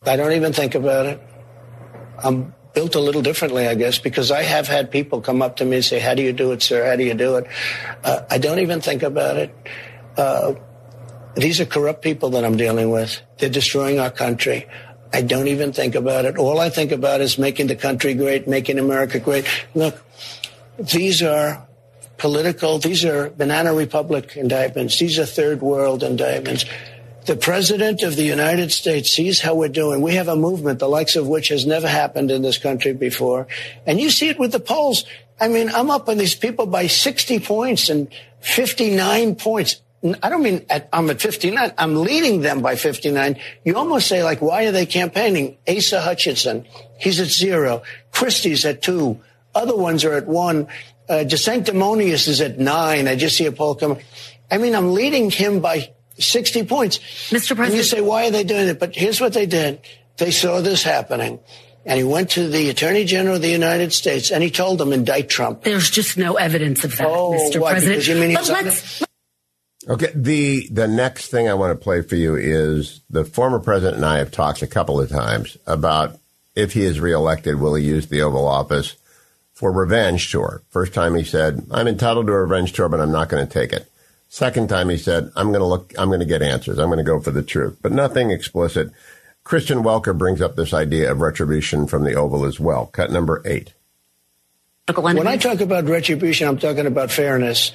I 0.01 0.15
don't 0.15 0.31
even 0.31 0.53
think 0.53 0.73
about 0.73 1.05
it. 1.05 1.21
I'm 2.23 2.53
built 2.73 2.95
a 2.95 2.99
little 2.99 3.21
differently, 3.21 3.67
I 3.67 3.75
guess, 3.75 3.97
because 3.97 4.31
I 4.31 4.43
have 4.43 4.67
had 4.67 4.91
people 4.91 5.21
come 5.21 5.41
up 5.41 5.55
to 5.57 5.65
me 5.65 5.77
and 5.77 5.85
say, 5.85 5.99
How 5.99 6.13
do 6.13 6.21
you 6.21 6.33
do 6.33 6.51
it, 6.51 6.61
sir? 6.61 6.85
How 6.85 6.95
do 6.95 7.03
you 7.03 7.13
do 7.13 7.37
it? 7.37 7.47
Uh, 8.03 8.21
I 8.29 8.37
don't 8.37 8.59
even 8.59 8.81
think 8.81 9.01
about 9.01 9.37
it. 9.37 9.55
Uh, 10.17 10.53
these 11.35 11.59
are 11.59 11.65
corrupt 11.65 12.01
people 12.01 12.29
that 12.31 12.45
I'm 12.45 12.57
dealing 12.57 12.91
with. 12.91 13.21
They're 13.37 13.49
destroying 13.49 13.99
our 13.99 14.11
country. 14.11 14.67
I 15.13 15.21
don't 15.21 15.47
even 15.47 15.71
think 15.71 15.95
about 15.95 16.25
it. 16.25 16.37
All 16.37 16.59
I 16.59 16.69
think 16.69 16.91
about 16.91 17.21
is 17.21 17.37
making 17.37 17.67
the 17.67 17.75
country 17.75 18.13
great, 18.13 18.47
making 18.47 18.79
America 18.79 19.19
great. 19.19 19.45
Look, 19.73 20.03
these 20.77 21.21
are 21.23 21.67
political, 22.17 22.79
these 22.79 23.05
are 23.05 23.29
Banana 23.29 23.73
Republic 23.73 24.35
indictments. 24.35 24.99
These 24.99 25.19
are 25.19 25.25
third 25.25 25.61
world 25.61 26.03
indictments. 26.03 26.65
The 27.25 27.35
President 27.35 28.03
of 28.03 28.15
the 28.15 28.23
United 28.23 28.71
States 28.71 29.09
sees 29.09 29.41
how 29.41 29.55
we're 29.55 29.67
doing. 29.67 30.01
We 30.01 30.13
have 30.13 30.27
a 30.27 30.35
movement, 30.35 30.77
the 30.77 30.87
likes 30.87 31.15
of 31.15 31.27
which 31.27 31.47
has 31.47 31.65
never 31.65 31.87
happened 31.87 32.29
in 32.29 32.43
this 32.43 32.59
country 32.59 32.93
before. 32.93 33.47
And 33.87 33.99
you 33.99 34.11
see 34.11 34.29
it 34.29 34.37
with 34.37 34.51
the 34.51 34.59
polls. 34.59 35.05
I 35.39 35.47
mean, 35.47 35.69
I'm 35.69 35.89
up 35.89 36.07
on 36.07 36.19
these 36.19 36.35
people 36.35 36.67
by 36.67 36.85
60 36.85 37.39
points 37.39 37.89
and 37.89 38.09
59 38.41 39.35
points. 39.37 39.81
I 40.21 40.29
don't 40.29 40.43
mean 40.43 40.67
at, 40.69 40.87
I'm 40.93 41.09
at 41.09 41.19
59. 41.19 41.73
I'm 41.79 41.95
leading 41.95 42.41
them 42.41 42.61
by 42.61 42.75
59. 42.75 43.39
You 43.63 43.75
almost 43.75 44.07
say 44.07 44.23
like, 44.23 44.39
why 44.39 44.65
are 44.65 44.71
they 44.71 44.85
campaigning? 44.85 45.57
Asa 45.67 46.01
Hutchinson, 46.01 46.67
he's 46.99 47.19
at 47.19 47.27
zero. 47.27 47.81
Christie's 48.11 48.65
at 48.65 48.83
two. 48.83 49.19
Other 49.55 49.75
ones 49.75 50.03
are 50.03 50.13
at 50.13 50.27
one. 50.27 50.67
Uh, 51.09 51.23
DeSanctimonious 51.25 52.27
is 52.27 52.39
at 52.39 52.59
nine. 52.59 53.07
I 53.07 53.15
just 53.15 53.35
see 53.35 53.47
a 53.47 53.51
poll 53.51 53.73
coming. 53.73 54.03
I 54.51 54.59
mean, 54.59 54.75
I'm 54.75 54.93
leading 54.93 55.31
him 55.31 55.59
by 55.59 55.94
60 56.17 56.63
points. 56.65 56.99
Mr. 57.29 57.55
President. 57.55 57.59
And 57.67 57.75
you 57.75 57.83
say, 57.83 58.01
why 58.01 58.27
are 58.27 58.31
they 58.31 58.43
doing 58.43 58.67
it? 58.67 58.79
But 58.79 58.95
here's 58.95 59.19
what 59.19 59.33
they 59.33 59.45
did. 59.45 59.81
They 60.17 60.31
saw 60.31 60.61
this 60.61 60.83
happening. 60.83 61.39
And 61.85 61.97
he 61.97 62.03
went 62.03 62.31
to 62.31 62.47
the 62.47 62.69
Attorney 62.69 63.05
General 63.05 63.35
of 63.35 63.41
the 63.41 63.49
United 63.49 63.93
States 63.93 64.31
and 64.31 64.41
he 64.41 64.49
told 64.49 64.79
them, 64.79 64.91
indict 64.91 65.29
Trump. 65.29 65.63
There's 65.63 65.89
just 65.89 66.17
no 66.17 66.33
evidence 66.35 66.83
of 66.83 66.97
that, 66.97 67.05
Oh, 67.07 67.33
Mr. 67.33 67.61
why? 67.61 67.73
President. 67.73 67.95
Because 67.99 68.07
you 68.07 68.15
mean 68.15 68.33
but 68.33 68.39
he's 68.41 68.49
on 68.49 68.65
let's, 68.65 69.03
Okay, 69.87 70.11
the 70.15 70.67
the 70.71 70.87
next 70.87 71.27
thing 71.29 71.47
I 71.47 71.53
want 71.53 71.77
to 71.77 71.83
play 71.83 72.01
for 72.01 72.15
you 72.15 72.35
is 72.35 73.01
the 73.11 73.23
former 73.23 73.59
president 73.59 73.97
and 73.97 74.05
I 74.05 74.17
have 74.17 74.31
talked 74.31 74.63
a 74.63 74.67
couple 74.67 74.99
of 74.99 75.09
times 75.09 75.57
about 75.67 76.17
if 76.55 76.73
he 76.73 76.81
is 76.85 76.99
reelected, 76.99 77.59
will 77.59 77.75
he 77.75 77.85
use 77.85 78.07
the 78.07 78.23
Oval 78.23 78.47
Office 78.47 78.95
for 79.53 79.71
revenge 79.71 80.31
tour? 80.31 80.63
First 80.69 80.95
time 80.95 81.13
he 81.13 81.23
said, 81.23 81.67
"I'm 81.69 81.87
entitled 81.87 82.25
to 82.25 82.33
a 82.33 82.41
revenge 82.41 82.73
tour, 82.73 82.89
but 82.89 82.99
I'm 82.99 83.11
not 83.11 83.29
going 83.29 83.45
to 83.45 83.53
take 83.53 83.73
it." 83.73 83.87
Second 84.35 84.67
time 84.67 84.89
he 84.89 84.97
said, 84.97 85.31
"I'm 85.37 85.53
going 85.53 85.61
to 85.61 85.65
look, 85.65 85.93
I'm 85.97 86.09
going 86.09 86.19
to 86.19 86.25
get 86.25 86.41
answers. 86.41 86.77
I'm 86.77 86.89
going 86.89 86.97
to 86.97 87.05
go 87.05 87.21
for 87.21 87.31
the 87.31 87.41
truth," 87.41 87.77
but 87.81 87.93
nothing 87.93 88.31
explicit. 88.31 88.91
Kristen 89.45 89.77
Welker 89.77 90.13
brings 90.17 90.41
up 90.41 90.57
this 90.57 90.73
idea 90.73 91.09
of 91.09 91.21
retribution 91.21 91.87
from 91.87 92.03
the 92.03 92.15
Oval 92.15 92.43
as 92.43 92.59
well. 92.59 92.87
Cut 92.87 93.13
number 93.13 93.41
eight. 93.45 93.73
When 94.93 95.25
I 95.25 95.37
talk 95.37 95.61
about 95.61 95.85
retribution, 95.85 96.49
I'm 96.49 96.57
talking 96.57 96.85
about 96.85 97.11
fairness. 97.11 97.71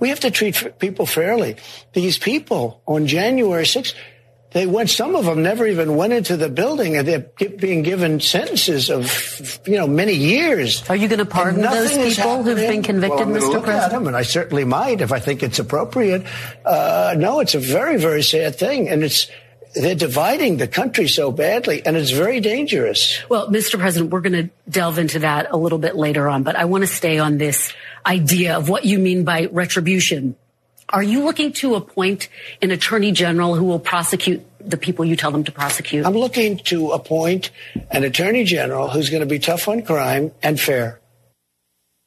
We 0.00 0.08
have 0.08 0.20
to 0.20 0.30
treat 0.30 0.78
people 0.78 1.04
fairly. 1.04 1.56
These 1.92 2.16
people 2.16 2.80
on 2.86 3.06
January 3.06 3.64
6th, 3.64 3.92
they 4.58 4.66
went, 4.66 4.90
some 4.90 5.14
of 5.14 5.24
them 5.24 5.44
never 5.44 5.64
even 5.64 5.94
went 5.94 6.12
into 6.12 6.36
the 6.36 6.48
building 6.48 6.96
and 6.96 7.06
they're 7.06 7.48
being 7.58 7.82
given 7.82 8.18
sentences 8.18 8.90
of, 8.90 9.60
you 9.66 9.76
know, 9.76 9.86
many 9.86 10.14
years. 10.14 10.82
Are 10.90 10.96
you 10.96 11.06
going 11.06 11.20
to 11.20 11.24
pardon 11.24 11.60
those 11.60 11.96
people 11.96 12.42
who've 12.42 12.56
been 12.56 12.82
convicted, 12.82 13.28
well, 13.28 13.36
I'm 13.36 13.40
Mr. 13.40 13.62
President? 13.62 14.08
And 14.08 14.16
I 14.16 14.22
certainly 14.22 14.64
might 14.64 15.00
if 15.00 15.12
I 15.12 15.20
think 15.20 15.44
it's 15.44 15.60
appropriate. 15.60 16.26
Uh, 16.64 17.14
no, 17.16 17.38
it's 17.38 17.54
a 17.54 17.60
very, 17.60 17.98
very 17.98 18.24
sad 18.24 18.56
thing. 18.56 18.88
And 18.88 19.04
it's, 19.04 19.30
they're 19.76 19.94
dividing 19.94 20.56
the 20.56 20.66
country 20.66 21.06
so 21.06 21.30
badly 21.30 21.86
and 21.86 21.96
it's 21.96 22.10
very 22.10 22.40
dangerous. 22.40 23.16
Well, 23.28 23.48
Mr. 23.50 23.78
President, 23.78 24.10
we're 24.10 24.22
going 24.22 24.48
to 24.48 24.50
delve 24.68 24.98
into 24.98 25.20
that 25.20 25.52
a 25.52 25.56
little 25.56 25.78
bit 25.78 25.94
later 25.94 26.28
on, 26.28 26.42
but 26.42 26.56
I 26.56 26.64
want 26.64 26.82
to 26.82 26.88
stay 26.88 27.18
on 27.18 27.38
this 27.38 27.72
idea 28.04 28.56
of 28.56 28.68
what 28.68 28.84
you 28.84 28.98
mean 28.98 29.22
by 29.22 29.46
retribution. 29.52 30.34
Are 30.88 31.02
you 31.02 31.22
looking 31.22 31.52
to 31.54 31.74
appoint 31.74 32.28
an 32.62 32.70
attorney 32.70 33.12
general 33.12 33.54
who 33.54 33.64
will 33.64 33.78
prosecute 33.78 34.44
the 34.68 34.76
people 34.76 35.04
you 35.04 35.16
tell 35.16 35.30
them 35.30 35.44
to 35.44 35.52
prosecute? 35.52 36.06
I'm 36.06 36.14
looking 36.14 36.58
to 36.58 36.90
appoint 36.90 37.50
an 37.90 38.04
attorney 38.04 38.44
general 38.44 38.88
who's 38.88 39.10
going 39.10 39.20
to 39.20 39.26
be 39.26 39.38
tough 39.38 39.68
on 39.68 39.82
crime 39.82 40.32
and 40.42 40.58
fair. 40.58 41.00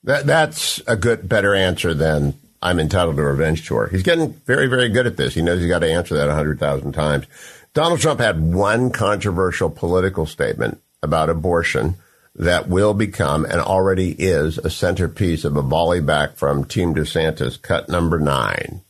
That 0.04 0.26
that's 0.26 0.82
a 0.88 0.96
good, 0.96 1.30
better 1.30 1.54
answer 1.54 1.94
than 1.94 2.34
I'm 2.62 2.80
entitled 2.80 3.18
to 3.18 3.22
a 3.22 3.26
revenge 3.26 3.68
tour. 3.68 3.88
He's 3.88 4.04
getting 4.04 4.34
very, 4.34 4.68
very 4.68 4.90
good 4.90 5.08
at 5.08 5.18
this. 5.18 5.34
He 5.34 5.42
knows 5.42 5.60
he's 5.60 5.70
got 5.70 5.80
to 5.80 5.92
answer 5.92 6.16
that 6.16 6.30
a 6.30 6.34
hundred 6.34 6.60
thousand 6.60 6.94
times. 6.94 7.26
Donald 7.74 8.00
Trump 8.00 8.20
had 8.20 8.40
one 8.54 8.92
controversial 8.92 9.70
political 9.70 10.26
statement 10.26 10.82
about 11.02 11.30
abortion 11.30 11.96
that 12.36 12.68
will 12.68 12.94
become 12.94 13.46
and 13.46 13.60
already 13.60 14.12
is 14.12 14.58
a 14.58 14.70
centerpiece 14.70 15.44
of 15.44 15.56
a 15.56 15.62
volley 15.62 16.02
back 16.02 16.36
from 16.36 16.66
Team 16.66 16.96
DeSantis, 16.96 17.62
cut 17.62 17.90
number 17.90 18.20
nine. 18.20 18.82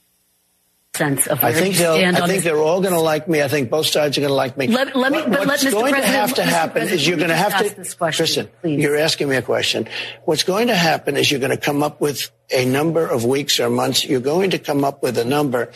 Sense 1.01 1.27
of 1.27 1.43
I 1.43 1.51
think 1.53 1.75
you 1.75 1.81
stand 1.81 2.17
I 2.17 2.21
on 2.21 2.27
think 2.29 2.43
this. 2.43 2.45
they're 2.45 2.61
all 2.69 2.81
going 2.81 2.93
to 2.93 2.99
like 3.13 3.27
me. 3.27 3.41
I 3.41 3.47
think 3.47 3.69
both 3.69 3.87
sides 3.87 4.17
are 4.17 4.21
going 4.21 4.29
to 4.29 4.41
like 4.45 4.55
me. 4.57 4.67
Let- 4.67 4.95
let 4.95 5.11
me- 5.11 5.19
What- 5.19 5.31
but 5.31 5.47
what's 5.47 5.63
Mr. 5.63 5.71
going 5.71 5.95
to 5.95 6.01
have 6.01 6.33
to 6.35 6.41
Mr. 6.41 6.45
happen 6.45 6.71
President, 6.73 7.01
is 7.01 7.07
you're 7.07 7.17
going 7.17 7.29
to 7.29 7.35
have 7.45 7.57
to. 7.61 7.75
this 7.75 7.93
question, 7.93 8.23
Listen, 8.23 8.47
please. 8.61 8.79
you're 8.81 8.97
asking 8.97 9.27
me 9.29 9.35
a 9.35 9.41
question. 9.41 9.87
What's 10.25 10.43
going 10.43 10.67
to 10.67 10.75
happen 10.75 11.17
is 11.17 11.29
you're 11.31 11.39
going 11.39 11.57
to 11.59 11.63
come 11.69 11.81
up 11.83 11.99
with 12.01 12.29
a 12.51 12.65
number 12.65 13.05
of 13.07 13.25
weeks 13.25 13.59
or 13.59 13.69
months. 13.69 14.05
You're 14.05 14.19
going 14.33 14.51
to 14.51 14.59
come 14.59 14.83
up 14.83 15.01
with 15.03 15.17
a 15.17 15.25
number 15.25 15.71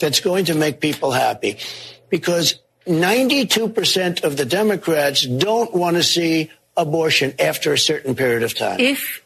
that's 0.00 0.20
going 0.20 0.46
to 0.46 0.54
make 0.54 0.80
people 0.80 1.10
happy, 1.12 1.58
because 2.10 2.54
92 2.86 3.68
percent 3.68 4.24
of 4.24 4.36
the 4.36 4.44
Democrats 4.44 5.22
don't 5.22 5.72
want 5.74 5.96
to 5.96 6.02
see 6.02 6.50
abortion 6.76 7.32
after 7.38 7.72
a 7.72 7.78
certain 7.78 8.14
period 8.14 8.42
of 8.42 8.54
time. 8.54 8.80
if 8.80 9.22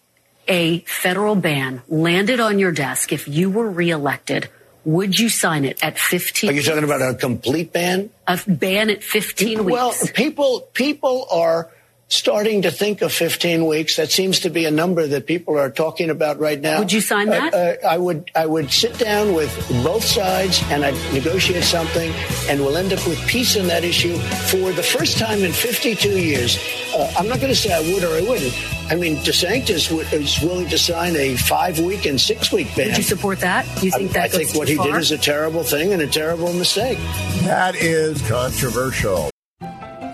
a 0.49 0.81
federal 0.87 1.35
ban 1.35 1.83
landed 1.89 2.41
on 2.41 2.59
your 2.59 2.73
desk, 2.73 3.13
if 3.13 3.29
you 3.29 3.51
were 3.51 3.69
reelected, 3.69 4.49
would 4.89 5.19
you 5.19 5.29
sign 5.29 5.67
it 5.67 5.85
at 5.85 5.99
15? 5.99 6.49
Are 6.49 6.53
you 6.55 6.63
talking 6.63 6.83
about 6.83 7.03
a 7.03 7.15
complete 7.15 7.75
ban? 7.75 8.09
a 8.27 8.41
ban 8.47 8.89
at 8.89 9.03
15 9.03 9.65
weeks? 9.65 9.71
Well, 9.71 9.95
people 10.15 10.61
people 10.73 11.27
are 11.31 11.71
starting 12.09 12.63
to 12.63 12.71
think 12.71 13.03
of 13.03 13.13
15 13.13 13.67
weeks. 13.67 13.97
That 13.97 14.11
seems 14.11 14.41
to 14.41 14.51
be 14.51 14.65
a 14.65 14.71
number 14.71 15.07
that 15.07 15.27
people 15.27 15.59
are 15.59 15.71
talking 15.71 16.11
about 16.11 16.39
right 16.39 16.61
now. 16.61 16.79
Would 16.79 16.93
you 16.93 17.01
sign 17.01 17.29
that? 17.29 17.55
Uh, 17.55 17.57
uh, 17.57 17.77
I 17.89 17.99
would. 17.99 18.31
I 18.35 18.47
would 18.47 18.71
sit 18.73 18.99
down 18.99 19.35
with 19.35 19.51
both 19.85 20.05
sides 20.05 20.63
and 20.71 20.85
I'd 20.85 20.95
negotiate 21.13 21.65
something, 21.65 22.11
and 22.49 22.61
we'll 22.61 22.77
end 22.77 22.93
up 22.93 23.07
with 23.07 23.19
peace 23.27 23.57
on 23.59 23.67
that 23.69 23.85
issue 23.85 24.17
for 24.17 24.73
the 24.73 24.83
first 24.83 25.19
time 25.19 25.45
in 25.45 25.53
52 25.53 26.09
years. 26.19 26.59
Uh, 26.95 27.13
I'm 27.19 27.29
not 27.29 27.39
going 27.41 27.53
to 27.53 27.57
say 27.57 27.73
I 27.73 27.81
would 27.93 28.03
or 28.05 28.15
I 28.17 28.23
wouldn't. 28.23 28.55
I 28.91 28.95
mean, 28.95 29.17
DeSantis 29.17 29.91
w- 29.91 30.09
is 30.13 30.41
willing 30.41 30.67
to 30.69 30.79
sign 30.79 31.15
a 31.17 31.37
five-week 31.37 32.07
and 32.07 32.19
six-week 32.19 32.75
ban. 32.75 32.89
would 32.89 32.97
you 32.97 33.03
support 33.03 33.41
that? 33.41 33.67
Do 33.79 33.85
you 33.87 33.93
think 33.93 34.11
I, 34.13 34.13
that 34.15 34.25
I 34.25 34.29
think 34.29 34.55
what 34.55 34.67
too 34.67 34.75
he 34.75 34.83
did 34.83 34.91
far? 34.93 34.99
is 34.99 35.11
a 35.13 35.19
terrible 35.19 35.63
thing 35.63 35.93
and 35.93 36.01
a 36.01 36.07
terrible 36.07 36.55
mistake. 36.55 36.97
That 37.45 37.75
is 37.77 38.27
controversial. 38.27 39.29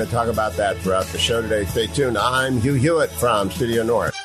Going 0.00 0.08
to 0.08 0.16
talk 0.16 0.28
about 0.28 0.54
that 0.54 0.78
throughout 0.78 1.04
the 1.08 1.18
show 1.18 1.42
today. 1.42 1.66
Stay 1.66 1.86
tuned. 1.86 2.16
I'm 2.16 2.58
Hugh 2.62 2.72
Hewitt 2.72 3.10
from 3.10 3.50
Studio 3.50 3.82
North. 3.82 4.16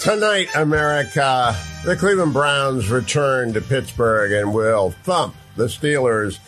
Tonight, 0.00 0.48
America, 0.56 1.54
the 1.84 1.94
Cleveland 1.96 2.32
Browns 2.32 2.90
return 2.90 3.52
to 3.52 3.60
Pittsburgh 3.60 4.32
and 4.32 4.52
will 4.52 4.90
thump 5.04 5.36
the 5.54 5.66
Steelers. 5.66 6.40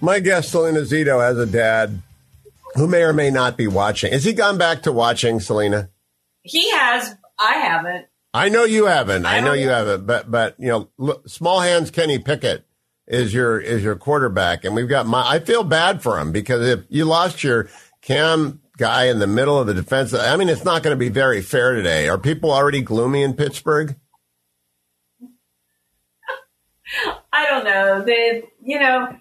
My 0.00 0.18
guest, 0.18 0.50
Salena 0.50 0.80
Zito, 0.80 1.20
has 1.20 1.36
a 1.36 1.44
dad 1.44 2.00
who 2.76 2.86
may 2.86 3.02
or 3.02 3.12
may 3.12 3.30
not 3.30 3.58
be 3.58 3.66
watching. 3.66 4.12
Has 4.14 4.24
he 4.24 4.32
gone 4.32 4.56
back 4.56 4.84
to 4.84 4.92
watching, 4.92 5.40
Salena? 5.40 5.90
He 6.40 6.70
has. 6.70 7.16
I 7.38 7.56
haven't. 7.56 8.06
I 8.32 8.48
know 8.48 8.64
you 8.64 8.86
haven't. 8.86 9.26
I, 9.26 9.38
I 9.38 9.40
know 9.40 9.52
you 9.52 9.68
haven't. 9.68 10.06
But 10.06 10.30
but 10.30 10.54
you 10.58 10.68
know, 10.68 10.88
look, 10.98 11.28
small 11.28 11.60
hands 11.60 11.90
Kenny 11.90 12.18
Pickett 12.18 12.64
is 13.06 13.34
your 13.34 13.58
is 13.58 13.82
your 13.82 13.96
quarterback, 13.96 14.64
and 14.64 14.74
we've 14.74 14.88
got 14.88 15.06
my. 15.06 15.22
I 15.28 15.40
feel 15.40 15.64
bad 15.64 16.02
for 16.02 16.18
him 16.18 16.32
because 16.32 16.66
if 16.66 16.80
you 16.88 17.04
lost 17.04 17.42
your 17.42 17.68
Cam 18.02 18.60
guy 18.76 19.06
in 19.06 19.18
the 19.18 19.26
middle 19.26 19.58
of 19.58 19.66
the 19.66 19.74
defense, 19.74 20.14
I 20.14 20.36
mean, 20.36 20.48
it's 20.48 20.64
not 20.64 20.82
going 20.82 20.94
to 20.94 20.98
be 20.98 21.08
very 21.08 21.42
fair 21.42 21.74
today. 21.74 22.08
Are 22.08 22.18
people 22.18 22.50
already 22.50 22.80
gloomy 22.80 23.22
in 23.22 23.34
Pittsburgh? 23.34 23.96
I 27.32 27.46
don't 27.46 27.64
know. 27.64 28.02
They, 28.04 28.44
you 28.62 28.80
know, 28.80 29.16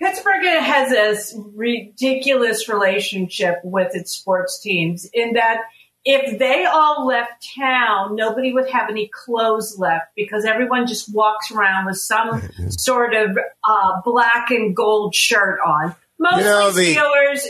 Pittsburgh 0.00 0.44
has 0.44 0.92
a 0.92 1.38
ridiculous 1.54 2.68
relationship 2.68 3.56
with 3.64 3.94
its 3.94 4.12
sports 4.12 4.60
teams 4.60 5.08
in 5.12 5.34
that 5.34 5.62
if 6.10 6.38
they 6.38 6.64
all 6.64 7.06
left 7.06 7.46
town, 7.54 8.16
nobody 8.16 8.50
would 8.50 8.70
have 8.70 8.88
any 8.88 9.10
clothes 9.12 9.78
left 9.78 10.06
because 10.16 10.46
everyone 10.46 10.86
just 10.86 11.14
walks 11.14 11.50
around 11.50 11.84
with 11.84 11.98
some 11.98 12.40
sort 12.70 13.14
of 13.14 13.36
uh, 13.36 14.00
black 14.06 14.50
and 14.50 14.74
gold 14.74 15.14
shirt 15.14 15.58
on. 15.66 15.94
Mostly 16.18 16.38
you 16.38 16.44
know, 16.48 16.72
the, 16.72 16.94
Steelers 16.94 17.46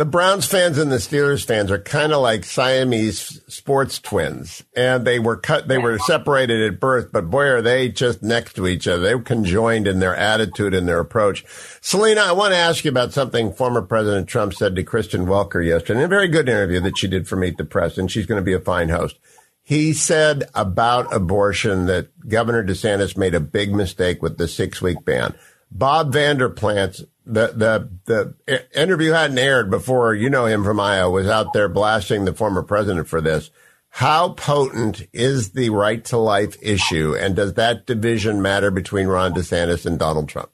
the 0.00 0.06
Browns 0.06 0.46
fans 0.46 0.78
and 0.78 0.90
the 0.90 0.96
Steelers 0.96 1.44
fans 1.44 1.70
are 1.70 1.78
kind 1.78 2.14
of 2.14 2.22
like 2.22 2.42
Siamese 2.42 3.42
sports 3.48 3.98
twins, 3.98 4.64
and 4.74 5.06
they 5.06 5.18
were 5.18 5.36
cut. 5.36 5.68
They 5.68 5.76
were 5.76 5.98
separated 5.98 6.62
at 6.62 6.80
birth, 6.80 7.12
but 7.12 7.28
boy, 7.28 7.44
are 7.48 7.60
they 7.60 7.90
just 7.90 8.22
next 8.22 8.54
to 8.54 8.66
each 8.66 8.88
other. 8.88 9.02
They 9.02 9.14
were 9.14 9.20
conjoined 9.20 9.86
in 9.86 9.98
their 9.98 10.16
attitude 10.16 10.72
and 10.72 10.88
their 10.88 11.00
approach. 11.00 11.44
Salena, 11.82 12.22
I 12.22 12.32
want 12.32 12.54
to 12.54 12.58
ask 12.58 12.82
you 12.82 12.90
about 12.90 13.12
something 13.12 13.52
former 13.52 13.82
President 13.82 14.26
Trump 14.26 14.54
said 14.54 14.74
to 14.76 14.82
Kristen 14.84 15.26
Welker 15.26 15.62
yesterday 15.62 15.98
in 16.00 16.06
a 16.06 16.08
very 16.08 16.28
good 16.28 16.48
interview 16.48 16.80
that 16.80 16.96
she 16.96 17.06
did 17.06 17.28
for 17.28 17.36
Meet 17.36 17.58
the 17.58 17.66
Press, 17.66 17.98
and 17.98 18.10
she's 18.10 18.24
going 18.24 18.40
to 18.40 18.44
be 18.44 18.54
a 18.54 18.58
fine 18.58 18.88
host. 18.88 19.18
He 19.62 19.92
said 19.92 20.44
about 20.54 21.14
abortion 21.14 21.84
that 21.86 22.26
Governor 22.26 22.64
DeSantis 22.64 23.18
made 23.18 23.34
a 23.34 23.40
big 23.40 23.74
mistake 23.74 24.22
with 24.22 24.38
the 24.38 24.48
six 24.48 24.80
week 24.80 25.04
ban. 25.04 25.34
Bob 25.70 26.14
Vander 26.14 26.48
Plaats 26.48 27.04
the 27.32 27.52
the 27.54 28.34
the 28.44 28.80
interview 28.80 29.12
hadn't 29.12 29.38
aired 29.38 29.70
before. 29.70 30.14
You 30.14 30.30
know 30.30 30.46
him 30.46 30.64
from 30.64 30.80
Iowa 30.80 31.10
was 31.10 31.28
out 31.28 31.52
there 31.52 31.68
blasting 31.68 32.24
the 32.24 32.34
former 32.34 32.62
president 32.62 33.08
for 33.08 33.20
this. 33.20 33.50
How 33.90 34.30
potent 34.30 35.06
is 35.12 35.50
the 35.50 35.70
right 35.70 36.04
to 36.06 36.16
life 36.16 36.56
issue, 36.62 37.14
and 37.16 37.34
does 37.34 37.54
that 37.54 37.86
division 37.86 38.40
matter 38.40 38.70
between 38.70 39.08
Ron 39.08 39.34
DeSantis 39.34 39.84
and 39.86 39.98
Donald 39.98 40.28
Trump? 40.28 40.50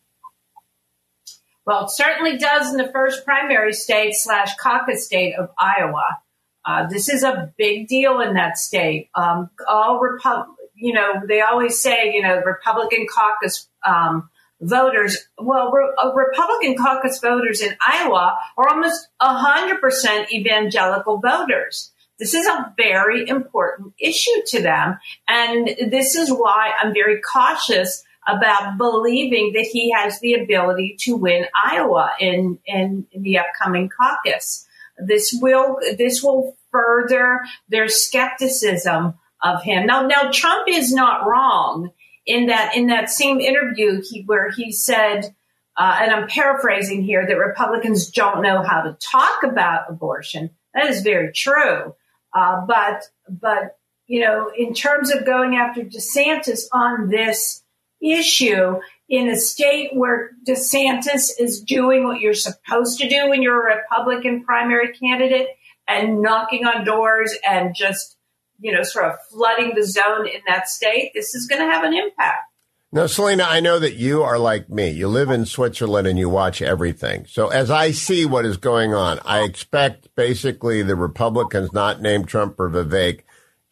Well, 1.66 1.84
it 1.84 1.90
certainly 1.90 2.38
does 2.38 2.70
in 2.70 2.76
the 2.76 2.90
first 2.92 3.24
primary 3.24 3.72
state 3.72 4.14
slash 4.14 4.54
caucus 4.56 5.04
state 5.04 5.34
of 5.34 5.50
Iowa. 5.58 6.18
Uh, 6.64 6.86
this 6.86 7.08
is 7.08 7.22
a 7.22 7.52
big 7.58 7.88
deal 7.88 8.20
in 8.20 8.34
that 8.34 8.56
state. 8.56 9.10
Um, 9.14 9.50
all 9.68 10.00
Repu- 10.00 10.46
you 10.74 10.92
know, 10.92 11.22
they 11.26 11.40
always 11.40 11.80
say, 11.80 12.12
you 12.12 12.22
know, 12.22 12.40
the 12.40 12.46
Republican 12.46 13.06
caucus 13.12 13.68
um, 13.84 14.30
voters, 14.60 15.28
well, 15.38 15.72
uh, 16.02 16.12
Republican 16.14 16.76
caucus 16.76 17.18
voters 17.20 17.60
in 17.60 17.76
Iowa 17.86 18.38
are 18.56 18.68
almost 18.68 19.08
100% 19.20 20.30
evangelical 20.30 21.18
voters. 21.18 21.92
This 22.18 22.32
is 22.32 22.46
a 22.46 22.72
very 22.76 23.28
important 23.28 23.92
issue 24.00 24.42
to 24.46 24.62
them. 24.62 24.98
And 25.28 25.68
this 25.90 26.14
is 26.14 26.30
why 26.30 26.72
I'm 26.80 26.94
very 26.94 27.20
cautious 27.20 28.02
about 28.26 28.78
believing 28.78 29.52
that 29.52 29.68
he 29.70 29.92
has 29.92 30.18
the 30.20 30.34
ability 30.34 30.96
to 31.00 31.16
win 31.16 31.46
Iowa 31.64 32.12
in, 32.18 32.58
in, 32.66 33.06
in 33.12 33.22
the 33.22 33.38
upcoming 33.38 33.88
caucus. 33.88 34.66
This 34.98 35.36
will, 35.40 35.78
this 35.98 36.22
will 36.22 36.56
further 36.72 37.40
their 37.68 37.88
skepticism 37.88 39.14
of 39.42 39.62
him. 39.62 39.86
Now, 39.86 40.06
now 40.06 40.30
Trump 40.32 40.66
is 40.68 40.92
not 40.92 41.26
wrong 41.26 41.90
in 42.26 42.46
that 42.46 42.76
in 42.76 42.88
that 42.88 43.10
same 43.10 43.40
interview 43.40 44.02
he, 44.02 44.22
where 44.24 44.50
he 44.50 44.72
said, 44.72 45.34
uh, 45.76 45.98
and 46.00 46.10
I'm 46.12 46.28
paraphrasing 46.28 47.02
here, 47.02 47.26
that 47.26 47.36
Republicans 47.36 48.10
don't 48.10 48.42
know 48.42 48.62
how 48.62 48.82
to 48.82 48.96
talk 49.00 49.42
about 49.42 49.88
abortion. 49.88 50.50
That 50.74 50.86
is 50.86 51.02
very 51.02 51.32
true. 51.32 51.94
Uh, 52.34 52.66
but 52.66 53.04
but 53.28 53.78
you 54.06 54.20
know, 54.20 54.50
in 54.56 54.74
terms 54.74 55.12
of 55.12 55.24
going 55.24 55.56
after 55.56 55.82
DeSantis 55.82 56.64
on 56.72 57.08
this 57.08 57.62
issue 58.00 58.78
in 59.08 59.28
a 59.28 59.36
state 59.36 59.90
where 59.94 60.32
DeSantis 60.46 61.30
is 61.38 61.62
doing 61.62 62.04
what 62.04 62.20
you're 62.20 62.34
supposed 62.34 63.00
to 63.00 63.08
do 63.08 63.28
when 63.28 63.42
you're 63.42 63.68
a 63.68 63.76
Republican 63.76 64.44
primary 64.44 64.92
candidate 64.92 65.48
and 65.88 66.20
knocking 66.20 66.66
on 66.66 66.84
doors 66.84 67.34
and 67.48 67.74
just 67.74 68.15
you 68.58 68.72
know, 68.72 68.82
sort 68.82 69.06
of 69.06 69.14
flooding 69.30 69.74
the 69.74 69.84
zone 69.84 70.26
in 70.26 70.40
that 70.46 70.68
state, 70.68 71.12
this 71.14 71.34
is 71.34 71.46
going 71.46 71.60
to 71.60 71.72
have 71.72 71.84
an 71.84 71.94
impact. 71.94 72.52
Now, 72.92 73.06
Salena, 73.06 73.44
I 73.46 73.60
know 73.60 73.78
that 73.78 73.96
you 73.96 74.22
are 74.22 74.38
like 74.38 74.70
me. 74.70 74.90
You 74.90 75.08
live 75.08 75.28
in 75.28 75.44
Switzerland 75.44 76.06
and 76.06 76.18
you 76.18 76.28
watch 76.28 76.62
everything. 76.62 77.26
So 77.28 77.48
as 77.48 77.70
I 77.70 77.90
see 77.90 78.24
what 78.24 78.46
is 78.46 78.56
going 78.56 78.94
on, 78.94 79.18
I 79.24 79.42
expect 79.42 80.14
basically 80.14 80.82
the 80.82 80.96
Republicans, 80.96 81.72
not 81.72 82.00
named 82.00 82.28
Trump 82.28 82.58
or 82.58 82.70
Vivek, 82.70 83.22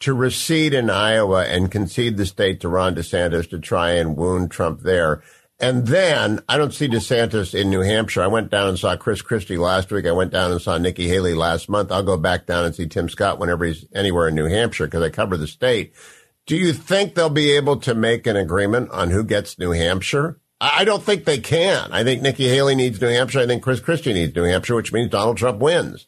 to 0.01 0.13
recede 0.13 0.73
in 0.73 0.89
Iowa 0.89 1.45
and 1.45 1.71
concede 1.71 2.17
the 2.17 2.25
state 2.25 2.59
to 2.59 2.69
Ron 2.69 2.95
DeSantis 2.95 3.49
to 3.49 3.59
try 3.59 3.91
and 3.91 4.17
wound 4.17 4.51
Trump 4.51 4.81
there. 4.81 5.23
And 5.59 5.87
then 5.87 6.41
I 6.49 6.57
don't 6.57 6.73
see 6.73 6.89
DeSantis 6.89 7.57
in 7.59 7.69
New 7.69 7.79
Hampshire. 7.79 8.21
I 8.21 8.27
went 8.27 8.51
down 8.51 8.67
and 8.67 8.77
saw 8.77 8.97
Chris 8.97 9.21
Christie 9.21 9.57
last 9.57 9.89
week. 9.89 10.05
I 10.05 10.11
went 10.11 10.31
down 10.31 10.51
and 10.51 10.61
saw 10.61 10.77
Nikki 10.77 11.07
Haley 11.07 11.33
last 11.33 11.69
month. 11.69 11.91
I'll 11.91 12.03
go 12.03 12.17
back 12.17 12.45
down 12.45 12.65
and 12.65 12.75
see 12.75 12.87
Tim 12.87 13.07
Scott 13.07 13.39
whenever 13.39 13.63
he's 13.63 13.85
anywhere 13.93 14.27
in 14.27 14.35
New 14.35 14.47
Hampshire 14.47 14.87
because 14.87 15.01
I 15.01 15.09
cover 15.09 15.37
the 15.37 15.47
state. 15.47 15.93
Do 16.45 16.57
you 16.57 16.73
think 16.73 17.15
they'll 17.15 17.29
be 17.29 17.53
able 17.53 17.77
to 17.77 17.95
make 17.95 18.27
an 18.27 18.35
agreement 18.35 18.91
on 18.91 19.11
who 19.11 19.23
gets 19.23 19.57
New 19.57 19.71
Hampshire? 19.71 20.39
I 20.59 20.83
don't 20.83 21.03
think 21.03 21.25
they 21.25 21.39
can. 21.39 21.91
I 21.91 22.03
think 22.03 22.21
Nikki 22.21 22.47
Haley 22.47 22.75
needs 22.75 23.01
New 23.01 23.07
Hampshire. 23.07 23.39
I 23.39 23.47
think 23.47 23.63
Chris 23.63 23.79
Christie 23.79 24.13
needs 24.13 24.35
New 24.35 24.43
Hampshire, 24.43 24.75
which 24.75 24.93
means 24.93 25.09
Donald 25.09 25.37
Trump 25.37 25.59
wins. 25.59 26.07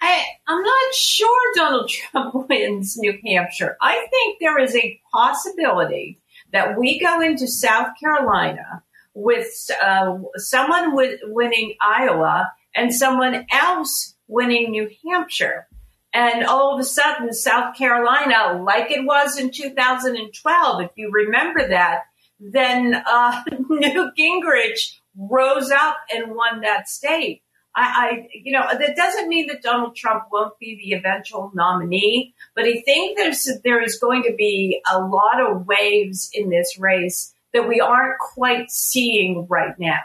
I, 0.00 0.24
I'm 0.48 0.62
not 0.62 0.94
sure 0.94 1.52
Donald 1.54 1.88
Trump 2.12 2.48
wins 2.48 2.96
New 2.98 3.18
Hampshire. 3.26 3.76
I 3.80 4.06
think 4.10 4.38
there 4.40 4.58
is 4.58 4.74
a 4.76 5.00
possibility 5.12 6.21
that 6.52 6.78
we 6.78 6.98
go 6.98 7.20
into 7.20 7.46
South 7.46 7.88
Carolina 7.98 8.82
with 9.14 9.70
uh, 9.82 10.18
someone 10.36 10.90
w- 10.90 11.18
winning 11.24 11.74
Iowa 11.80 12.52
and 12.74 12.94
someone 12.94 13.46
else 13.50 14.14
winning 14.28 14.70
New 14.70 14.90
Hampshire. 15.06 15.66
And 16.14 16.44
all 16.44 16.74
of 16.74 16.80
a 16.80 16.84
sudden, 16.84 17.32
South 17.32 17.76
Carolina, 17.76 18.62
like 18.62 18.90
it 18.90 19.04
was 19.04 19.38
in 19.38 19.50
2012, 19.50 20.82
if 20.82 20.90
you 20.94 21.10
remember 21.10 21.68
that, 21.68 22.02
then 22.38 23.02
uh, 23.06 23.42
Newt 23.68 24.12
Gingrich 24.18 24.98
rose 25.16 25.70
up 25.70 25.96
and 26.14 26.34
won 26.34 26.60
that 26.60 26.88
state. 26.88 27.42
I, 27.74 27.82
I, 27.82 28.28
you 28.34 28.52
know, 28.52 28.66
that 28.70 28.96
doesn't 28.96 29.28
mean 29.28 29.46
that 29.48 29.62
Donald 29.62 29.96
Trump 29.96 30.24
won't 30.30 30.58
be 30.58 30.76
the 30.76 30.96
eventual 30.96 31.50
nominee, 31.54 32.34
but 32.54 32.64
I 32.64 32.82
think 32.84 33.16
there's 33.16 33.48
there 33.64 33.82
is 33.82 33.98
going 33.98 34.24
to 34.24 34.34
be 34.34 34.82
a 34.90 34.98
lot 34.98 35.40
of 35.40 35.66
waves 35.66 36.30
in 36.34 36.50
this 36.50 36.78
race 36.78 37.34
that 37.52 37.66
we 37.66 37.80
aren't 37.80 38.18
quite 38.18 38.70
seeing 38.70 39.46
right 39.48 39.78
now. 39.78 40.00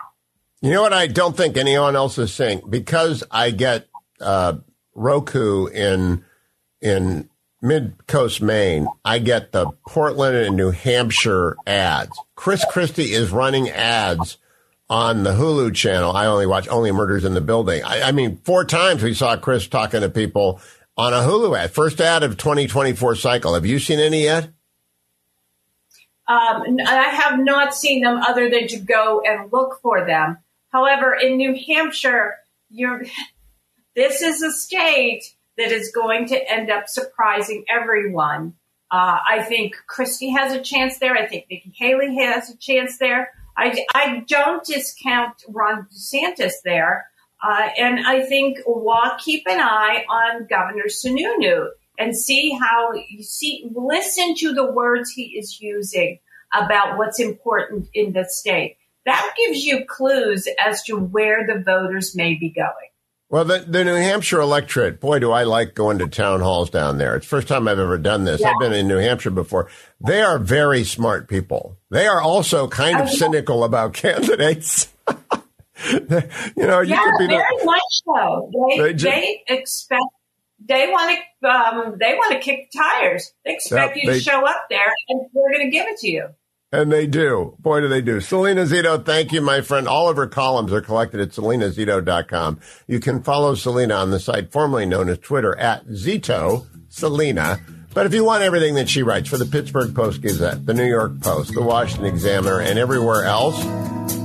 You 0.61 0.71
know 0.71 0.81
what? 0.81 0.93
I 0.93 1.07
don't 1.07 1.35
think 1.35 1.57
anyone 1.57 1.95
else 1.95 2.17
is 2.17 2.33
seeing 2.33 2.61
because 2.69 3.23
I 3.29 3.51
get 3.51 3.87
uh, 4.19 4.57
Roku 4.95 5.67
in 5.67 6.23
in 6.81 7.29
mid 7.61 8.07
coast 8.07 8.41
Maine. 8.41 8.87
I 9.03 9.19
get 9.19 9.51
the 9.51 9.71
Portland 9.87 10.37
and 10.37 10.55
New 10.55 10.71
Hampshire 10.71 11.57
ads. 11.67 12.17
Chris 12.35 12.65
Christie 12.71 13.13
is 13.13 13.29
running 13.29 13.69
ads 13.69 14.37
on 14.89 15.23
the 15.23 15.31
Hulu 15.31 15.75
channel. 15.75 16.15
I 16.15 16.27
only 16.27 16.45
watch 16.45 16.67
Only 16.67 16.91
Murders 16.91 17.25
in 17.25 17.33
the 17.33 17.41
Building. 17.41 17.83
I, 17.83 18.03
I, 18.03 18.11
mean, 18.11 18.37
four 18.37 18.63
times 18.63 19.03
we 19.03 19.13
saw 19.13 19.35
Chris 19.37 19.67
talking 19.67 20.01
to 20.01 20.09
people 20.09 20.61
on 20.95 21.13
a 21.13 21.17
Hulu 21.17 21.57
ad. 21.57 21.71
First 21.71 21.99
ad 21.99 22.23
of 22.23 22.37
2024 22.37 23.15
cycle. 23.15 23.53
Have 23.53 23.65
you 23.65 23.79
seen 23.79 23.99
any 23.99 24.23
yet? 24.23 24.45
Um, 26.27 26.77
I 26.85 27.09
have 27.09 27.39
not 27.39 27.73
seen 27.73 28.01
them 28.01 28.17
other 28.17 28.49
than 28.49 28.67
to 28.67 28.79
go 28.79 29.21
and 29.25 29.51
look 29.51 29.79
for 29.81 30.05
them. 30.05 30.37
However, 30.71 31.13
in 31.15 31.37
New 31.37 31.55
Hampshire, 31.55 32.35
you're, 32.69 33.05
this 33.95 34.21
is 34.21 34.41
a 34.41 34.51
state 34.51 35.23
that 35.57 35.71
is 35.71 35.91
going 35.91 36.27
to 36.27 36.51
end 36.51 36.69
up 36.69 36.87
surprising 36.87 37.65
everyone. 37.69 38.53
Uh, 38.89 39.17
I 39.27 39.41
think 39.41 39.75
Christie 39.87 40.29
has 40.29 40.53
a 40.53 40.61
chance 40.61 40.99
there. 40.99 41.15
I 41.15 41.25
think 41.27 41.45
Nikki 41.49 41.73
Haley 41.75 42.15
has 42.17 42.49
a 42.49 42.57
chance 42.57 42.97
there. 42.97 43.31
I, 43.57 43.85
I 43.93 44.23
don't 44.27 44.63
discount 44.63 45.43
Ron 45.49 45.87
DeSantis 45.91 46.53
there. 46.63 47.07
Uh, 47.41 47.69
and 47.77 48.05
I 48.05 48.23
think 48.23 48.59
we'll 48.65 49.15
keep 49.23 49.43
an 49.47 49.59
eye 49.59 50.05
on 50.09 50.47
Governor 50.47 50.85
Sununu 50.87 51.69
and 51.99 52.15
see 52.15 52.51
how 52.59 52.93
you 52.93 53.23
see, 53.23 53.69
listen 53.73 54.35
to 54.35 54.53
the 54.53 54.71
words 54.71 55.11
he 55.11 55.37
is 55.37 55.59
using 55.59 56.19
about 56.53 56.97
what's 56.97 57.19
important 57.19 57.89
in 57.93 58.13
the 58.13 58.25
state. 58.25 58.77
That 59.05 59.33
gives 59.37 59.63
you 59.63 59.85
clues 59.85 60.47
as 60.63 60.83
to 60.83 60.97
where 60.97 61.45
the 61.47 61.63
voters 61.63 62.15
may 62.15 62.35
be 62.35 62.49
going. 62.49 62.73
Well, 63.29 63.43
the, 63.43 63.59
the 63.67 63.83
New 63.83 63.95
Hampshire 63.95 64.39
electorate, 64.39 65.01
boy, 65.01 65.19
do 65.19 65.31
I 65.31 65.43
like 65.43 65.75
going 65.75 65.99
to 65.99 66.07
town 66.07 66.39
halls 66.39 66.69
down 66.69 66.97
there. 66.97 67.17
It's 67.17 67.25
the 67.25 67.29
first 67.29 67.49
time 67.49 67.67
I've 67.67 67.77
ever 67.77 67.97
done 67.97 68.23
this. 68.23 68.39
Yeah. 68.39 68.51
I've 68.51 68.59
been 68.59 68.71
in 68.71 68.87
New 68.87 68.97
Hampshire 68.97 69.31
before. 69.31 69.69
They 69.99 70.21
are 70.21 70.39
very 70.39 70.85
smart 70.85 71.27
people. 71.27 71.77
They 71.91 72.07
are 72.07 72.21
also 72.21 72.69
kind 72.69 73.01
of 73.01 73.09
cynical 73.09 73.65
about 73.65 73.93
candidates. 73.93 74.93
you 75.07 75.99
know, 76.55 76.79
you 76.79 76.95
yeah, 76.95 77.03
very 77.17 77.27
the, 77.27 77.61
much 77.65 77.81
so. 78.05 78.51
They, 78.69 78.81
they, 78.81 78.93
just, 78.93 79.15
they, 79.15 79.43
expect 79.47 80.03
they 80.65 80.87
want 80.87 81.19
to 81.43 81.47
um, 81.47 81.97
they 81.99 82.15
want 82.15 82.33
to 82.33 82.39
kick 82.39 82.71
the 82.71 82.79
tires. 82.79 83.33
They 83.45 83.53
expect 83.53 83.97
you 83.97 84.11
to 84.11 84.19
show 84.19 84.45
up 84.45 84.67
there, 84.69 84.91
and 85.09 85.21
we're 85.33 85.51
going 85.51 85.69
to 85.69 85.71
give 85.71 85.87
it 85.87 85.97
to 85.99 86.09
you. 86.09 86.29
And 86.71 86.91
they 86.91 87.07
do. 87.07 87.55
Boy, 87.59 87.79
do 87.79 87.87
they 87.87 88.01
do. 88.01 88.19
Salena 88.19 88.65
Zito, 88.65 89.03
thank 89.03 89.31
you, 89.31 89.41
my 89.41 89.61
friend. 89.61 89.87
All 89.87 90.09
of 90.09 90.17
her 90.17 90.27
columns 90.27 90.73
are 90.73 90.81
collected 90.81 91.21
at 91.21 91.29
salenazito.com. 91.29 92.59
You 92.87 92.99
can 92.99 93.23
follow 93.23 93.55
Salena 93.55 93.95
on 93.95 94.11
the 94.11 94.19
site 94.19 94.51
formerly 94.51 94.85
known 94.85 95.07
as 95.07 95.17
Twitter 95.19 95.57
at 95.57 95.87
Zito 95.87 96.65
Salena. 96.89 97.59
But 97.97 98.05
if 98.05 98.13
you 98.13 98.23
want 98.23 98.43
everything 98.43 98.75
that 98.75 98.87
she 98.87 99.01
writes 99.01 99.27
for 99.27 99.39
the 99.39 99.45
Pittsburgh 99.47 99.95
Post 99.95 100.21
Gazette, 100.21 100.67
the 100.67 100.73
New 100.75 100.85
York 100.85 101.19
Post, 101.19 101.55
the 101.55 101.63
Washington 101.63 102.05
Examiner, 102.05 102.61
and 102.61 102.77
everywhere 102.77 103.23
else, 103.23 103.59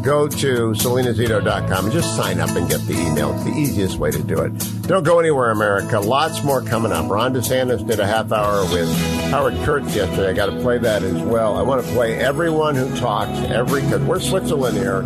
go 0.02 0.28
to 0.28 0.72
salenazito.com 0.72 1.84
and 1.86 1.90
just 1.90 2.14
sign 2.14 2.38
up 2.38 2.50
and 2.50 2.68
get 2.68 2.86
the 2.86 2.92
email. 2.92 3.32
It's 3.32 3.44
the 3.44 3.54
easiest 3.58 3.96
way 3.96 4.10
to 4.10 4.22
do 4.22 4.40
it. 4.40 4.52
Don't 4.82 5.04
go 5.04 5.18
anywhere, 5.20 5.52
America. 5.52 5.98
Lots 6.00 6.44
more 6.44 6.60
coming 6.60 6.92
up. 6.92 7.10
Ron 7.10 7.32
DeSantis 7.32 7.86
did 7.86 7.98
a 7.98 8.06
half 8.06 8.30
hour 8.30 8.60
with 8.74 8.94
Howard 9.30 9.54
Kurtz 9.64 9.96
yesterday. 9.96 10.28
I 10.28 10.32
got 10.34 10.50
to 10.50 10.60
play 10.60 10.76
that 10.76 11.02
as 11.02 11.22
well. 11.22 11.56
I 11.56 11.62
want 11.62 11.82
to 11.82 11.90
play 11.92 12.18
everyone 12.18 12.74
who 12.74 12.94
talks, 12.96 13.38
every, 13.48 13.80
because 13.80 14.02
we're 14.02 14.20
Switzerland 14.20 14.76
here. 14.76 14.98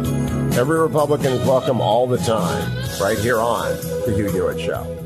Every 0.59 0.81
Republican 0.81 1.35
is 1.35 1.47
welcome 1.47 1.81
all 1.81 2.09
the 2.09 2.19
time, 2.19 2.77
right 3.01 3.17
here 3.17 3.39
on 3.39 3.77
the 4.07 4.13
Hugh 4.17 4.29
Hewitt 4.29 4.59
Show. 4.59 5.06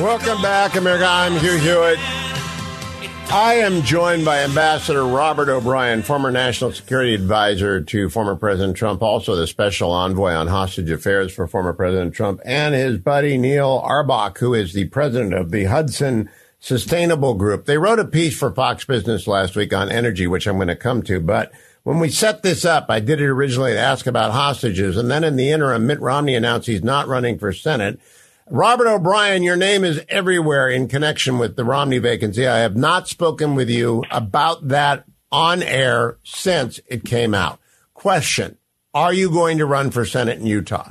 Welcome 0.00 0.42
back, 0.42 0.74
America. 0.74 1.06
I'm 1.06 1.32
Hugh 1.34 1.58
Hewitt. 1.58 1.98
I 3.30 3.54
am 3.54 3.82
joined 3.82 4.24
by 4.24 4.40
Ambassador 4.40 5.04
Robert 5.04 5.48
O'Brien, 5.48 6.02
former 6.02 6.30
national 6.30 6.72
security 6.72 7.14
advisor 7.14 7.80
to 7.82 8.10
former 8.10 8.34
President 8.34 8.76
Trump, 8.76 9.02
also 9.02 9.36
the 9.36 9.46
special 9.46 9.92
envoy 9.92 10.32
on 10.32 10.48
hostage 10.48 10.90
affairs 10.90 11.32
for 11.32 11.46
former 11.46 11.72
President 11.72 12.14
Trump, 12.14 12.40
and 12.44 12.74
his 12.74 12.98
buddy 12.98 13.38
Neil 13.38 13.80
Auerbach, 13.84 14.38
who 14.38 14.54
is 14.54 14.72
the 14.72 14.86
president 14.86 15.34
of 15.34 15.50
the 15.50 15.64
Hudson 15.64 16.28
Sustainable 16.58 17.34
Group. 17.34 17.66
They 17.66 17.78
wrote 17.78 17.98
a 17.98 18.04
piece 18.04 18.36
for 18.36 18.50
Fox 18.50 18.84
Business 18.84 19.26
last 19.26 19.56
week 19.56 19.72
on 19.72 19.90
energy, 19.90 20.26
which 20.26 20.46
I'm 20.46 20.56
going 20.56 20.68
to 20.68 20.76
come 20.76 21.02
to, 21.04 21.20
but 21.20 21.52
when 21.84 21.98
we 21.98 22.10
set 22.10 22.42
this 22.42 22.64
up, 22.64 22.86
I 22.88 23.00
did 23.00 23.20
it 23.20 23.28
originally 23.28 23.72
to 23.72 23.78
ask 23.78 24.06
about 24.06 24.32
hostages, 24.32 24.96
and 24.96 25.10
then 25.10 25.24
in 25.24 25.36
the 25.36 25.50
interim, 25.50 25.86
Mitt 25.86 26.00
Romney 26.00 26.34
announced 26.34 26.66
he's 26.66 26.82
not 26.82 27.08
running 27.08 27.38
for 27.38 27.52
Senate. 27.52 28.00
Robert 28.54 28.86
O'Brien, 28.86 29.42
your 29.42 29.56
name 29.56 29.82
is 29.82 30.04
everywhere 30.10 30.68
in 30.68 30.86
connection 30.86 31.38
with 31.38 31.56
the 31.56 31.64
Romney 31.64 31.96
vacancy. 31.96 32.46
I 32.46 32.58
have 32.58 32.76
not 32.76 33.08
spoken 33.08 33.54
with 33.54 33.70
you 33.70 34.04
about 34.10 34.68
that 34.68 35.06
on 35.30 35.62
air 35.62 36.18
since 36.22 36.78
it 36.86 37.02
came 37.02 37.32
out. 37.32 37.60
Question 37.94 38.58
Are 38.92 39.14
you 39.14 39.30
going 39.30 39.56
to 39.56 39.64
run 39.64 39.90
for 39.90 40.04
Senate 40.04 40.38
in 40.38 40.44
Utah? 40.44 40.86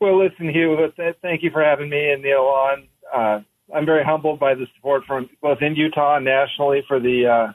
Well, 0.00 0.18
listen, 0.18 0.52
Hugh, 0.52 0.76
thank 1.22 1.44
you 1.44 1.52
for 1.52 1.62
having 1.62 1.88
me 1.88 2.10
and 2.10 2.20
Neil 2.20 2.40
on. 2.40 2.88
Uh, 3.14 3.40
I'm 3.72 3.86
very 3.86 4.02
humbled 4.02 4.40
by 4.40 4.56
the 4.56 4.66
support 4.74 5.04
from 5.06 5.30
both 5.40 5.58
in 5.62 5.76
Utah 5.76 6.16
and 6.16 6.24
nationally 6.24 6.82
for 6.88 6.98
the 6.98 7.26
uh, 7.28 7.52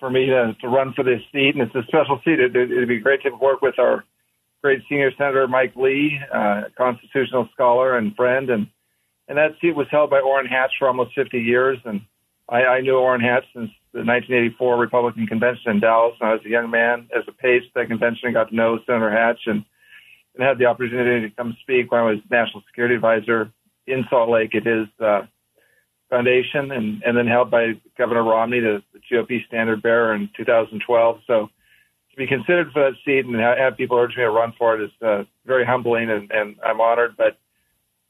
for 0.00 0.10
me 0.10 0.26
to, 0.26 0.56
to 0.60 0.66
run 0.66 0.92
for 0.92 1.04
this 1.04 1.20
seat, 1.30 1.54
and 1.54 1.62
it's 1.62 1.74
a 1.76 1.84
special 1.86 2.20
seat. 2.24 2.40
It, 2.40 2.52
would 2.52 2.88
be 2.88 2.98
great 2.98 3.22
to 3.22 3.30
work 3.30 3.62
with 3.62 3.78
our 3.78 4.02
great 4.66 4.82
senior 4.88 5.12
senator 5.16 5.46
Mike 5.46 5.76
Lee, 5.76 6.18
uh, 6.34 6.62
constitutional 6.76 7.48
scholar 7.52 7.96
and 7.96 8.16
friend, 8.16 8.50
and 8.50 8.66
and 9.28 9.38
that 9.38 9.52
seat 9.60 9.76
was 9.76 9.86
held 9.92 10.10
by 10.10 10.18
Orrin 10.18 10.46
Hatch 10.46 10.72
for 10.76 10.88
almost 10.88 11.14
50 11.14 11.38
years. 11.38 11.78
And 11.84 12.00
I, 12.48 12.64
I 12.64 12.80
knew 12.80 12.96
Orrin 12.96 13.20
Hatch 13.20 13.44
since 13.54 13.70
the 13.92 14.02
1984 14.02 14.76
Republican 14.76 15.28
convention 15.28 15.70
in 15.70 15.80
Dallas. 15.80 16.16
And 16.20 16.28
I 16.28 16.32
was 16.32 16.42
a 16.44 16.48
young 16.48 16.68
man 16.68 17.08
as 17.16 17.22
a 17.28 17.32
page 17.32 17.62
at 17.62 17.74
that 17.74 17.88
convention, 17.88 18.26
and 18.26 18.34
got 18.34 18.48
to 18.48 18.56
know 18.56 18.80
Senator 18.86 19.10
Hatch 19.10 19.38
and, 19.46 19.64
and 20.34 20.42
had 20.42 20.58
the 20.58 20.66
opportunity 20.66 21.28
to 21.28 21.34
come 21.36 21.56
speak 21.62 21.92
when 21.92 22.00
I 22.00 22.04
was 22.04 22.18
national 22.28 22.64
security 22.66 22.96
advisor 22.96 23.52
in 23.86 24.04
Salt 24.10 24.30
Lake 24.30 24.52
at 24.56 24.66
his 24.66 24.88
uh, 24.98 25.22
foundation, 26.10 26.72
and 26.72 27.04
and 27.04 27.16
then 27.16 27.28
held 27.28 27.52
by 27.52 27.74
Governor 27.96 28.24
Romney, 28.24 28.58
the, 28.58 28.82
the 28.92 29.00
GOP 29.08 29.46
standard 29.46 29.80
bearer 29.80 30.12
in 30.12 30.28
2012. 30.36 31.20
So 31.28 31.50
to 32.16 32.22
be 32.22 32.26
considered 32.26 32.72
for 32.72 32.82
that 32.82 32.96
seat 33.04 33.26
and 33.26 33.36
have 33.36 33.76
people 33.76 33.98
urge 33.98 34.16
me 34.16 34.22
to 34.22 34.30
run 34.30 34.52
for 34.58 34.74
it 34.74 34.84
is 34.84 34.90
uh, 35.02 35.24
very 35.44 35.64
humbling, 35.64 36.10
and, 36.10 36.30
and 36.30 36.56
I'm 36.64 36.80
honored. 36.80 37.16
But 37.16 37.38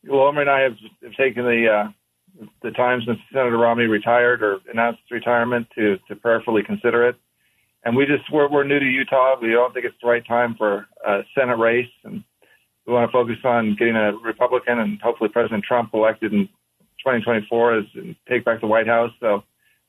Wilmer 0.04 0.42
and 0.42 0.50
I 0.50 0.60
have, 0.60 0.76
have 1.02 1.12
taken 1.14 1.44
the 1.44 1.68
uh, 1.68 2.46
the 2.62 2.70
time 2.70 3.00
since 3.06 3.18
Senator 3.32 3.56
Romney 3.56 3.86
retired 3.86 4.42
or 4.42 4.58
announced 4.70 5.00
his 5.08 5.10
retirement 5.16 5.66
to 5.74 5.98
to 6.08 6.16
prayerfully 6.16 6.62
consider 6.62 7.08
it. 7.08 7.16
And 7.84 7.96
we 7.96 8.06
just 8.06 8.30
we're, 8.32 8.48
we're 8.48 8.64
new 8.64 8.78
to 8.78 8.86
Utah. 8.86 9.36
We 9.40 9.52
don't 9.52 9.72
think 9.74 9.86
it's 9.86 9.96
the 10.02 10.08
right 10.08 10.26
time 10.26 10.54
for 10.56 10.86
a 11.04 11.22
Senate 11.34 11.58
race, 11.58 11.90
and 12.04 12.22
we 12.86 12.92
want 12.92 13.08
to 13.08 13.12
focus 13.12 13.38
on 13.44 13.74
getting 13.76 13.96
a 13.96 14.12
Republican 14.16 14.78
and 14.78 15.00
hopefully 15.00 15.30
President 15.30 15.64
Trump 15.64 15.90
elected 15.94 16.32
in 16.32 16.46
2024 16.98 17.78
as 17.78 17.84
and 17.94 18.14
take 18.28 18.44
back 18.44 18.60
the 18.60 18.66
White 18.66 18.86
House. 18.86 19.10
So 19.18 19.42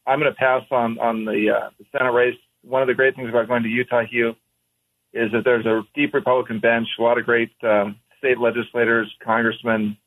I'm 0.08 0.20
going 0.20 0.32
to 0.32 0.38
pass 0.38 0.64
on 0.72 0.98
on 1.00 1.26
the, 1.26 1.52
uh, 1.52 1.70
the 1.78 1.86
Senate 1.92 2.12
race 2.12 2.38
one 2.68 2.82
of 2.82 2.88
the 2.88 2.94
great 2.94 3.16
things 3.16 3.30
about 3.30 3.48
going 3.48 3.64
to 3.64 3.70
Utah, 3.70 4.04
Hugh, 4.04 4.36
is 5.14 5.32
that 5.32 5.44
there's 5.46 5.66
a 5.66 5.84
deep 5.96 6.14
Republican 6.14 6.60
bench, 6.60 6.88
a 7.00 7.02
lot 7.02 7.18
of 7.18 7.26
great 7.26 7.52
um, 7.64 7.98
state 8.18 8.40
legislators, 8.40 9.12
congressmen, 9.24 9.98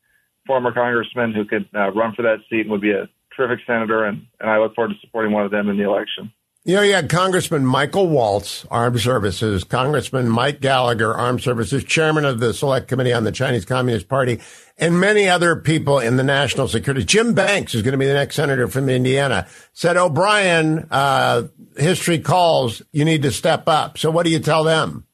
former 0.45 0.71
congressmen 0.71 1.33
who 1.33 1.45
could 1.45 1.67
uh, 1.75 1.91
run 1.91 2.13
for 2.13 2.21
that 2.21 2.39
seat 2.49 2.61
and 2.61 2.71
would 2.71 2.81
be 2.81 2.91
a 2.91 3.09
terrific 3.35 3.65
senator. 3.65 4.05
And, 4.05 4.25
and 4.39 4.49
I 4.49 4.59
look 4.59 4.75
forward 4.75 4.93
to 4.93 4.99
supporting 5.01 5.31
one 5.31 5.45
of 5.45 5.51
them 5.51 5.69
in 5.69 5.77
the 5.77 5.83
election. 5.83 6.31
You 6.63 6.75
know, 6.75 6.83
you 6.83 6.93
had 6.93 7.09
Congressman 7.09 7.65
Michael 7.65 8.07
Waltz, 8.07 8.67
Armed 8.69 8.99
Services, 8.99 9.63
Congressman 9.63 10.29
Mike 10.29 10.61
Gallagher, 10.61 11.11
Armed 11.11 11.41
Services, 11.41 11.83
chairman 11.83 12.23
of 12.23 12.39
the 12.39 12.53
Select 12.53 12.87
Committee 12.87 13.13
on 13.13 13.23
the 13.23 13.31
Chinese 13.31 13.65
Communist 13.65 14.07
Party, 14.07 14.39
and 14.77 14.99
many 14.99 15.27
other 15.27 15.55
people 15.55 15.97
in 15.97 16.17
the 16.17 16.23
national 16.23 16.67
security. 16.67 17.03
Jim 17.03 17.33
Banks 17.33 17.73
is 17.73 17.81
going 17.81 17.93
to 17.93 17.97
be 17.97 18.05
the 18.05 18.13
next 18.13 18.35
senator 18.35 18.67
from 18.67 18.89
Indiana. 18.89 19.47
Said 19.73 19.97
O'Brien, 19.97 20.87
uh, 20.91 21.47
history 21.77 22.19
calls, 22.19 22.83
you 22.91 23.05
need 23.05 23.23
to 23.23 23.31
step 23.31 23.67
up. 23.67 23.97
So 23.97 24.11
what 24.11 24.27
do 24.27 24.31
you 24.31 24.39
tell 24.39 24.63
them? 24.63 25.07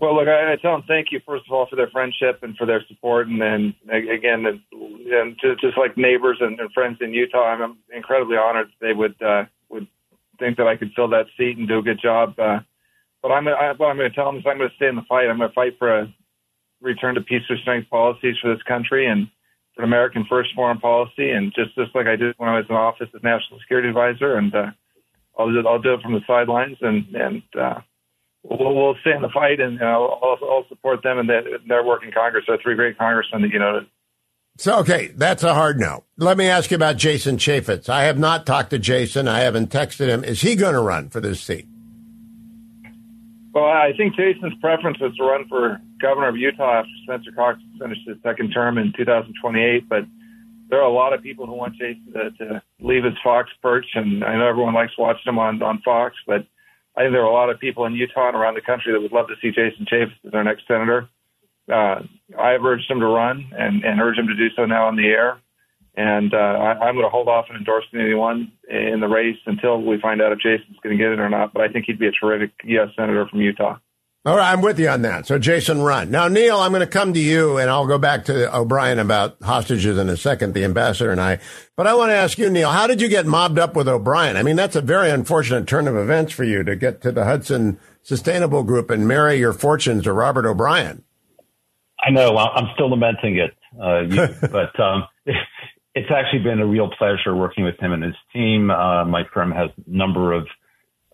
Well, 0.00 0.14
look, 0.14 0.28
I, 0.28 0.54
I 0.54 0.56
tell 0.56 0.72
them 0.72 0.84
thank 0.88 1.08
you 1.12 1.20
first 1.26 1.44
of 1.46 1.52
all 1.52 1.66
for 1.68 1.76
their 1.76 1.90
friendship 1.90 2.38
and 2.40 2.56
for 2.56 2.66
their 2.66 2.82
support, 2.88 3.28
and 3.28 3.38
then 3.38 3.74
again, 3.92 4.46
and, 4.46 5.36
just, 5.42 5.60
just 5.60 5.76
like 5.76 5.98
neighbors 5.98 6.38
and, 6.40 6.58
and 6.58 6.72
friends 6.72 6.96
in 7.02 7.12
Utah, 7.12 7.44
I'm 7.44 7.76
incredibly 7.94 8.38
honored 8.38 8.68
they 8.80 8.94
would 8.94 9.20
uh, 9.20 9.44
think 10.38 10.56
that 10.56 10.66
I 10.66 10.76
could 10.76 10.92
fill 10.94 11.08
that 11.08 11.26
seat 11.36 11.58
and 11.58 11.68
do 11.68 11.78
a 11.78 11.82
good 11.82 12.00
job. 12.02 12.38
Uh, 12.38 12.60
but 13.22 13.32
I'm, 13.32 13.48
I, 13.48 13.72
what 13.76 13.88
I'm 13.88 13.96
going 13.96 14.10
to 14.10 14.14
tell 14.14 14.26
them 14.26 14.36
is 14.36 14.44
I'm 14.46 14.58
going 14.58 14.70
to 14.70 14.76
stay 14.76 14.88
in 14.88 14.96
the 14.96 15.08
fight. 15.08 15.28
I'm 15.28 15.38
going 15.38 15.50
to 15.50 15.54
fight 15.54 15.78
for 15.78 16.00
a 16.00 16.14
return 16.80 17.14
to 17.14 17.20
peace 17.20 17.42
through 17.46 17.58
strength 17.58 17.90
policies 17.90 18.36
for 18.40 18.52
this 18.52 18.62
country 18.62 19.06
and 19.06 19.28
for 19.74 19.82
American 19.82 20.24
first 20.28 20.50
foreign 20.54 20.78
policy. 20.78 21.30
And 21.30 21.52
just, 21.54 21.74
just 21.74 21.94
like 21.94 22.06
I 22.06 22.16
did 22.16 22.34
when 22.38 22.48
I 22.48 22.56
was 22.56 22.66
in 22.68 22.76
office 22.76 23.08
as 23.14 23.22
national 23.22 23.60
security 23.60 23.88
advisor. 23.88 24.36
And, 24.36 24.54
uh, 24.54 24.70
I'll 25.38 25.52
do, 25.52 25.66
I'll 25.66 25.82
do 25.82 25.94
it 25.94 26.02
from 26.02 26.14
the 26.14 26.24
sidelines 26.26 26.78
and, 26.80 27.04
and, 27.14 27.42
uh, 27.60 27.80
we'll, 28.42 28.74
we'll 28.74 28.96
stay 29.02 29.12
in 29.12 29.22
the 29.22 29.28
fight 29.28 29.60
and, 29.60 29.78
and 29.80 29.88
I'll, 29.88 30.18
I'll, 30.22 30.38
I'll 30.48 30.68
support 30.68 31.02
them 31.02 31.18
and 31.18 31.28
their, 31.28 31.42
their 31.68 31.84
work 31.84 32.04
in 32.04 32.12
Congress. 32.12 32.44
There 32.46 32.56
are 32.56 32.62
three 32.62 32.74
great 32.74 32.96
congressmen 32.96 33.42
that 33.42 33.52
you 33.52 33.58
know 33.58 33.80
so, 34.58 34.78
okay, 34.80 35.08
that's 35.08 35.42
a 35.42 35.54
hard 35.54 35.78
no. 35.78 36.04
Let 36.16 36.36
me 36.36 36.46
ask 36.46 36.70
you 36.70 36.76
about 36.76 36.96
Jason 36.96 37.36
Chaffetz. 37.36 37.88
I 37.88 38.04
have 38.04 38.18
not 38.18 38.46
talked 38.46 38.70
to 38.70 38.78
Jason. 38.78 39.28
I 39.28 39.40
haven't 39.40 39.70
texted 39.70 40.08
him. 40.08 40.24
Is 40.24 40.40
he 40.40 40.56
going 40.56 40.74
to 40.74 40.80
run 40.80 41.10
for 41.10 41.20
this 41.20 41.40
seat? 41.40 41.66
Well, 43.52 43.64
I 43.64 43.92
think 43.96 44.16
Jason's 44.16 44.54
preference 44.60 44.98
was 45.00 45.16
to 45.16 45.24
run 45.24 45.48
for 45.48 45.80
governor 46.00 46.28
of 46.28 46.36
Utah 46.36 46.80
after 46.80 46.90
Spencer 47.04 47.32
Cox 47.32 47.58
finished 47.80 48.02
his 48.06 48.16
second 48.22 48.50
term 48.50 48.76
in 48.76 48.92
2028. 48.96 49.88
But 49.88 50.04
there 50.68 50.80
are 50.80 50.88
a 50.88 50.92
lot 50.92 51.12
of 51.12 51.22
people 51.22 51.46
who 51.46 51.54
want 51.54 51.74
Jason 51.76 52.12
to, 52.12 52.30
to 52.32 52.62
leave 52.80 53.04
his 53.04 53.14
Fox 53.22 53.50
perch, 53.62 53.86
and 53.94 54.24
I 54.24 54.36
know 54.36 54.46
everyone 54.46 54.74
likes 54.74 54.92
watching 54.98 55.22
him 55.26 55.38
on 55.38 55.62
on 55.62 55.80
Fox, 55.84 56.16
but 56.26 56.46
I 56.96 57.02
think 57.02 57.12
there 57.12 57.22
are 57.22 57.30
a 57.30 57.32
lot 57.32 57.50
of 57.50 57.60
people 57.60 57.84
in 57.84 57.92
Utah 57.92 58.28
and 58.28 58.36
around 58.36 58.54
the 58.54 58.62
country 58.62 58.92
that 58.92 59.00
would 59.00 59.12
love 59.12 59.28
to 59.28 59.34
see 59.40 59.50
Jason 59.50 59.86
Chaffetz 59.90 60.26
as 60.26 60.34
our 60.34 60.44
next 60.44 60.66
senator. 60.66 61.08
Uh, 61.72 62.00
I 62.38 62.50
have 62.50 62.64
urged 62.64 62.90
him 62.90 63.00
to 63.00 63.06
run 63.06 63.50
and, 63.56 63.84
and 63.84 64.00
urge 64.00 64.18
him 64.18 64.28
to 64.28 64.36
do 64.36 64.48
so 64.54 64.66
now 64.66 64.86
on 64.86 64.96
the 64.96 65.06
air. 65.06 65.40
And 65.96 66.34
uh, 66.34 66.36
I, 66.36 66.86
I'm 66.86 66.94
going 66.94 67.06
to 67.06 67.10
hold 67.10 67.28
off 67.28 67.46
on 67.48 67.56
endorsing 67.56 68.00
anyone 68.00 68.52
in 68.68 69.00
the 69.00 69.08
race 69.08 69.38
until 69.46 69.82
we 69.82 69.98
find 70.00 70.20
out 70.20 70.32
if 70.32 70.38
Jason's 70.38 70.76
going 70.82 70.96
to 70.96 71.02
get 71.02 71.12
it 71.12 71.18
or 71.18 71.30
not. 71.30 71.54
But 71.54 71.62
I 71.62 71.68
think 71.68 71.86
he'd 71.86 71.98
be 71.98 72.08
a 72.08 72.12
terrific 72.12 72.50
U.S. 72.64 72.90
senator 72.96 73.26
from 73.28 73.40
Utah. 73.40 73.78
All 74.26 74.36
right, 74.36 74.52
I'm 74.52 74.60
with 74.60 74.80
you 74.80 74.88
on 74.88 75.02
that. 75.02 75.24
So 75.28 75.38
Jason 75.38 75.82
Run. 75.82 76.10
Now, 76.10 76.26
Neil, 76.26 76.58
I'm 76.58 76.72
going 76.72 76.80
to 76.80 76.86
come 76.86 77.14
to 77.14 77.20
you 77.20 77.58
and 77.58 77.70
I'll 77.70 77.86
go 77.86 77.96
back 77.96 78.24
to 78.24 78.54
O'Brien 78.54 78.98
about 78.98 79.40
hostages 79.40 79.96
in 79.96 80.08
a 80.08 80.16
second, 80.16 80.52
the 80.52 80.64
ambassador 80.64 81.12
and 81.12 81.20
I. 81.20 81.38
But 81.76 81.86
I 81.86 81.94
want 81.94 82.10
to 82.10 82.16
ask 82.16 82.36
you, 82.36 82.50
Neil, 82.50 82.72
how 82.72 82.88
did 82.88 83.00
you 83.00 83.06
get 83.06 83.24
mobbed 83.24 83.56
up 83.56 83.76
with 83.76 83.86
O'Brien? 83.86 84.36
I 84.36 84.42
mean, 84.42 84.56
that's 84.56 84.74
a 84.74 84.80
very 84.80 85.10
unfortunate 85.10 85.68
turn 85.68 85.86
of 85.86 85.94
events 85.94 86.32
for 86.32 86.42
you 86.42 86.64
to 86.64 86.74
get 86.74 87.02
to 87.02 87.12
the 87.12 87.24
Hudson 87.24 87.78
Sustainable 88.02 88.64
Group 88.64 88.90
and 88.90 89.06
marry 89.06 89.38
your 89.38 89.52
fortunes 89.52 90.02
to 90.02 90.12
Robert 90.12 90.44
O'Brien. 90.44 91.04
I 92.06 92.10
know. 92.10 92.36
I'm 92.36 92.68
still 92.74 92.88
lamenting 92.88 93.36
it. 93.38 93.56
Uh, 93.80 94.00
you, 94.02 94.28
but 94.50 94.78
um, 94.78 95.04
it's 95.94 96.10
actually 96.10 96.42
been 96.42 96.60
a 96.60 96.66
real 96.66 96.88
pleasure 96.96 97.34
working 97.34 97.64
with 97.64 97.78
him 97.80 97.92
and 97.92 98.02
his 98.02 98.14
team. 98.32 98.70
Uh, 98.70 99.04
my 99.04 99.24
firm 99.34 99.50
has 99.50 99.70
a 99.76 99.90
number 99.90 100.32
of 100.32 100.46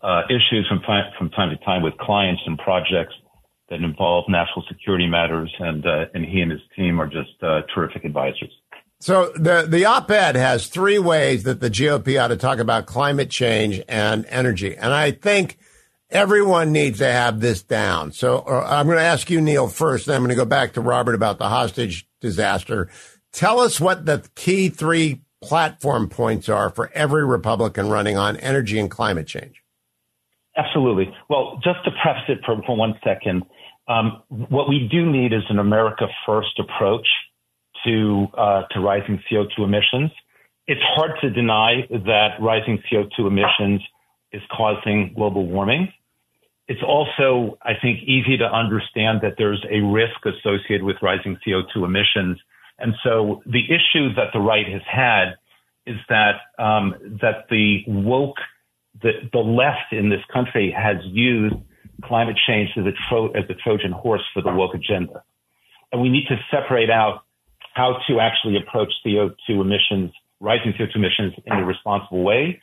uh, 0.03 0.23
issues 0.29 0.67
from 0.69 0.81
time, 0.81 1.05
from 1.19 1.31
time 1.31 1.51
to 1.51 1.65
time 1.65 1.83
with 1.83 1.97
clients 1.99 2.43
and 2.45 2.59
projects 2.59 3.15
that 3.71 3.81
involve 3.81 4.25
national 4.29 4.65
security 4.69 5.07
matters, 5.07 5.51
and 5.61 5.87
uh, 5.87 6.05
and 6.13 6.27
he 6.27 6.41
and 6.41 6.51
his 6.51 6.61
team 6.77 7.01
are 7.01 7.07
just 7.07 7.43
uh, 7.43 7.63
terrific 7.75 8.05
advisors. 8.05 8.53
So 9.01 9.33
the 9.35 9.65
the 9.67 9.87
op-ed 9.87 10.37
has 10.37 10.67
three 10.67 10.99
ways 10.99 11.45
that 11.45 11.61
the 11.61 11.71
GOP 11.71 12.23
ought 12.23 12.29
to 12.29 12.37
talk 12.37 12.59
about 12.59 12.87
climate 12.87 13.31
change 13.31 13.81
and 13.89 14.27
energy, 14.29 14.77
and 14.77 14.93
I 14.93 15.13
think 15.13 15.59
everyone 16.13 16.73
needs 16.73 16.99
to 16.99 17.11
have 17.11 17.41
this 17.41 17.63
down. 17.63 18.13
So 18.13 18.39
uh, 18.39 18.67
I'm 18.69 18.87
going 18.87 18.99
to 18.99 19.05
ask 19.05 19.31
you, 19.31 19.41
Neil, 19.41 19.67
first. 19.67 20.07
Then 20.07 20.17
I'm 20.17 20.23
going 20.23 20.31
to 20.31 20.37
go 20.37 20.45
back 20.45 20.75
to 20.75 20.81
Robert 20.81 21.15
about 21.15 21.39
the 21.39 21.49
hostage 21.49 22.07
disaster. 22.21 22.89
Tell 23.33 23.61
us 23.61 23.81
what 23.81 24.07
the 24.07 24.29
key 24.35 24.69
three 24.69 25.23
platform 25.43 26.09
points 26.09 26.49
are 26.49 26.71
for 26.71 26.91
every 26.93 27.27
Republican 27.27 27.89
running 27.89 28.17
on 28.17 28.37
energy 28.37 28.79
and 28.79 28.91
climate 28.91 29.27
change. 29.27 29.63
Absolutely. 30.57 31.13
Well, 31.29 31.59
just 31.65 31.83
to 31.85 31.91
preface 32.03 32.25
it 32.29 32.39
for, 32.45 32.61
for 32.67 32.77
one 32.77 32.95
second, 33.03 33.43
um, 33.89 34.23
what 34.29 34.69
we 34.69 34.89
do 34.91 35.11
need 35.11 35.33
is 35.33 35.43
an 35.49 35.59
America 35.59 36.07
First 36.27 36.59
approach 36.59 37.07
to 37.85 38.27
uh, 38.37 38.63
to 38.71 38.81
rising 38.81 39.21
CO2 39.31 39.65
emissions. 39.65 40.11
It's 40.67 40.81
hard 40.95 41.13
to 41.23 41.31
deny 41.31 41.87
that 41.91 42.37
rising 42.41 42.81
CO2 42.91 43.27
emissions 43.27 43.83
is 44.31 44.43
causing 44.57 45.13
global 45.17 45.47
warming. 45.47 45.93
It's 46.73 46.83
also, 46.97 47.59
I 47.63 47.75
think, 47.81 47.95
easy 48.17 48.37
to 48.39 48.49
understand 48.63 49.21
that 49.23 49.35
there's 49.37 49.63
a 49.71 49.81
risk 49.81 50.21
associated 50.25 50.85
with 50.85 50.97
rising 51.03 51.37
CO2 51.45 51.85
emissions 51.85 52.39
and 52.83 52.95
so 53.05 53.43
the 53.47 53.63
issue 53.65 54.13
that 54.15 54.33
the 54.33 54.41
right 54.41 54.67
has 54.69 54.83
had 54.91 55.35
is 55.87 55.97
that 56.09 56.41
um, 56.59 56.95
that 57.23 57.47
the 57.49 57.85
woke, 57.87 58.39
the, 59.01 59.13
the 59.33 59.39
left 59.39 59.93
in 59.93 60.11
this 60.11 60.21
country 60.33 60.75
has 60.77 60.97
used 61.05 61.55
climate 62.05 62.37
change 62.47 62.71
as 62.77 62.85
a, 62.85 62.93
tro- 63.09 63.31
as 63.31 63.45
a 63.49 63.55
Trojan 63.55 63.93
horse 63.93 64.23
for 64.35 64.43
the 64.43 64.53
woke 64.53 64.75
agenda. 64.75 65.23
And 65.93 66.03
we 66.03 66.09
need 66.09 66.27
to 66.29 66.37
separate 66.51 66.91
out 66.91 67.23
how 67.75 67.99
to 68.09 68.21
actually 68.21 68.57
approach 68.57 68.93
CO2 69.07 69.37
emissions, 69.49 70.11
rising 70.41 70.73
CO2 70.73 70.97
emissions 70.97 71.35
in 71.47 71.53
a 71.53 71.65
responsible 71.65 72.23
way 72.23 72.61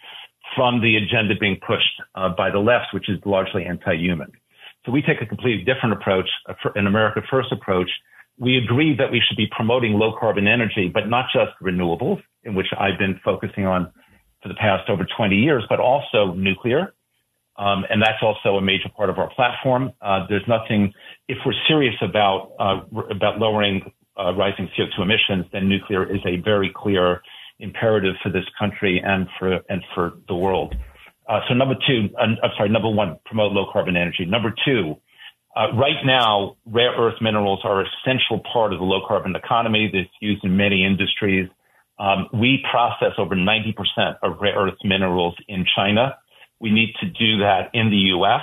from 0.55 0.81
the 0.81 0.95
agenda 0.97 1.35
being 1.39 1.57
pushed 1.65 2.01
uh, 2.15 2.29
by 2.37 2.49
the 2.49 2.59
left, 2.59 2.87
which 2.93 3.09
is 3.09 3.17
largely 3.25 3.65
anti-human. 3.65 4.31
So 4.85 4.91
we 4.91 5.01
take 5.01 5.21
a 5.21 5.25
completely 5.25 5.63
different 5.63 5.93
approach, 5.93 6.27
an 6.75 6.87
America 6.87 7.21
First 7.29 7.51
approach, 7.51 7.89
we 8.39 8.57
agree 8.57 8.95
that 8.97 9.11
we 9.11 9.21
should 9.27 9.35
be 9.37 9.47
promoting 9.51 9.93
low 9.93 10.13
carbon 10.17 10.47
energy, 10.47 10.89
but 10.91 11.09
not 11.09 11.25
just 11.33 11.51
renewables, 11.61 12.21
in 12.43 12.55
which 12.55 12.67
I've 12.79 12.97
been 12.97 13.19
focusing 13.23 13.65
on 13.65 13.91
for 14.41 14.47
the 14.47 14.55
past 14.55 14.89
over 14.89 15.05
20 15.17 15.35
years, 15.35 15.65
but 15.69 15.79
also 15.81 16.33
nuclear. 16.33 16.93
Um, 17.57 17.83
and 17.89 18.01
that's 18.01 18.23
also 18.23 18.55
a 18.55 18.61
major 18.61 18.87
part 18.95 19.09
of 19.09 19.17
our 19.17 19.29
platform. 19.35 19.91
Uh, 20.01 20.25
there's 20.29 20.47
nothing, 20.47 20.93
if 21.27 21.37
we're 21.45 21.51
serious 21.67 21.95
about, 22.01 22.53
uh, 22.57 22.79
about 23.11 23.37
lowering 23.37 23.91
uh, 24.17 24.33
rising 24.33 24.69
CO2 24.77 25.01
emissions, 25.01 25.45
then 25.51 25.67
nuclear 25.67 26.09
is 26.09 26.21
a 26.25 26.37
very 26.37 26.71
clear 26.73 27.21
imperative 27.59 28.15
for 28.23 28.31
this 28.31 28.45
country 28.57 29.01
and 29.03 29.27
for, 29.37 29.59
and 29.69 29.83
for 29.93 30.13
the 30.27 30.35
world. 30.35 30.75
Uh, 31.27 31.41
so 31.47 31.53
number 31.53 31.75
two, 31.87 32.09
I'm 32.17 32.37
sorry, 32.57 32.69
number 32.69 32.89
one, 32.89 33.19
promote 33.25 33.51
low 33.51 33.65
carbon 33.71 33.95
energy. 33.95 34.25
Number 34.25 34.53
two, 34.65 34.95
uh, 35.55 35.75
right 35.75 36.05
now, 36.05 36.55
rare 36.65 36.91
earth 36.97 37.21
minerals 37.21 37.59
are 37.63 37.81
an 37.81 37.87
essential 38.01 38.41
part 38.51 38.73
of 38.73 38.79
the 38.79 38.85
low 38.85 39.01
carbon 39.07 39.35
economy 39.35 39.89
that's 39.93 40.09
used 40.21 40.43
in 40.43 40.55
many 40.57 40.85
industries. 40.85 41.49
Um, 41.99 42.27
we 42.33 42.63
process 42.71 43.13
over 43.17 43.35
90% 43.35 43.73
of 44.23 44.39
rare 44.39 44.55
earth 44.55 44.77
minerals 44.83 45.35
in 45.47 45.65
China. 45.75 46.17
We 46.59 46.71
need 46.71 46.93
to 47.01 47.07
do 47.07 47.39
that 47.39 47.69
in 47.73 47.89
the 47.89 47.97
U.S. 48.17 48.41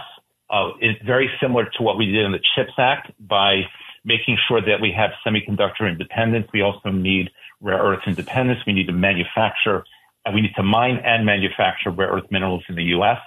Uh, 0.50 0.70
it's 0.80 1.02
very 1.04 1.30
similar 1.40 1.64
to 1.64 1.82
what 1.82 1.96
we 1.96 2.06
did 2.06 2.24
in 2.24 2.32
the 2.32 2.40
CHIPS 2.54 2.72
Act 2.78 3.12
by 3.18 3.62
making 4.04 4.36
sure 4.46 4.60
that 4.60 4.80
we 4.80 4.92
have 4.96 5.10
semiconductor 5.26 5.88
independence. 5.88 6.46
We 6.52 6.62
also 6.62 6.90
need 6.90 7.30
rare 7.66 7.82
earth 7.82 8.00
independence. 8.06 8.60
We 8.66 8.72
need 8.72 8.86
to 8.86 8.92
manufacture, 8.92 9.84
and 10.24 10.34
we 10.34 10.40
need 10.40 10.54
to 10.56 10.62
mine 10.62 10.98
and 11.04 11.26
manufacture 11.26 11.90
rare 11.90 12.08
earth 12.08 12.30
minerals 12.30 12.64
in 12.68 12.76
the 12.76 12.84
U.S. 12.96 13.18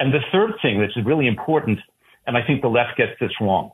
And 0.00 0.12
the 0.12 0.20
third 0.32 0.54
thing 0.62 0.80
that's 0.80 0.96
really 1.06 1.26
important 1.26 1.78
and 2.26 2.36
I 2.36 2.44
think 2.44 2.62
the 2.62 2.68
left 2.68 2.96
gets 2.96 3.12
this 3.20 3.30
wrong. 3.40 3.70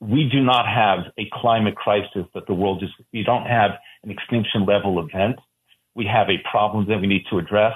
We 0.00 0.28
do 0.30 0.42
not 0.42 0.66
have 0.66 1.12
a 1.16 1.28
climate 1.32 1.76
crisis 1.76 2.26
that 2.34 2.46
the 2.46 2.54
world 2.54 2.82
is, 2.82 2.90
we 3.12 3.22
don't 3.22 3.46
have 3.46 3.72
an 4.02 4.10
extinction 4.10 4.66
level 4.66 4.98
event. 5.00 5.36
We 5.94 6.06
have 6.06 6.28
a 6.28 6.38
problem 6.50 6.86
that 6.88 7.00
we 7.00 7.06
need 7.06 7.24
to 7.30 7.38
address. 7.38 7.74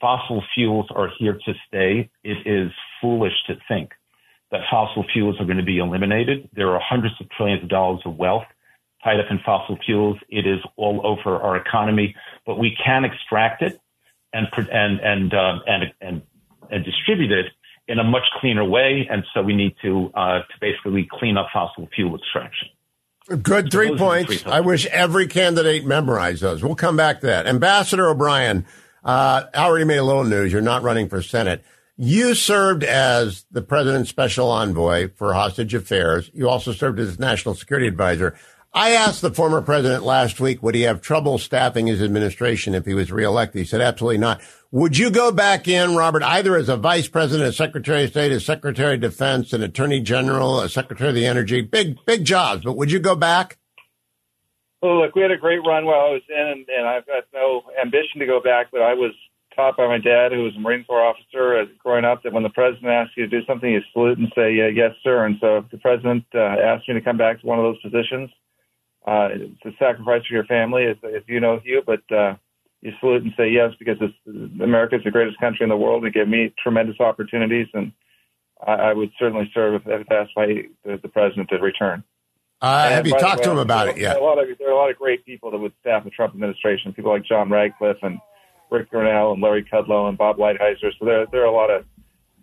Fossil 0.00 0.42
fuels 0.54 0.86
are 0.94 1.10
here 1.18 1.38
to 1.44 1.54
stay. 1.66 2.10
It 2.24 2.46
is 2.46 2.70
foolish 3.00 3.32
to 3.46 3.56
think 3.68 3.92
that 4.50 4.60
fossil 4.70 5.04
fuels 5.12 5.36
are 5.40 5.44
going 5.44 5.58
to 5.58 5.64
be 5.64 5.78
eliminated. 5.78 6.48
There 6.54 6.70
are 6.70 6.80
hundreds 6.80 7.14
of 7.20 7.28
trillions 7.30 7.62
of 7.62 7.68
dollars 7.68 8.00
of 8.04 8.16
wealth 8.16 8.44
tied 9.04 9.20
up 9.20 9.26
in 9.30 9.38
fossil 9.44 9.78
fuels. 9.84 10.18
It 10.28 10.46
is 10.46 10.60
all 10.76 11.00
over 11.04 11.36
our 11.36 11.56
economy, 11.56 12.14
but 12.46 12.58
we 12.58 12.76
can 12.84 13.04
extract 13.04 13.62
it 13.62 13.80
and 14.32 14.46
and 14.70 15.00
and 15.00 15.34
uh, 15.34 15.58
and, 15.66 15.84
and 16.00 16.22
and 16.70 16.84
distribute 16.84 17.32
it 17.32 17.46
in 17.88 17.98
a 17.98 18.04
much 18.04 18.24
cleaner 18.40 18.64
way. 18.64 19.08
And 19.10 19.24
so 19.34 19.42
we 19.42 19.56
need 19.56 19.74
to, 19.82 20.10
uh, 20.14 20.40
to 20.40 20.54
basically 20.60 21.08
clean 21.10 21.36
up 21.36 21.48
fossil 21.52 21.88
fuel 21.94 22.16
extraction. 22.16 22.68
Good 23.42 23.70
three 23.70 23.96
points. 23.96 24.42
Three 24.42 24.52
I 24.52 24.60
wish 24.60 24.86
every 24.86 25.26
candidate 25.26 25.84
memorized 25.84 26.42
those. 26.42 26.62
We'll 26.62 26.74
come 26.74 26.96
back 26.96 27.20
to 27.20 27.26
that. 27.26 27.46
Ambassador 27.46 28.08
O'Brien, 28.08 28.64
uh, 29.04 29.44
already 29.54 29.84
made 29.84 29.98
a 29.98 30.04
little 30.04 30.24
news. 30.24 30.52
You're 30.52 30.62
not 30.62 30.82
running 30.82 31.08
for 31.08 31.20
Senate. 31.22 31.62
You 31.96 32.34
served 32.34 32.84
as 32.84 33.44
the 33.50 33.60
president's 33.60 34.08
special 34.08 34.50
envoy 34.50 35.10
for 35.16 35.34
hostage 35.34 35.74
affairs. 35.74 36.30
You 36.32 36.48
also 36.48 36.72
served 36.72 37.00
as 37.00 37.18
national 37.18 37.54
security 37.54 37.88
advisor. 37.88 38.38
I 38.74 38.90
asked 38.90 39.22
the 39.22 39.32
former 39.32 39.62
president 39.62 40.04
last 40.04 40.40
week, 40.40 40.62
would 40.62 40.74
he 40.74 40.82
have 40.82 41.00
trouble 41.00 41.38
staffing 41.38 41.86
his 41.86 42.02
administration 42.02 42.74
if 42.74 42.84
he 42.84 42.94
was 42.94 43.10
reelected? 43.10 43.58
He 43.58 43.64
said, 43.64 43.80
absolutely 43.80 44.18
not. 44.18 44.40
Would 44.70 44.98
you 44.98 45.10
go 45.10 45.32
back 45.32 45.66
in, 45.66 45.96
Robert, 45.96 46.22
either 46.22 46.54
as 46.54 46.68
a 46.68 46.76
vice 46.76 47.08
president, 47.08 47.48
a 47.48 47.52
secretary 47.52 48.04
of 48.04 48.10
state, 48.10 48.30
a 48.30 48.40
secretary 48.40 48.94
of 48.94 49.00
defense, 49.00 49.54
an 49.54 49.62
attorney 49.62 50.00
general, 50.00 50.60
a 50.60 50.68
secretary 50.68 51.08
of 51.08 51.14
the 51.14 51.26
energy? 51.26 51.62
Big, 51.62 51.96
big 52.04 52.24
jobs, 52.24 52.64
but 52.64 52.76
would 52.76 52.92
you 52.92 52.98
go 52.98 53.16
back? 53.16 53.56
Well, 54.82 55.00
look, 55.00 55.14
we 55.14 55.22
had 55.22 55.30
a 55.30 55.38
great 55.38 55.60
run 55.66 55.86
while 55.86 56.00
I 56.00 56.10
was 56.10 56.22
in, 56.28 56.64
and, 56.68 56.86
I've 56.86 57.06
got 57.06 57.24
no 57.32 57.62
ambition 57.80 58.20
to 58.20 58.26
go 58.26 58.40
back, 58.40 58.68
but 58.70 58.82
I 58.82 58.92
was 58.94 59.12
taught 59.56 59.76
by 59.76 59.88
my 59.88 59.98
dad, 59.98 60.30
who 60.30 60.44
was 60.44 60.54
a 60.54 60.60
Marine 60.60 60.84
Corps 60.84 61.02
officer, 61.02 61.58
uh, 61.58 61.64
growing 61.82 62.04
up, 62.04 62.22
that 62.22 62.32
when 62.34 62.44
the 62.44 62.50
president 62.50 62.86
asks 62.86 63.14
you 63.16 63.26
to 63.26 63.40
do 63.40 63.44
something, 63.46 63.70
you 63.70 63.80
salute 63.92 64.18
and 64.18 64.28
say, 64.36 64.52
yeah, 64.54 64.68
yes, 64.68 64.92
sir. 65.02 65.24
And 65.24 65.36
so 65.40 65.56
if 65.56 65.70
the 65.70 65.78
president 65.78 66.24
uh, 66.34 66.38
asked 66.38 66.86
me 66.86 66.94
to 66.94 67.00
come 67.00 67.16
back 67.16 67.40
to 67.40 67.46
one 67.46 67.58
of 67.58 67.64
those 67.64 67.80
positions, 67.80 68.30
uh, 69.06 69.28
it's 69.32 69.64
a 69.64 69.70
sacrifice 69.78 70.22
for 70.26 70.34
your 70.34 70.44
family, 70.44 70.84
as, 70.86 70.96
as 71.04 71.22
you 71.26 71.40
know, 71.40 71.60
Hugh, 71.64 71.82
but 71.86 72.02
uh, 72.14 72.34
you 72.80 72.92
salute 73.00 73.22
and 73.22 73.32
say 73.36 73.48
yes 73.48 73.72
because 73.78 73.96
America 74.62 74.96
is 74.96 75.04
the 75.04 75.10
greatest 75.10 75.38
country 75.40 75.64
in 75.64 75.70
the 75.70 75.76
world. 75.76 76.04
It 76.04 76.14
gave 76.14 76.28
me 76.28 76.52
tremendous 76.62 77.00
opportunities, 77.00 77.66
and 77.74 77.92
I, 78.66 78.72
I 78.72 78.92
would 78.92 79.10
certainly 79.18 79.50
serve 79.54 79.74
if, 79.74 79.82
if 79.86 80.10
asked 80.10 80.34
by 80.34 80.46
the, 80.84 80.98
the 81.02 81.08
president 81.08 81.48
to 81.50 81.58
return. 81.58 82.04
Uh, 82.60 82.88
have 82.88 83.06
you 83.06 83.12
talked 83.12 83.38
way, 83.38 83.44
to 83.44 83.50
him 83.52 83.58
about 83.58 83.88
it 83.88 83.98
yet? 83.98 84.16
A 84.16 84.20
lot 84.20 84.38
of, 84.38 84.48
there 84.58 84.68
are 84.68 84.72
a 84.72 84.76
lot 84.76 84.90
of 84.90 84.96
great 84.96 85.24
people 85.24 85.50
that 85.52 85.58
would 85.58 85.72
staff 85.80 86.04
the 86.04 86.10
Trump 86.10 86.34
administration, 86.34 86.92
people 86.92 87.12
like 87.12 87.24
John 87.24 87.50
Ratcliffe 87.50 87.98
and 88.02 88.18
Rick 88.70 88.90
Grenell 88.90 89.32
and 89.32 89.42
Larry 89.42 89.64
Kudlow 89.64 90.08
and 90.08 90.18
Bob 90.18 90.38
Lighthizer. 90.38 90.90
So 90.98 91.04
there, 91.04 91.26
there 91.30 91.42
are 91.42 91.46
a 91.46 91.52
lot 91.52 91.70
of 91.70 91.84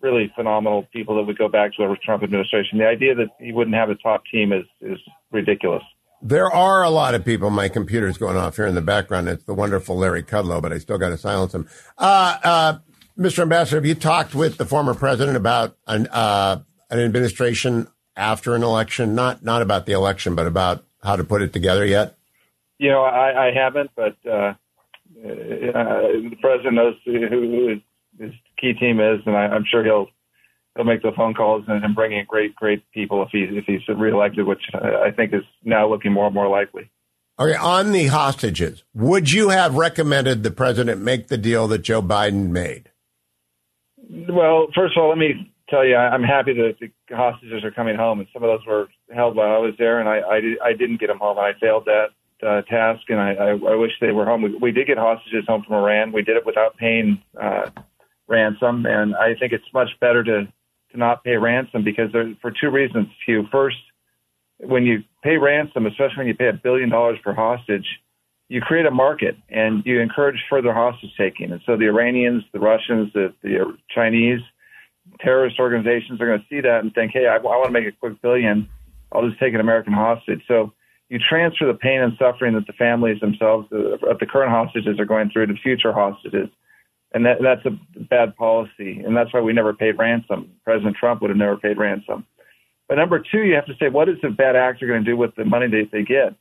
really 0.02 0.32
phenomenal 0.36 0.88
people 0.94 1.16
that 1.18 1.24
would 1.24 1.38
go 1.38 1.50
back 1.50 1.74
to 1.74 1.88
the 1.88 1.96
Trump 2.04 2.24
administration. 2.24 2.78
The 2.78 2.88
idea 2.88 3.16
that 3.16 3.28
he 3.40 3.52
wouldn't 3.52 3.76
have 3.76 3.90
a 3.90 3.96
top 3.96 4.24
team 4.32 4.54
is, 4.54 4.66
is 4.82 5.00
ridiculous. 5.32 5.84
There 6.22 6.50
are 6.50 6.84
a 6.84 6.90
lot 6.90 7.14
of 7.14 7.24
people. 7.24 7.50
My 7.50 7.70
computer's 7.70 8.18
going 8.18 8.38
off 8.38 8.56
here 8.56 8.66
in 8.66 8.76
the 8.76 8.82
background. 8.82 9.28
It's 9.30 9.44
the 9.44 9.54
wonderful 9.54 9.98
Larry 9.98 10.24
Kudlow, 10.24 10.62
but 10.62 10.74
I 10.74 10.80
still 10.80 10.98
got 10.98 11.10
to 11.10 11.18
silence 11.18 11.54
him. 11.54 11.68
Uh, 11.98 12.38
uh, 12.44 12.78
Mr. 13.18 13.40
Ambassador, 13.44 13.78
have 13.78 13.86
you 13.86 13.96
talked 13.96 14.34
with 14.36 14.58
the 14.58 14.66
former 14.66 14.94
president 14.94 15.38
about 15.38 15.78
an, 15.88 16.08
uh, 16.08 16.62
an 16.90 17.00
administration 17.00 17.88
after 18.16 18.56
an 18.56 18.64
election? 18.64 19.16
Not 19.16 19.44
not 19.44 19.62
about 19.62 19.86
the 19.86 19.94
election, 19.94 20.36
but 20.36 20.48
about 20.48 20.84
how 21.04 21.16
to 21.16 21.24
put 21.24 21.42
it 21.42 21.54
together 21.54 21.86
yet? 21.86 22.18
You 22.78 22.90
know, 22.90 23.04
I, 23.04 23.48
I 23.48 23.52
haven't, 23.54 23.92
but 23.96 24.18
uh, 24.26 24.32
uh, 24.32 24.56
the 25.24 26.36
president 26.42 26.76
knows 26.76 26.96
who 27.06 27.70
his, 27.70 27.80
his 28.20 28.34
key 28.60 28.74
team 28.74 29.00
is, 29.00 29.22
and 29.26 29.38
I, 29.38 29.48
I'm 29.48 29.64
sure 29.70 29.84
he'll 29.84 30.08
he'll 30.76 30.86
make 30.86 31.02
the 31.02 31.12
phone 31.16 31.34
calls 31.34 31.64
and, 31.68 31.84
and 31.84 31.96
bring 31.96 32.12
in 32.12 32.26
great 32.26 32.56
great 32.56 32.84
people 32.92 33.24
if 33.24 33.30
he 33.32 33.44
if 33.58 33.66
he's 33.66 33.82
reelected, 33.88 34.46
which 34.46 34.64
I 34.74 35.12
think 35.12 35.34
is 35.34 35.44
now 35.64 35.90
looking 35.90 36.12
more 36.12 36.26
and 36.26 36.36
more 36.36 36.48
likely. 36.48 36.90
Okay, 37.38 37.56
on 37.56 37.92
the 37.92 38.08
hostages, 38.08 38.84
would 38.94 39.32
you 39.32 39.50
have 39.50 39.76
recommended 39.76 40.44
the 40.44 40.52
president 40.52 41.02
make 41.02 41.28
the 41.28 41.38
deal 41.38 41.68
that 41.68 41.80
Joe 41.80 42.02
Biden 42.02 42.50
made? 42.50 42.92
Well, 44.30 44.68
first 44.74 44.96
of 44.96 45.04
all, 45.04 45.10
let 45.10 45.18
me 45.18 45.52
tell 45.70 45.86
you, 45.86 45.98
I'm 45.98 46.24
happy 46.24 46.54
that 46.54 46.76
the 46.80 47.16
hostages 47.16 47.64
are 47.64 47.72
coming 47.72 47.98
home, 47.98 48.20
and 48.20 48.28
some 48.32 48.44
of 48.44 48.48
those 48.48 48.66
were 48.66 48.88
held 49.14 49.36
while 49.36 49.54
I 49.54 49.58
was 49.58 49.74
there, 49.78 50.00
and 50.00 50.08
I 50.08 50.20
I, 50.20 50.70
I 50.70 50.74
didn't 50.74 51.00
get 51.00 51.08
them 51.08 51.20
home, 51.20 51.38
and 51.38 51.46
I 51.46 51.60
failed 51.60 51.86
that 51.86 52.08
uh, 52.46 52.62
task, 52.64 53.02
and 53.10 53.20
I, 53.20 53.34
I, 53.34 53.50
I 53.50 53.76
wish 53.76 53.92
they 54.00 54.12
were 54.12 54.26
home. 54.26 54.42
We, 54.42 54.56
we 54.56 54.72
did 54.72 54.88
get 54.88 54.98
hostages 54.98 55.46
home 55.48 55.64
from 55.66 55.76
Iran. 55.76 56.12
We 56.12 56.22
did 56.22 56.38
it 56.38 56.46
without 56.46 56.78
paying 56.78 57.22
uh, 57.42 57.70
ransom, 58.28 58.86
and 58.86 59.16
I 59.16 59.36
think 59.36 59.54
it's 59.54 59.66
much 59.74 59.90
better 60.00 60.24
to 60.24 60.48
to 60.96 61.00
not 61.00 61.24
pay 61.24 61.38
ransom 61.38 61.84
because 61.84 62.12
there, 62.12 62.34
for 62.42 62.52
two 62.52 62.70
reasons. 62.70 63.08
Hugh, 63.26 63.48
first, 63.52 63.78
when 64.58 64.86
you 64.86 65.04
pay 65.24 65.38
ransom, 65.38 65.86
especially 65.86 66.18
when 66.18 66.28
you 66.28 66.36
pay 66.36 66.48
a 66.48 66.54
billion 66.54 66.90
dollars 66.90 67.20
per 67.24 67.34
hostage, 67.34 67.86
you 68.48 68.62
create 68.62 68.86
a 68.86 68.92
market 68.92 69.36
and 69.50 69.84
you 69.86 70.00
encourage 70.00 70.44
further 70.50 70.74
hostage 70.74 71.12
taking. 71.18 71.52
And 71.52 71.62
so 71.66 71.78
the 71.78 71.86
Iranians, 71.86 72.44
the 72.54 72.60
Russians, 72.60 73.12
the, 73.14 73.34
the 73.42 73.76
Chinese, 73.94 74.42
terrorist 75.20 75.60
organizations 75.60 76.22
are 76.22 76.28
going 76.28 76.40
to 76.40 76.46
see 76.50 76.62
that 76.62 76.82
and 76.82 76.94
think, 76.94 77.12
hey, 77.12 77.28
I, 77.28 77.36
I 77.36 77.40
want 77.40 77.66
to 77.66 77.72
make 77.72 77.88
a 77.88 77.92
quick 77.92 78.22
billion. 78.22 78.70
I'll 79.12 79.28
just 79.28 79.40
take 79.40 79.54
an 79.54 79.60
American 79.60 79.94
hostage. 79.94 80.42
So 80.48 80.74
you 81.10 81.20
transfer 81.20 81.68
the 81.68 81.74
pain 81.74 82.02
and 82.02 82.14
suffering 82.18 82.54
that 82.56 82.68
the 82.68 82.74
families 82.74 83.20
themselves 83.20 83.68
uh, 83.72 83.98
of 84.10 84.20
the 84.20 84.26
current 84.26 84.52
hostages 84.52 85.00
are 85.00 85.06
going 85.06 85.30
through 85.30 85.48
to 85.48 85.54
future 85.56 85.94
hostages. 85.94 86.50
And 87.16 87.26
that, 87.26 87.38
that's 87.42 87.66
a 87.66 87.72
bad 88.04 88.36
policy. 88.36 89.00
And 89.00 89.16
that's 89.16 89.34
why 89.34 89.40
we 89.40 89.54
never 89.54 89.74
paid 89.74 89.98
ransom. 89.98 90.52
President 90.66 90.98
Trump 90.98 91.22
would 91.22 91.30
have 91.30 91.38
never 91.38 91.56
paid 91.56 91.78
ransom. 91.78 92.26
But 92.90 92.96
number 92.96 93.20
two, 93.20 93.40
you 93.40 93.56
have 93.56 93.66
to 93.68 93.74
say, 93.80 93.88
what 93.88 94.10
is 94.10 94.18
the 94.22 94.30
bad 94.30 94.58
actor 94.58 94.86
going 94.86 95.04
to 95.04 95.10
do 95.10 95.16
with 95.16 95.34
the 95.36 95.46
money 95.46 95.68
that 95.68 95.90
they 95.94 96.04
get? 96.04 96.36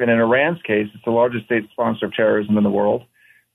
And 0.00 0.10
in 0.10 0.18
Iran's 0.18 0.60
case, 0.62 0.88
it's 0.92 1.04
the 1.04 1.12
largest 1.12 1.46
state 1.46 1.70
sponsor 1.70 2.06
of 2.06 2.14
terrorism 2.14 2.58
in 2.58 2.64
the 2.64 2.70
world. 2.70 3.04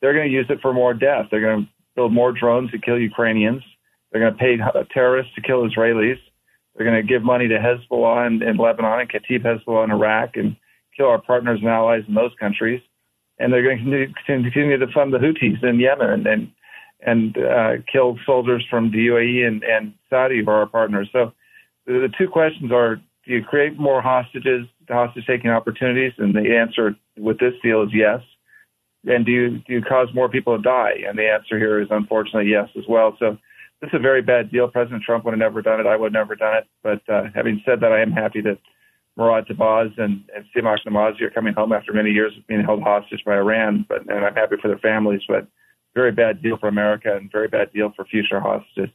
They're 0.02 0.14
going 0.14 0.30
to 0.30 0.34
use 0.34 0.46
it 0.50 0.62
for 0.62 0.74
more 0.74 0.94
death. 0.94 1.26
They're 1.30 1.42
going 1.42 1.66
to 1.66 1.70
build 1.94 2.14
more 2.14 2.32
drones 2.32 2.72
to 2.72 2.80
kill 2.80 2.98
Ukrainians. 2.98 3.62
They're 4.12 4.22
going 4.22 4.34
to 4.34 4.40
pay 4.40 4.86
terrorists 4.94 5.36
to 5.36 5.42
kill 5.42 5.68
Israelis. 5.70 6.20
They're 6.76 6.86
going 6.86 7.06
to 7.06 7.08
give 7.08 7.22
money 7.22 7.50
to 7.50 7.58
Hezbollah 7.58 8.28
in, 8.28 8.42
in 8.42 8.56
Lebanon 8.56 9.02
and 9.02 9.12
Kataib 9.12 9.44
Hezbollah 9.44 9.84
in 9.84 9.92
Iraq 9.92 10.38
and 10.38 10.56
kill 10.96 11.08
our 11.08 11.22
partners 11.22 11.60
and 11.60 11.70
allies 11.70 12.04
in 12.08 12.14
those 12.14 12.32
countries. 12.40 12.82
And 13.38 13.52
they're 13.52 13.64
going 13.64 13.86
to 13.86 14.08
continue 14.26 14.78
to 14.78 14.88
fund 14.94 15.14
the 15.14 15.18
Houthis 15.18 15.64
in 15.64 15.80
Yemen 15.80 16.28
and 16.28 16.52
and, 17.02 17.38
uh, 17.38 17.74
kill 17.92 18.18
soldiers 18.26 18.66
from 18.68 18.90
the 18.90 19.08
UAE 19.08 19.46
and, 19.46 19.64
and 19.64 19.94
Saudi 20.10 20.44
who 20.44 20.50
are 20.50 20.62
our 20.62 20.66
partners. 20.66 21.08
So 21.12 21.34
the 21.86 22.10
two 22.18 22.28
questions 22.28 22.72
are: 22.72 22.96
Do 22.96 23.02
you 23.34 23.44
create 23.44 23.78
more 23.78 24.02
hostages, 24.02 24.66
hostage-taking 24.90 25.50
opportunities? 25.50 26.14
And 26.18 26.34
the 26.34 26.56
answer 26.56 26.96
with 27.18 27.40
this 27.40 27.54
deal 27.62 27.84
is 27.84 27.90
yes. 27.94 28.22
And 29.06 29.26
do 29.26 29.32
you 29.32 29.50
do 29.60 29.74
you 29.74 29.82
cause 29.82 30.08
more 30.14 30.30
people 30.30 30.56
to 30.56 30.64
die? 30.64 31.04
And 31.08 31.18
the 31.18 31.30
answer 31.30 31.60
here 31.60 31.80
is 31.80 31.88
unfortunately 31.92 32.50
yes 32.50 32.70
as 32.78 32.86
well. 32.88 33.16
So 33.20 33.38
this 33.82 33.90
is 33.90 33.96
a 33.96 34.00
very 34.00 34.22
bad 34.22 34.52
deal. 34.52 34.68
President 34.68 35.04
Trump 35.04 35.26
would 35.26 35.32
have 35.32 35.40
never 35.40 35.62
done 35.62 35.80
it. 35.80 35.86
I 35.86 35.96
would 35.96 36.14
have 36.14 36.14
never 36.14 36.36
done 36.36 36.58
it. 36.58 36.68
But 36.82 37.14
uh, 37.14 37.26
having 37.36 37.62
said 37.66 37.82
that, 37.82 37.92
I 37.92 38.02
am 38.02 38.12
happy 38.12 38.42
that 38.42 38.58
Murad 39.18 39.48
Tahbaz 39.48 39.98
and, 39.98 40.24
and 40.36 40.46
Siamak 40.56 40.80
Namazi 40.88 41.22
are 41.22 41.30
coming 41.30 41.54
home 41.54 41.72
after 41.72 41.94
many 41.94 42.12
years 42.12 42.34
of 42.38 42.46
being 42.48 42.64
held 42.64 42.84
hostage 42.84 43.24
by 43.26 43.36
Iran. 43.36 43.86
But 43.88 44.02
and 44.02 44.26
I'm 44.26 44.36
happy 44.36 44.56
for 44.62 44.68
their 44.68 44.80
families. 44.80 45.22
But 45.28 45.48
very 45.94 46.12
bad 46.12 46.42
deal 46.42 46.58
for 46.58 46.68
America 46.68 47.16
and 47.16 47.32
very 47.32 47.48
bad 47.48 47.72
deal 47.74 47.94
for 47.96 48.06
future 48.06 48.40
hostages. 48.40 48.90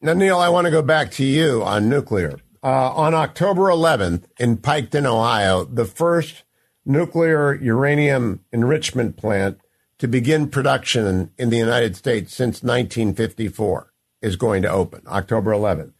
Now, 0.00 0.14
Neil, 0.14 0.38
I 0.38 0.48
want 0.48 0.64
to 0.66 0.70
go 0.70 0.82
back 0.82 1.10
to 1.12 1.24
you 1.24 1.62
on 1.62 1.88
nuclear. 1.88 2.40
Uh, 2.62 2.92
on 2.92 3.14
October 3.14 3.64
11th 3.64 4.24
in 4.38 4.56
Piketon, 4.56 5.04
Ohio, 5.04 5.64
the 5.64 5.84
first 5.84 6.44
nuclear 6.84 7.54
uranium 7.54 8.40
enrichment 8.52 9.16
plant 9.16 9.60
to 9.98 10.08
begin 10.08 10.48
production 10.48 11.30
in 11.36 11.50
the 11.50 11.56
United 11.56 11.94
States 11.96 12.34
since 12.34 12.62
1954 12.62 13.92
is 14.22 14.36
going 14.36 14.62
to 14.62 14.70
open 14.70 15.02
October 15.06 15.52
11th. 15.52 15.92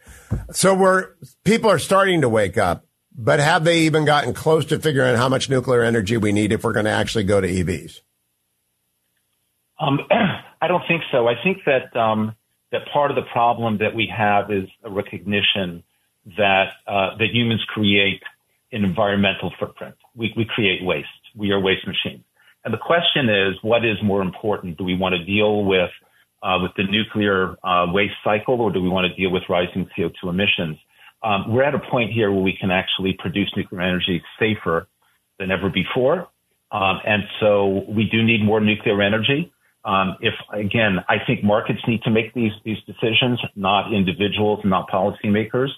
So 0.52 0.74
we're 0.74 1.10
people 1.44 1.70
are 1.70 1.78
starting 1.78 2.20
to 2.22 2.28
wake 2.28 2.58
up, 2.58 2.86
but 3.18 3.40
have 3.40 3.64
they 3.64 3.80
even 3.80 4.04
gotten 4.04 4.32
close 4.32 4.64
to 4.66 4.78
figuring 4.78 5.10
out 5.10 5.16
how 5.16 5.28
much 5.28 5.50
nuclear 5.50 5.82
energy 5.82 6.16
we 6.16 6.30
need 6.30 6.52
if 6.52 6.62
we're 6.62 6.72
going 6.72 6.84
to 6.84 6.92
actually 6.92 7.24
go 7.24 7.40
to 7.40 7.48
EVs? 7.48 8.00
Um, 9.80 9.98
I 10.62 10.68
don't 10.68 10.84
think 10.86 11.02
so. 11.10 11.26
I 11.26 11.34
think 11.42 11.58
that 11.66 11.94
um, 11.96 12.36
that 12.70 12.82
part 12.92 13.10
of 13.10 13.16
the 13.16 13.28
problem 13.32 13.78
that 13.78 13.94
we 13.94 14.10
have 14.16 14.52
is 14.52 14.68
a 14.84 14.90
recognition 14.90 15.82
that 16.36 16.72
uh, 16.86 17.16
that 17.18 17.28
humans 17.32 17.64
create 17.68 18.22
an 18.70 18.84
environmental 18.84 19.52
footprint. 19.58 19.96
We, 20.14 20.32
we 20.36 20.44
create 20.44 20.84
waste. 20.84 21.08
We 21.34 21.50
are 21.50 21.60
waste 21.60 21.86
machines. 21.86 22.24
And 22.64 22.74
the 22.74 22.78
question 22.78 23.28
is, 23.28 23.54
what 23.62 23.84
is 23.84 23.96
more 24.02 24.20
important? 24.20 24.76
Do 24.76 24.84
we 24.84 24.94
want 24.94 25.14
to 25.14 25.24
deal 25.24 25.64
with 25.64 25.90
uh, 26.42 26.58
with 26.62 26.72
the 26.76 26.84
nuclear 26.84 27.56
uh, 27.64 27.86
waste 27.92 28.14
cycle, 28.22 28.60
or 28.60 28.70
do 28.70 28.80
we 28.80 28.88
want 28.88 29.06
to 29.10 29.14
deal 29.20 29.30
with 29.30 29.42
rising 29.48 29.88
CO2 29.96 30.28
emissions? 30.28 30.76
Um, 31.22 31.52
we're 31.52 31.64
at 31.64 31.74
a 31.74 31.80
point 31.90 32.12
here 32.12 32.30
where 32.30 32.42
we 32.42 32.56
can 32.58 32.70
actually 32.70 33.16
produce 33.18 33.50
nuclear 33.56 33.80
energy 33.80 34.22
safer 34.38 34.88
than 35.38 35.50
ever 35.50 35.68
before, 35.68 36.28
um, 36.70 37.00
and 37.04 37.22
so 37.40 37.84
we 37.88 38.08
do 38.10 38.22
need 38.22 38.44
more 38.44 38.60
nuclear 38.60 39.00
energy. 39.02 39.52
Um, 39.84 40.16
if 40.20 40.34
again, 40.52 40.98
I 41.08 41.16
think 41.26 41.42
markets 41.42 41.80
need 41.88 42.02
to 42.02 42.10
make 42.10 42.34
these 42.34 42.52
these 42.64 42.78
decisions, 42.86 43.40
not 43.56 43.92
individuals, 43.92 44.60
not 44.64 44.88
policymakers. 44.88 45.70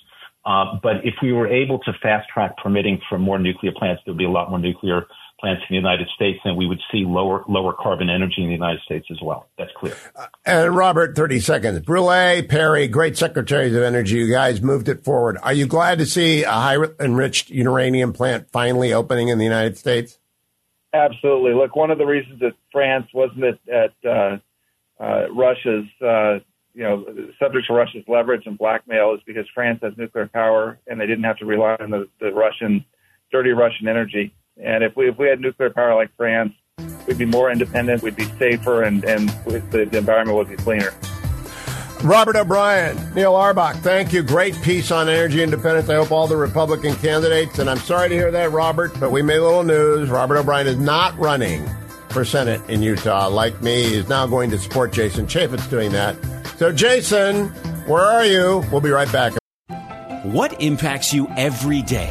Uh, 0.45 0.78
but 0.82 0.97
if 1.05 1.14
we 1.22 1.32
were 1.32 1.47
able 1.47 1.78
to 1.80 1.93
fast 2.03 2.28
track 2.32 2.57
permitting 2.62 3.01
for 3.09 3.18
more 3.18 3.38
nuclear 3.38 3.72
plants, 3.76 4.03
there 4.05 4.14
would 4.14 4.18
be 4.18 4.24
a 4.24 4.30
lot 4.30 4.49
more 4.49 4.59
nuclear 4.59 5.07
plants 5.41 5.62
in 5.68 5.74
the 5.74 5.76
United 5.76 6.09
States, 6.14 6.38
and 6.45 6.57
we 6.57 6.66
would 6.66 6.80
see 6.93 7.05
lower 7.05 7.45
lower 7.49 7.72
carbon 7.72 8.11
energy 8.11 8.43
in 8.43 8.49
the 8.49 8.55
United 8.55 8.80
States 8.82 9.07
as 9.11 9.18
well. 9.22 9.49
That's 9.59 9.72
clear. 9.76 9.97
Uh, 10.14 10.26
and 10.45 10.76
Robert, 10.76 11.16
thirty 11.16 11.41
seconds. 11.41 11.80
Brouillette, 11.80 12.49
Perry, 12.49 12.86
great 12.88 13.16
secretaries 13.16 13.74
of 13.74 13.82
energy. 13.82 14.16
You 14.16 14.30
guys 14.30 14.61
moved 14.61 14.88
it 14.88 15.03
forward. 15.03 15.38
Are 15.43 15.53
you 15.53 15.66
glad 15.66 15.99
to 15.99 16.07
see 16.07 16.45
a 16.45 16.51
high 16.51 16.76
enriched 17.01 17.51
uranium 17.51 18.12
plant 18.12 18.51
finally 18.51 18.93
opening 18.93 19.28
in 19.28 19.38
the 19.38 19.45
United 19.45 19.78
States? 19.78 20.18
Absolutely. 20.93 21.55
Look, 21.55 21.76
one 21.76 21.91
of 21.91 21.99
the 21.99 22.07
reasons 22.07 22.41
that 22.41 22.55
France 22.72 23.07
wasn't 23.14 23.45
at, 23.45 23.59
at 23.72 23.93
uh, 24.05 24.38
uh, 24.99 25.26
Russia's, 25.32 25.86
uh, 26.03 26.41
you 26.74 26.82
know, 26.82 27.05
subject 27.38 27.68
to 27.68 27.72
Russia's 27.72 28.05
leverage 28.09 28.47
and 28.47 28.59
blackmail 28.59 29.14
is 29.14 29.20
because 29.24 29.47
France 29.55 29.78
has 29.82 29.97
nuclear 29.97 30.26
power 30.26 30.78
and 30.88 31.01
they 31.01 31.07
didn't 31.07 31.24
have 31.24 31.38
to 31.38 31.47
rely 31.47 31.76
on 31.78 31.91
the, 31.91 32.09
the 32.20 32.32
Russian, 32.32 32.84
dirty 33.30 33.51
Russian 33.51 33.86
energy. 33.86 34.34
And 34.62 34.84
if 34.84 34.96
we 34.96 35.08
if 35.08 35.18
we 35.18 35.28
had 35.28 35.40
nuclear 35.40 35.70
power 35.70 35.94
like 35.94 36.14
France, 36.16 36.52
we'd 37.06 37.18
be 37.18 37.24
more 37.24 37.50
independent, 37.50 38.02
we'd 38.02 38.16
be 38.16 38.26
safer, 38.38 38.82
and 38.82 39.04
and 39.04 39.28
the, 39.46 39.88
the 39.90 39.98
environment 39.98 40.36
would 40.36 40.48
be 40.48 40.56
cleaner. 40.56 40.92
Robert 42.02 42.34
O'Brien, 42.34 42.96
Neil 43.14 43.34
Auerbach, 43.34 43.76
thank 43.76 44.11
you. 44.12 44.22
Great 44.22 44.61
piece 44.62 44.90
on 44.90 45.08
energy 45.08 45.42
independence. 45.42 45.90
I 45.90 45.96
hope 45.96 46.11
all 46.11 46.26
the 46.26 46.36
Republican 46.36 46.94
candidates, 46.96 47.58
and 47.58 47.68
I'm 47.68 47.78
sorry 47.78 48.08
to 48.08 48.14
hear 48.14 48.30
that, 48.30 48.52
Robert, 48.52 48.98
but 48.98 49.11
we 49.11 49.20
made 49.20 49.36
a 49.36 49.44
little 49.44 49.64
news. 49.64 50.08
Robert 50.08 50.38
O'Brien 50.38 50.66
is 50.66 50.78
not 50.78 51.16
running 51.18 51.68
for 52.08 52.24
Senate 52.24 52.62
in 52.70 52.82
Utah. 52.82 53.28
Like 53.28 53.61
me, 53.61 53.82
he's 53.82 54.08
now 54.08 54.26
going 54.26 54.48
to 54.50 54.58
support 54.58 54.94
Jason 54.94 55.26
Chaffetz 55.26 55.68
doing 55.68 55.92
that. 55.92 56.16
So, 56.56 56.72
Jason, 56.72 57.48
where 57.86 58.02
are 58.02 58.24
you? 58.24 58.64
We'll 58.72 58.80
be 58.80 58.90
right 58.90 59.11
back. 59.12 59.34
What 60.24 60.61
impacts 60.62 61.12
you 61.12 61.28
every 61.36 61.82
day? 61.82 62.11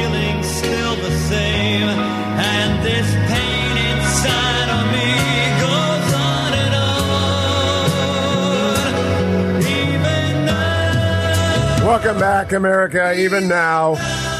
Welcome 12.11 12.27
back, 12.27 12.51
America. 12.51 13.13
Even 13.17 13.47
now, 13.47 13.95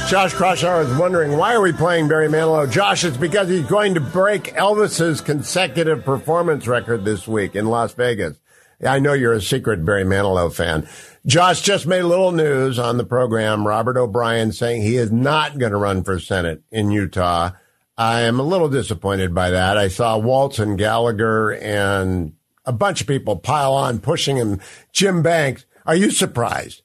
Josh 0.10 0.34
Kraushaar 0.34 0.84
is 0.84 0.94
wondering 0.98 1.38
why 1.38 1.54
are 1.54 1.62
we 1.62 1.72
playing 1.72 2.10
Barry 2.10 2.28
Manilow? 2.28 2.70
Josh, 2.70 3.06
it's 3.06 3.16
because 3.16 3.48
he's 3.48 3.66
going 3.66 3.94
to 3.94 4.02
break 4.02 4.54
Elvis's 4.56 5.22
consecutive 5.22 6.04
performance 6.04 6.68
record 6.68 7.06
this 7.06 7.30
week 7.30 7.56
in 7.56 7.68
Las 7.68 7.94
Vegas. 7.94 8.38
I 8.86 9.00
know 9.00 9.14
you're 9.14 9.32
a 9.32 9.42
secret 9.42 9.86
Barry 9.86 10.04
Manilow 10.04 10.54
fan. 10.54 10.86
Josh 11.26 11.62
just 11.62 11.88
made 11.88 12.02
a 12.02 12.08
little 12.08 12.34
news 12.34 12.78
on 12.78 12.98
the 12.98 13.06
program. 13.06 13.66
Robert 13.66 13.96
O'Brien 13.96 14.52
saying 14.52 14.82
he 14.82 14.98
is 14.98 15.10
not 15.10 15.58
going 15.58 15.72
to 15.72 15.78
run 15.78 16.04
for 16.04 16.20
Senate 16.20 16.62
in 16.72 16.92
Utah. 16.92 17.52
I 17.98 18.24
am 18.24 18.38
a 18.38 18.44
little 18.44 18.68
disappointed 18.68 19.34
by 19.34 19.50
that. 19.52 19.78
I 19.78 19.88
saw 19.88 20.18
Waltz 20.18 20.60
and 20.60 20.78
Gallagher 20.78 21.54
and 21.54 22.34
a 22.66 22.74
bunch 22.74 23.00
of 23.00 23.08
people 23.08 23.38
pile 23.38 23.74
on 23.74 24.00
pushing 24.00 24.36
him. 24.36 24.60
Jim 24.92 25.22
Banks, 25.22 25.66
are 25.86 25.96
you 25.96 26.12
surprised? 26.12 26.82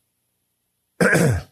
a 1.01 1.43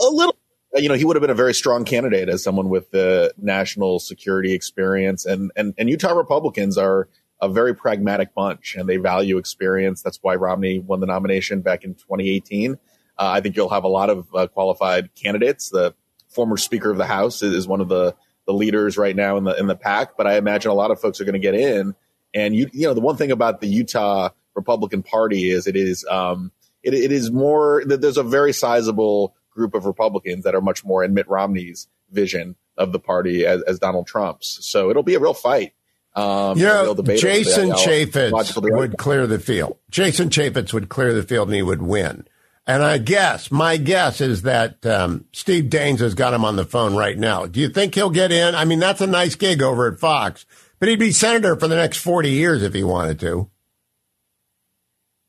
little 0.00 0.36
you 0.74 0.88
know, 0.88 0.94
he 0.94 1.04
would 1.04 1.16
have 1.16 1.22
been 1.22 1.30
a 1.30 1.34
very 1.34 1.54
strong 1.54 1.84
candidate 1.84 2.28
as 2.28 2.42
someone 2.42 2.68
with 2.68 2.90
the 2.90 3.32
national 3.38 3.98
security 3.98 4.52
experience. 4.52 5.24
And, 5.24 5.50
and, 5.56 5.74
and 5.78 5.88
Utah 5.88 6.12
Republicans 6.12 6.76
are 6.76 7.08
a 7.40 7.48
very 7.48 7.74
pragmatic 7.74 8.34
bunch 8.34 8.74
and 8.76 8.88
they 8.88 8.96
value 8.96 9.38
experience. 9.38 10.02
That's 10.02 10.18
why 10.22 10.34
Romney 10.34 10.78
won 10.78 11.00
the 11.00 11.06
nomination 11.06 11.62
back 11.62 11.84
in 11.84 11.94
2018. 11.94 12.74
Uh, 12.74 12.76
I 13.16 13.40
think 13.40 13.56
you'll 13.56 13.68
have 13.70 13.84
a 13.84 13.88
lot 13.88 14.10
of 14.10 14.28
uh, 14.34 14.46
qualified 14.46 15.14
candidates. 15.14 15.70
The 15.70 15.94
former 16.28 16.56
Speaker 16.56 16.90
of 16.90 16.98
the 16.98 17.06
House 17.06 17.42
is 17.42 17.66
one 17.66 17.80
of 17.80 17.88
the, 17.88 18.14
the 18.46 18.52
leaders 18.52 18.96
right 18.96 19.14
now 19.14 19.36
in 19.36 19.44
the 19.44 19.54
in 19.58 19.66
the 19.66 19.76
pack, 19.76 20.16
but 20.16 20.26
I 20.26 20.38
imagine 20.38 20.70
a 20.70 20.74
lot 20.74 20.90
of 20.90 21.00
folks 21.00 21.20
are 21.20 21.24
going 21.24 21.34
to 21.34 21.38
get 21.38 21.54
in. 21.54 21.94
And 22.32 22.56
you 22.56 22.68
you 22.72 22.86
know 22.86 22.94
the 22.94 23.00
one 23.00 23.16
thing 23.16 23.30
about 23.30 23.60
the 23.60 23.66
Utah 23.66 24.30
Republican 24.54 25.02
Party 25.02 25.50
is 25.50 25.66
it 25.66 25.76
is 25.76 26.06
um, 26.06 26.50
it, 26.88 26.94
it 26.94 27.12
is 27.12 27.30
more 27.30 27.82
that 27.86 28.00
there's 28.00 28.16
a 28.16 28.22
very 28.22 28.52
sizable 28.52 29.34
group 29.50 29.74
of 29.74 29.86
Republicans 29.86 30.44
that 30.44 30.54
are 30.54 30.60
much 30.60 30.84
more 30.84 31.04
in 31.04 31.14
Mitt 31.14 31.28
Romney's 31.28 31.88
vision 32.10 32.56
of 32.76 32.92
the 32.92 32.98
party 32.98 33.44
as, 33.44 33.62
as 33.62 33.78
Donald 33.78 34.06
Trump's. 34.06 34.58
So 34.66 34.90
it'll 34.90 35.02
be 35.02 35.14
a 35.14 35.20
real 35.20 35.34
fight. 35.34 35.72
Um, 36.14 36.58
yeah, 36.58 36.92
Jason 37.16 37.70
Chaffetz 37.70 38.60
would 38.60 38.96
clear 38.98 39.26
the 39.26 39.38
field. 39.38 39.76
Jason 39.90 40.30
Chaffetz 40.30 40.72
would 40.72 40.88
clear 40.88 41.12
the 41.12 41.22
field 41.22 41.48
and 41.48 41.54
he 41.54 41.62
would 41.62 41.82
win. 41.82 42.26
And 42.66 42.82
I 42.82 42.98
guess, 42.98 43.50
my 43.50 43.78
guess 43.78 44.20
is 44.20 44.42
that 44.42 44.84
um, 44.84 45.24
Steve 45.32 45.64
Daines 45.70 46.00
has 46.00 46.14
got 46.14 46.34
him 46.34 46.44
on 46.44 46.56
the 46.56 46.66
phone 46.66 46.94
right 46.94 47.16
now. 47.16 47.46
Do 47.46 47.60
you 47.60 47.68
think 47.68 47.94
he'll 47.94 48.10
get 48.10 48.30
in? 48.30 48.54
I 48.54 48.64
mean, 48.64 48.78
that's 48.78 49.00
a 49.00 49.06
nice 49.06 49.36
gig 49.36 49.62
over 49.62 49.90
at 49.90 49.98
Fox, 49.98 50.44
but 50.78 50.88
he'd 50.88 50.98
be 50.98 51.12
senator 51.12 51.56
for 51.56 51.66
the 51.66 51.76
next 51.76 51.98
40 51.98 52.30
years 52.30 52.62
if 52.62 52.74
he 52.74 52.84
wanted 52.84 53.20
to. 53.20 53.48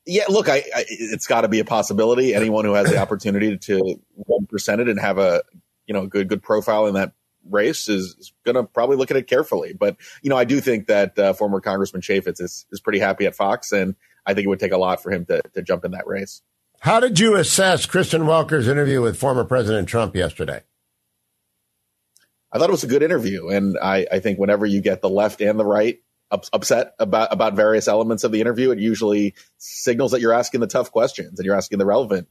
Yeah, 0.06 0.24
look, 0.28 0.48
I, 0.48 0.56
I 0.74 0.84
it's 0.88 1.26
got 1.26 1.42
to 1.42 1.48
be 1.48 1.60
a 1.60 1.64
possibility. 1.64 2.34
Anyone 2.34 2.64
who 2.64 2.74
has 2.74 2.90
the 2.90 2.98
opportunity 2.98 3.56
to 3.58 4.00
one 4.14 4.46
percent 4.46 4.80
it 4.80 4.88
and 4.88 4.98
have 4.98 5.18
a 5.18 5.42
you 5.86 5.94
know 5.94 6.06
good 6.06 6.28
good 6.28 6.42
profile 6.42 6.86
in 6.86 6.94
that 6.94 7.12
race 7.48 7.88
is 7.88 8.32
going 8.44 8.54
to 8.54 8.64
probably 8.64 8.96
look 8.96 9.10
at 9.10 9.16
it 9.16 9.26
carefully. 9.26 9.72
But 9.72 9.96
you 10.22 10.30
know, 10.30 10.36
I 10.36 10.44
do 10.44 10.60
think 10.60 10.86
that 10.86 11.18
uh, 11.18 11.32
former 11.32 11.60
Congressman 11.60 12.02
Chaffetz 12.02 12.40
is 12.40 12.66
is 12.72 12.80
pretty 12.80 12.98
happy 12.98 13.26
at 13.26 13.34
Fox, 13.34 13.72
and 13.72 13.94
I 14.26 14.34
think 14.34 14.46
it 14.46 14.48
would 14.48 14.60
take 14.60 14.72
a 14.72 14.78
lot 14.78 15.02
for 15.02 15.10
him 15.10 15.26
to 15.26 15.42
to 15.54 15.62
jump 15.62 15.84
in 15.84 15.92
that 15.92 16.06
race. 16.06 16.42
How 16.80 16.98
did 16.98 17.20
you 17.20 17.36
assess 17.36 17.84
Kristen 17.84 18.26
Welker's 18.26 18.66
interview 18.66 19.02
with 19.02 19.18
former 19.18 19.44
President 19.44 19.86
Trump 19.86 20.16
yesterday? 20.16 20.62
I 22.52 22.58
thought 22.58 22.68
it 22.68 22.72
was 22.72 22.84
a 22.84 22.88
good 22.88 23.02
interview, 23.02 23.48
and 23.48 23.76
I, 23.80 24.06
I 24.10 24.18
think 24.18 24.38
whenever 24.38 24.66
you 24.66 24.80
get 24.80 25.02
the 25.02 25.08
left 25.08 25.40
and 25.40 25.60
the 25.60 25.64
right 25.64 26.00
upset 26.30 26.94
about 26.98 27.32
about 27.32 27.54
various 27.54 27.88
elements 27.88 28.24
of 28.24 28.32
the 28.32 28.40
interview, 28.40 28.70
it 28.70 28.78
usually 28.78 29.34
signals 29.58 30.12
that 30.12 30.20
you're 30.20 30.32
asking 30.32 30.60
the 30.60 30.66
tough 30.66 30.92
questions 30.92 31.38
and 31.38 31.46
you're 31.46 31.56
asking 31.56 31.78
the 31.78 31.86
relevant 31.86 32.28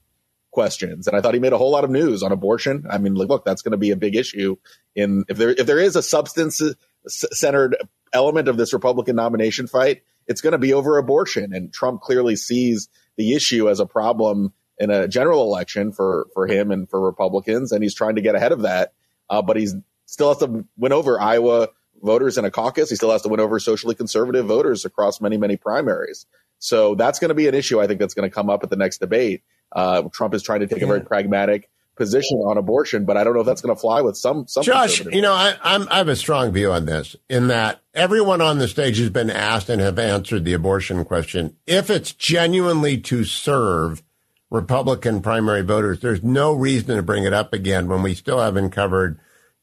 questions. 0.51 1.07
And 1.07 1.15
I 1.15 1.21
thought 1.21 1.33
he 1.33 1.39
made 1.39 1.53
a 1.53 1.57
whole 1.57 1.71
lot 1.71 1.83
of 1.83 1.89
news 1.89 2.23
on 2.23 2.31
abortion. 2.31 2.85
I 2.89 2.97
mean, 2.97 3.15
like 3.15 3.29
look, 3.29 3.45
that's 3.45 3.61
going 3.61 3.71
to 3.71 3.77
be 3.77 3.91
a 3.91 3.97
big 3.97 4.15
issue 4.15 4.55
in 4.95 5.25
if 5.27 5.37
there 5.37 5.51
if 5.51 5.65
there 5.65 5.79
is 5.79 5.95
a 5.95 6.03
substance 6.03 6.61
centered 7.07 7.75
element 8.13 8.47
of 8.47 8.57
this 8.57 8.73
Republican 8.73 9.15
nomination 9.15 9.67
fight, 9.67 10.01
it's 10.27 10.41
going 10.41 10.53
to 10.53 10.57
be 10.57 10.73
over 10.73 10.97
abortion. 10.97 11.53
And 11.53 11.73
Trump 11.73 12.01
clearly 12.01 12.35
sees 12.35 12.89
the 13.17 13.33
issue 13.35 13.69
as 13.69 13.79
a 13.79 13.85
problem 13.85 14.53
in 14.77 14.89
a 14.89 15.07
general 15.07 15.43
election 15.43 15.91
for 15.91 16.27
for 16.33 16.47
him 16.47 16.71
and 16.71 16.89
for 16.89 16.99
Republicans, 17.01 17.71
and 17.71 17.83
he's 17.83 17.95
trying 17.95 18.15
to 18.15 18.21
get 18.21 18.35
ahead 18.35 18.51
of 18.51 18.61
that. 18.61 18.93
Uh, 19.29 19.41
but 19.41 19.57
he's 19.57 19.75
still 20.05 20.29
has 20.29 20.37
to 20.39 20.65
win 20.77 20.91
over 20.91 21.19
Iowa 21.21 21.69
voters 22.01 22.37
in 22.37 22.45
a 22.45 22.51
caucus. 22.51 22.89
He 22.89 22.95
still 22.95 23.11
has 23.11 23.21
to 23.23 23.29
win 23.29 23.39
over 23.39 23.59
socially 23.59 23.95
conservative 23.95 24.45
voters 24.45 24.85
across 24.85 25.21
many, 25.21 25.37
many 25.37 25.57
primaries. 25.57 26.25
So 26.59 26.95
that's 26.95 27.19
going 27.19 27.29
to 27.29 27.35
be 27.35 27.47
an 27.47 27.55
issue 27.55 27.79
I 27.79 27.87
think 27.87 27.99
that's 27.99 28.13
going 28.13 28.29
to 28.29 28.33
come 28.33 28.49
up 28.49 28.63
at 28.63 28.69
the 28.69 28.75
next 28.75 28.99
debate. 28.99 29.43
Uh, 29.71 30.03
Trump 30.11 30.33
is 30.33 30.43
trying 30.43 30.59
to 30.61 30.67
take 30.67 30.79
yeah. 30.79 30.85
a 30.85 30.87
very 30.87 31.01
pragmatic 31.01 31.69
position 31.95 32.39
on 32.39 32.57
abortion, 32.57 33.05
but 33.05 33.17
I 33.17 33.23
don't 33.23 33.33
know 33.33 33.41
if 33.41 33.45
that's 33.45 33.61
going 33.61 33.75
to 33.75 33.79
fly 33.79 34.01
with 34.01 34.17
some. 34.17 34.47
some 34.47 34.63
Josh, 34.63 35.03
you 35.05 35.21
know, 35.21 35.33
I, 35.33 35.55
I'm, 35.63 35.87
I 35.89 35.97
have 35.97 36.07
a 36.07 36.15
strong 36.15 36.51
view 36.51 36.71
on 36.71 36.85
this 36.85 37.15
in 37.29 37.47
that 37.47 37.81
everyone 37.93 38.41
on 38.41 38.57
the 38.57 38.67
stage 38.67 38.97
has 38.97 39.09
been 39.09 39.29
asked 39.29 39.69
and 39.69 39.81
have 39.81 39.99
answered 39.99 40.45
the 40.45 40.53
abortion 40.53 41.05
question. 41.05 41.55
If 41.67 41.89
it's 41.89 42.13
genuinely 42.13 42.97
to 43.01 43.23
serve 43.25 44.01
Republican 44.49 45.21
primary 45.21 45.61
voters, 45.61 45.99
there's 45.99 46.23
no 46.23 46.53
reason 46.53 46.95
to 46.95 47.03
bring 47.03 47.25
it 47.25 47.33
up 47.33 47.53
again 47.53 47.87
when 47.87 48.01
we 48.01 48.15
still 48.15 48.39
haven't 48.39 48.71
covered 48.71 49.19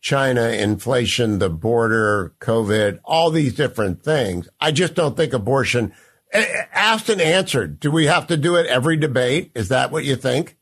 China, 0.07 0.51
inflation, 0.51 1.41
the 1.41 1.51
border, 1.51 2.33
COVID, 2.39 3.01
all 3.05 3.33
these 3.33 3.53
different 3.57 4.05
things. 4.05 4.49
I 4.61 4.71
just 4.71 4.95
don't 4.95 5.17
think 5.17 5.33
abortion 5.33 5.93
asked 6.33 7.09
and 7.09 7.21
answered. 7.21 7.81
Do 7.81 7.91
we 7.91 8.07
have 8.07 8.29
to 8.29 8.37
do 8.37 8.55
it 8.55 8.67
every 8.67 8.97
debate? 8.97 9.51
Is 9.57 9.69
that 9.71 9.91
what 9.91 10.05
you 10.05 10.15
think? 10.15 10.59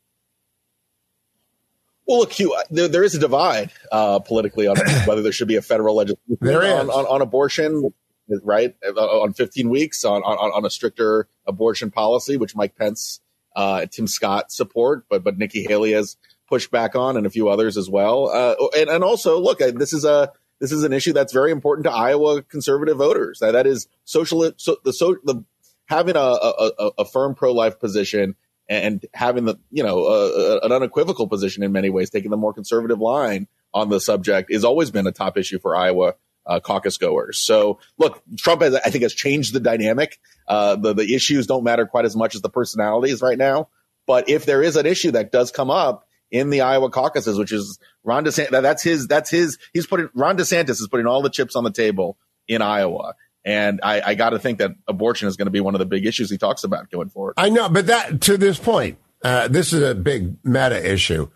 Well, 2.07 2.21
look, 2.21 2.31
Hugh, 2.31 2.59
there, 2.71 2.87
there 2.87 3.03
is 3.03 3.13
a 3.13 3.19
divide 3.19 3.69
uh, 3.91 4.17
politically 4.17 4.65
on 4.65 4.77
whether 5.05 5.21
there 5.21 5.31
should 5.31 5.47
be 5.47 5.57
a 5.57 5.61
federal 5.61 5.95
legislation 5.95 6.39
on, 6.41 6.89
on, 6.89 7.05
on, 7.05 7.21
abortion, 7.21 7.93
right? 8.41 8.75
Uh, 8.83 8.99
on 8.99 9.33
15 9.33 9.69
weeks, 9.69 10.03
on, 10.03 10.23
on, 10.23 10.53
on 10.53 10.65
a 10.65 10.71
stricter 10.71 11.27
abortion 11.45 11.91
policy, 11.91 12.35
which 12.35 12.55
Mike 12.55 12.75
Pence, 12.75 13.19
uh, 13.55 13.85
Tim 13.91 14.07
Scott 14.07 14.51
support, 14.51 15.05
but 15.07 15.23
but 15.23 15.37
Nikki 15.37 15.67
Haley 15.67 15.91
has 15.91 16.17
pushed 16.47 16.71
back 16.71 16.95
on, 16.95 17.17
and 17.17 17.25
a 17.25 17.29
few 17.29 17.49
others 17.49 17.77
as 17.77 17.89
well. 17.89 18.29
Uh, 18.29 18.55
and, 18.77 18.89
and 18.89 19.03
also, 19.03 19.39
look, 19.39 19.59
this 19.59 19.93
is 19.93 20.05
a 20.05 20.31
this 20.59 20.71
is 20.71 20.83
an 20.83 20.93
issue 20.93 21.13
that's 21.13 21.33
very 21.33 21.51
important 21.51 21.85
to 21.85 21.91
Iowa 21.91 22.41
conservative 22.41 22.97
voters. 22.97 23.39
That, 23.39 23.51
that 23.51 23.67
is 23.67 23.87
social. 24.05 24.51
So 24.57 24.77
the 24.83 24.93
so 24.93 25.17
the 25.23 25.43
having 25.87 26.15
a, 26.15 26.19
a, 26.19 26.91
a 26.99 27.05
firm 27.05 27.35
pro 27.35 27.51
life 27.51 27.79
position 27.79 28.35
and 28.67 29.05
having 29.13 29.45
the 29.45 29.55
you 29.71 29.83
know 29.83 30.05
uh, 30.05 30.59
an 30.63 30.71
unequivocal 30.71 31.27
position 31.27 31.63
in 31.63 31.71
many 31.71 31.89
ways, 31.89 32.09
taking 32.09 32.31
the 32.31 32.37
more 32.37 32.53
conservative 32.53 32.99
line 32.99 33.47
on 33.73 33.89
the 33.89 33.99
subject, 33.99 34.51
has 34.51 34.63
always 34.63 34.91
been 34.91 35.07
a 35.07 35.11
top 35.11 35.37
issue 35.37 35.59
for 35.59 35.75
Iowa 35.75 36.15
uh, 36.45 36.59
caucus 36.59 36.97
goers. 36.97 37.37
So 37.37 37.79
look, 37.97 38.21
Trump 38.37 38.61
has 38.61 38.75
I 38.75 38.89
think 38.89 39.03
has 39.03 39.13
changed 39.13 39.53
the 39.53 39.59
dynamic. 39.59 40.19
Uh, 40.47 40.75
the 40.75 40.93
the 40.93 41.13
issues 41.13 41.47
don't 41.47 41.63
matter 41.63 41.85
quite 41.85 42.05
as 42.05 42.15
much 42.15 42.35
as 42.35 42.41
the 42.41 42.49
personalities 42.49 43.21
right 43.21 43.37
now. 43.37 43.69
But 44.07 44.29
if 44.29 44.45
there 44.45 44.61
is 44.61 44.75
an 44.75 44.85
issue 44.85 45.11
that 45.11 45.31
does 45.31 45.51
come 45.51 45.71
up 45.71 46.04
in 46.35 46.49
the 46.49 46.61
Iowa 46.61 46.89
caucuses, 46.89 47.39
which 47.39 47.51
is 47.51 47.79
Ron 48.03 48.25
DeSantis, 48.25 48.61
that's 48.61 48.83
his 48.83 49.07
that's 49.07 49.29
his 49.29 49.57
he's 49.73 49.87
putting 49.87 50.09
Ron 50.13 50.37
DeSantis 50.37 50.81
is 50.81 50.87
putting 50.89 51.07
all 51.07 51.21
the 51.21 51.29
chips 51.29 51.55
on 51.55 51.63
the 51.63 51.71
table 51.71 52.17
in 52.47 52.61
Iowa. 52.61 53.13
And 53.45 53.79
I, 53.83 54.01
I 54.01 54.15
got 54.15 54.31
to 54.31 54.39
think 54.39 54.57
that 54.57 54.71
abortion 54.87 55.27
is 55.27 55.37
going 55.37 55.45
to 55.45 55.51
be 55.51 55.61
one 55.61 55.75
of 55.75 55.79
the 55.79 55.85
big 55.85 56.05
issues 56.05 56.29
he 56.31 56.37
talks 56.37 56.63
about 56.63 56.89
going 56.89 57.09
forward. 57.09 57.35
I 57.37 57.49
know, 57.49 57.69
but 57.69 57.87
that 57.87 58.21
to 58.21 58.37
this 58.37 58.57
point, 58.57 58.97
uh, 59.23 59.47
this 59.47 59.71
is 59.71 59.81
a 59.81 59.95
big 59.95 60.35
meta 60.43 60.91
issue. 60.91 61.29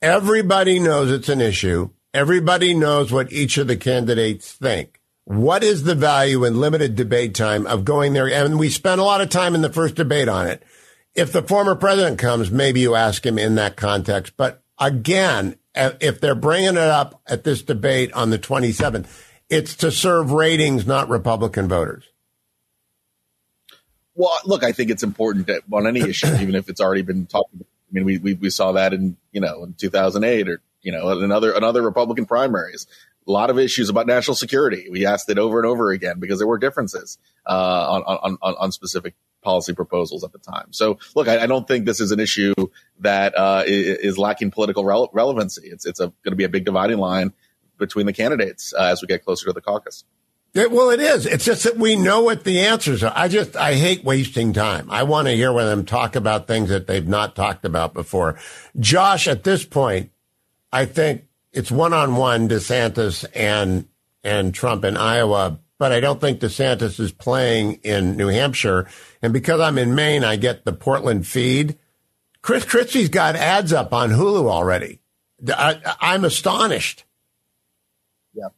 Everybody 0.00 0.78
knows 0.78 1.10
it's 1.10 1.28
an 1.28 1.40
issue. 1.40 1.90
Everybody 2.14 2.72
knows 2.72 3.12
what 3.12 3.32
each 3.32 3.58
of 3.58 3.66
the 3.66 3.76
candidates 3.76 4.52
think. 4.52 5.00
What 5.24 5.64
is 5.64 5.82
the 5.82 5.96
value 5.96 6.44
in 6.44 6.60
limited 6.60 6.94
debate 6.94 7.34
time 7.34 7.66
of 7.66 7.84
going 7.84 8.12
there? 8.12 8.30
And 8.30 8.60
we 8.60 8.70
spent 8.70 9.00
a 9.00 9.04
lot 9.04 9.20
of 9.20 9.28
time 9.28 9.56
in 9.56 9.60
the 9.60 9.72
first 9.72 9.96
debate 9.96 10.28
on 10.28 10.46
it. 10.46 10.62
If 11.16 11.32
the 11.32 11.42
former 11.42 11.74
president 11.74 12.18
comes, 12.18 12.50
maybe 12.50 12.80
you 12.80 12.94
ask 12.94 13.24
him 13.24 13.38
in 13.38 13.54
that 13.54 13.74
context. 13.76 14.34
But 14.36 14.62
again, 14.78 15.56
if 15.74 16.20
they're 16.20 16.34
bringing 16.34 16.70
it 16.70 16.76
up 16.76 17.22
at 17.26 17.42
this 17.42 17.62
debate 17.62 18.12
on 18.12 18.28
the 18.28 18.38
27th, 18.38 19.06
it's 19.48 19.74
to 19.76 19.90
serve 19.90 20.30
ratings, 20.30 20.86
not 20.86 21.08
Republican 21.08 21.68
voters. 21.68 22.04
Well, 24.14 24.32
look, 24.44 24.62
I 24.62 24.72
think 24.72 24.90
it's 24.90 25.02
important 25.02 25.46
that 25.46 25.62
on 25.72 25.86
any 25.86 26.00
issue, 26.08 26.34
even 26.34 26.54
if 26.54 26.68
it's 26.68 26.80
already 26.80 27.02
been 27.02 27.26
talked 27.26 27.54
about. 27.54 27.66
I 27.66 27.92
mean, 27.92 28.04
we, 28.04 28.18
we, 28.18 28.34
we 28.34 28.50
saw 28.50 28.72
that 28.72 28.92
in, 28.92 29.16
you 29.30 29.40
know, 29.40 29.62
in 29.62 29.74
2008 29.74 30.48
or, 30.48 30.60
you 30.82 30.90
know, 30.90 31.08
another, 31.08 31.52
another 31.52 31.82
Republican 31.82 32.26
primaries. 32.26 32.86
A 33.28 33.30
lot 33.30 33.48
of 33.48 33.58
issues 33.58 33.88
about 33.88 34.06
national 34.06 34.34
security. 34.34 34.88
We 34.90 35.06
asked 35.06 35.30
it 35.30 35.38
over 35.38 35.58
and 35.58 35.66
over 35.66 35.90
again 35.90 36.18
because 36.18 36.38
there 36.38 36.46
were 36.46 36.58
differences 36.58 37.18
uh, 37.46 37.50
on, 37.50 38.02
on, 38.02 38.38
on, 38.42 38.54
on 38.58 38.72
specific 38.72 39.14
policy 39.46 39.72
proposals 39.72 40.24
at 40.24 40.32
the 40.32 40.38
time. 40.40 40.72
So, 40.72 40.98
look, 41.14 41.28
I, 41.28 41.44
I 41.44 41.46
don't 41.46 41.68
think 41.68 41.86
this 41.86 42.00
is 42.00 42.10
an 42.10 42.18
issue 42.18 42.52
that 42.98 43.38
uh, 43.38 43.62
is 43.64 44.18
lacking 44.18 44.50
political 44.50 44.82
rele- 44.82 45.08
relevancy. 45.12 45.68
It's 45.68 45.86
it's 45.86 46.00
going 46.00 46.12
to 46.24 46.34
be 46.34 46.42
a 46.44 46.48
big 46.48 46.64
dividing 46.64 46.98
line 46.98 47.32
between 47.78 48.06
the 48.06 48.12
candidates 48.12 48.74
uh, 48.76 48.82
as 48.82 49.00
we 49.00 49.06
get 49.06 49.24
closer 49.24 49.46
to 49.46 49.52
the 49.52 49.60
caucus. 49.60 50.04
It, 50.52 50.72
well, 50.72 50.90
it 50.90 51.00
is. 51.00 51.26
It's 51.26 51.44
just 51.44 51.64
that 51.64 51.76
we 51.76 51.94
know 51.94 52.22
what 52.22 52.42
the 52.44 52.60
answers 52.60 53.04
are. 53.04 53.12
I 53.14 53.28
just, 53.28 53.56
I 53.56 53.74
hate 53.74 54.02
wasting 54.04 54.52
time. 54.52 54.90
I 54.90 55.04
want 55.04 55.28
to 55.28 55.34
hear 55.34 55.52
them 55.52 55.84
talk 55.84 56.16
about 56.16 56.46
things 56.46 56.70
that 56.70 56.86
they've 56.86 57.06
not 57.06 57.36
talked 57.36 57.64
about 57.64 57.94
before. 57.94 58.38
Josh, 58.80 59.28
at 59.28 59.44
this 59.44 59.64
point, 59.64 60.10
I 60.72 60.86
think 60.86 61.26
it's 61.52 61.70
one 61.70 61.92
on 61.92 62.16
one 62.16 62.48
DeSantis 62.48 63.24
and 63.34 63.86
and 64.24 64.52
Trump 64.52 64.84
in 64.84 64.96
Iowa, 64.96 65.60
but 65.78 65.92
I 65.92 66.00
don't 66.00 66.20
think 66.20 66.40
DeSantis 66.40 66.98
is 66.98 67.12
playing 67.12 67.80
in 67.82 68.16
New 68.16 68.28
Hampshire. 68.28 68.88
And 69.22 69.32
because 69.32 69.60
I'm 69.60 69.78
in 69.78 69.94
Maine, 69.94 70.24
I 70.24 70.36
get 70.36 70.64
the 70.64 70.72
Portland 70.72 71.26
feed. 71.26 71.78
Chris 72.42 72.64
Christie's 72.64 73.08
got 73.08 73.36
ads 73.36 73.72
up 73.72 73.92
on 73.92 74.10
Hulu 74.10 74.48
already. 74.48 75.00
I, 75.48 75.96
I'm 76.00 76.24
astonished. 76.24 77.04
Yeah. 78.34 78.48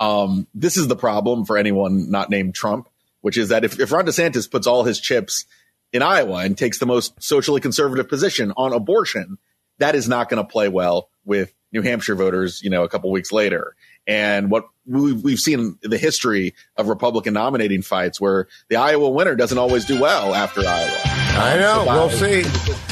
Um, 0.00 0.46
this 0.54 0.76
is 0.76 0.88
the 0.88 0.96
problem 0.96 1.44
for 1.44 1.58
anyone 1.58 2.10
not 2.10 2.30
named 2.30 2.54
Trump, 2.54 2.88
which 3.20 3.36
is 3.36 3.50
that 3.50 3.64
if, 3.64 3.78
if 3.78 3.92
Ron 3.92 4.06
DeSantis 4.06 4.50
puts 4.50 4.66
all 4.66 4.84
his 4.84 5.00
chips 5.00 5.46
in 5.92 6.02
Iowa 6.02 6.44
and 6.44 6.56
takes 6.56 6.78
the 6.78 6.86
most 6.86 7.22
socially 7.22 7.60
conservative 7.60 8.08
position 8.08 8.52
on 8.56 8.72
abortion, 8.72 9.38
that 9.78 9.94
is 9.94 10.08
not 10.08 10.28
going 10.28 10.42
to 10.42 10.48
play 10.50 10.68
well 10.68 11.10
with 11.24 11.52
New 11.72 11.82
Hampshire 11.82 12.14
voters, 12.14 12.62
you 12.62 12.70
know, 12.70 12.84
a 12.84 12.88
couple 12.88 13.10
weeks 13.10 13.32
later. 13.32 13.74
And 14.06 14.50
what 14.50 14.68
we've 14.86 15.38
seen 15.38 15.76
in 15.82 15.90
the 15.90 15.98
history 15.98 16.54
of 16.76 16.88
Republican 16.88 17.34
nominating 17.34 17.82
fights 17.82 18.20
where 18.20 18.46
the 18.68 18.76
Iowa 18.76 19.10
winner 19.10 19.34
doesn't 19.34 19.58
always 19.58 19.84
do 19.84 20.00
well 20.00 20.34
after 20.34 20.60
Iowa. 20.60 21.00
I 21.38 21.56
know. 21.58 21.84
we'll 21.86 22.10
see. 22.10 22.42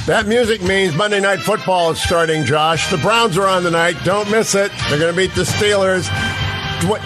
That 0.06 0.26
music 0.26 0.62
means 0.62 0.94
Monday 0.94 1.20
Night 1.20 1.40
Football 1.40 1.92
is 1.92 2.02
starting, 2.02 2.44
Josh. 2.44 2.90
The 2.90 2.98
Browns 2.98 3.38
are 3.38 3.46
on 3.46 3.62
tonight. 3.62 3.96
Don't 4.04 4.30
miss 4.30 4.54
it. 4.54 4.72
They're 4.88 4.98
going 4.98 5.14
to 5.14 5.16
beat 5.16 5.34
the 5.34 5.44
Steelers. 5.44 6.08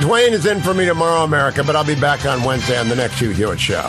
Duane 0.01 0.33
is 0.33 0.47
in 0.47 0.61
for 0.61 0.75
me 0.75 0.87
tomorrow, 0.87 1.23
America, 1.23 1.63
but 1.63 1.77
I'll 1.77 1.85
be 1.85 1.95
back 1.95 2.25
on 2.27 2.43
Wednesday 2.43 2.79
on 2.79 2.89
the 2.89 2.97
next 2.97 3.21
Hugh 3.21 3.31
Hewitt 3.31 3.61
Show. 3.61 3.89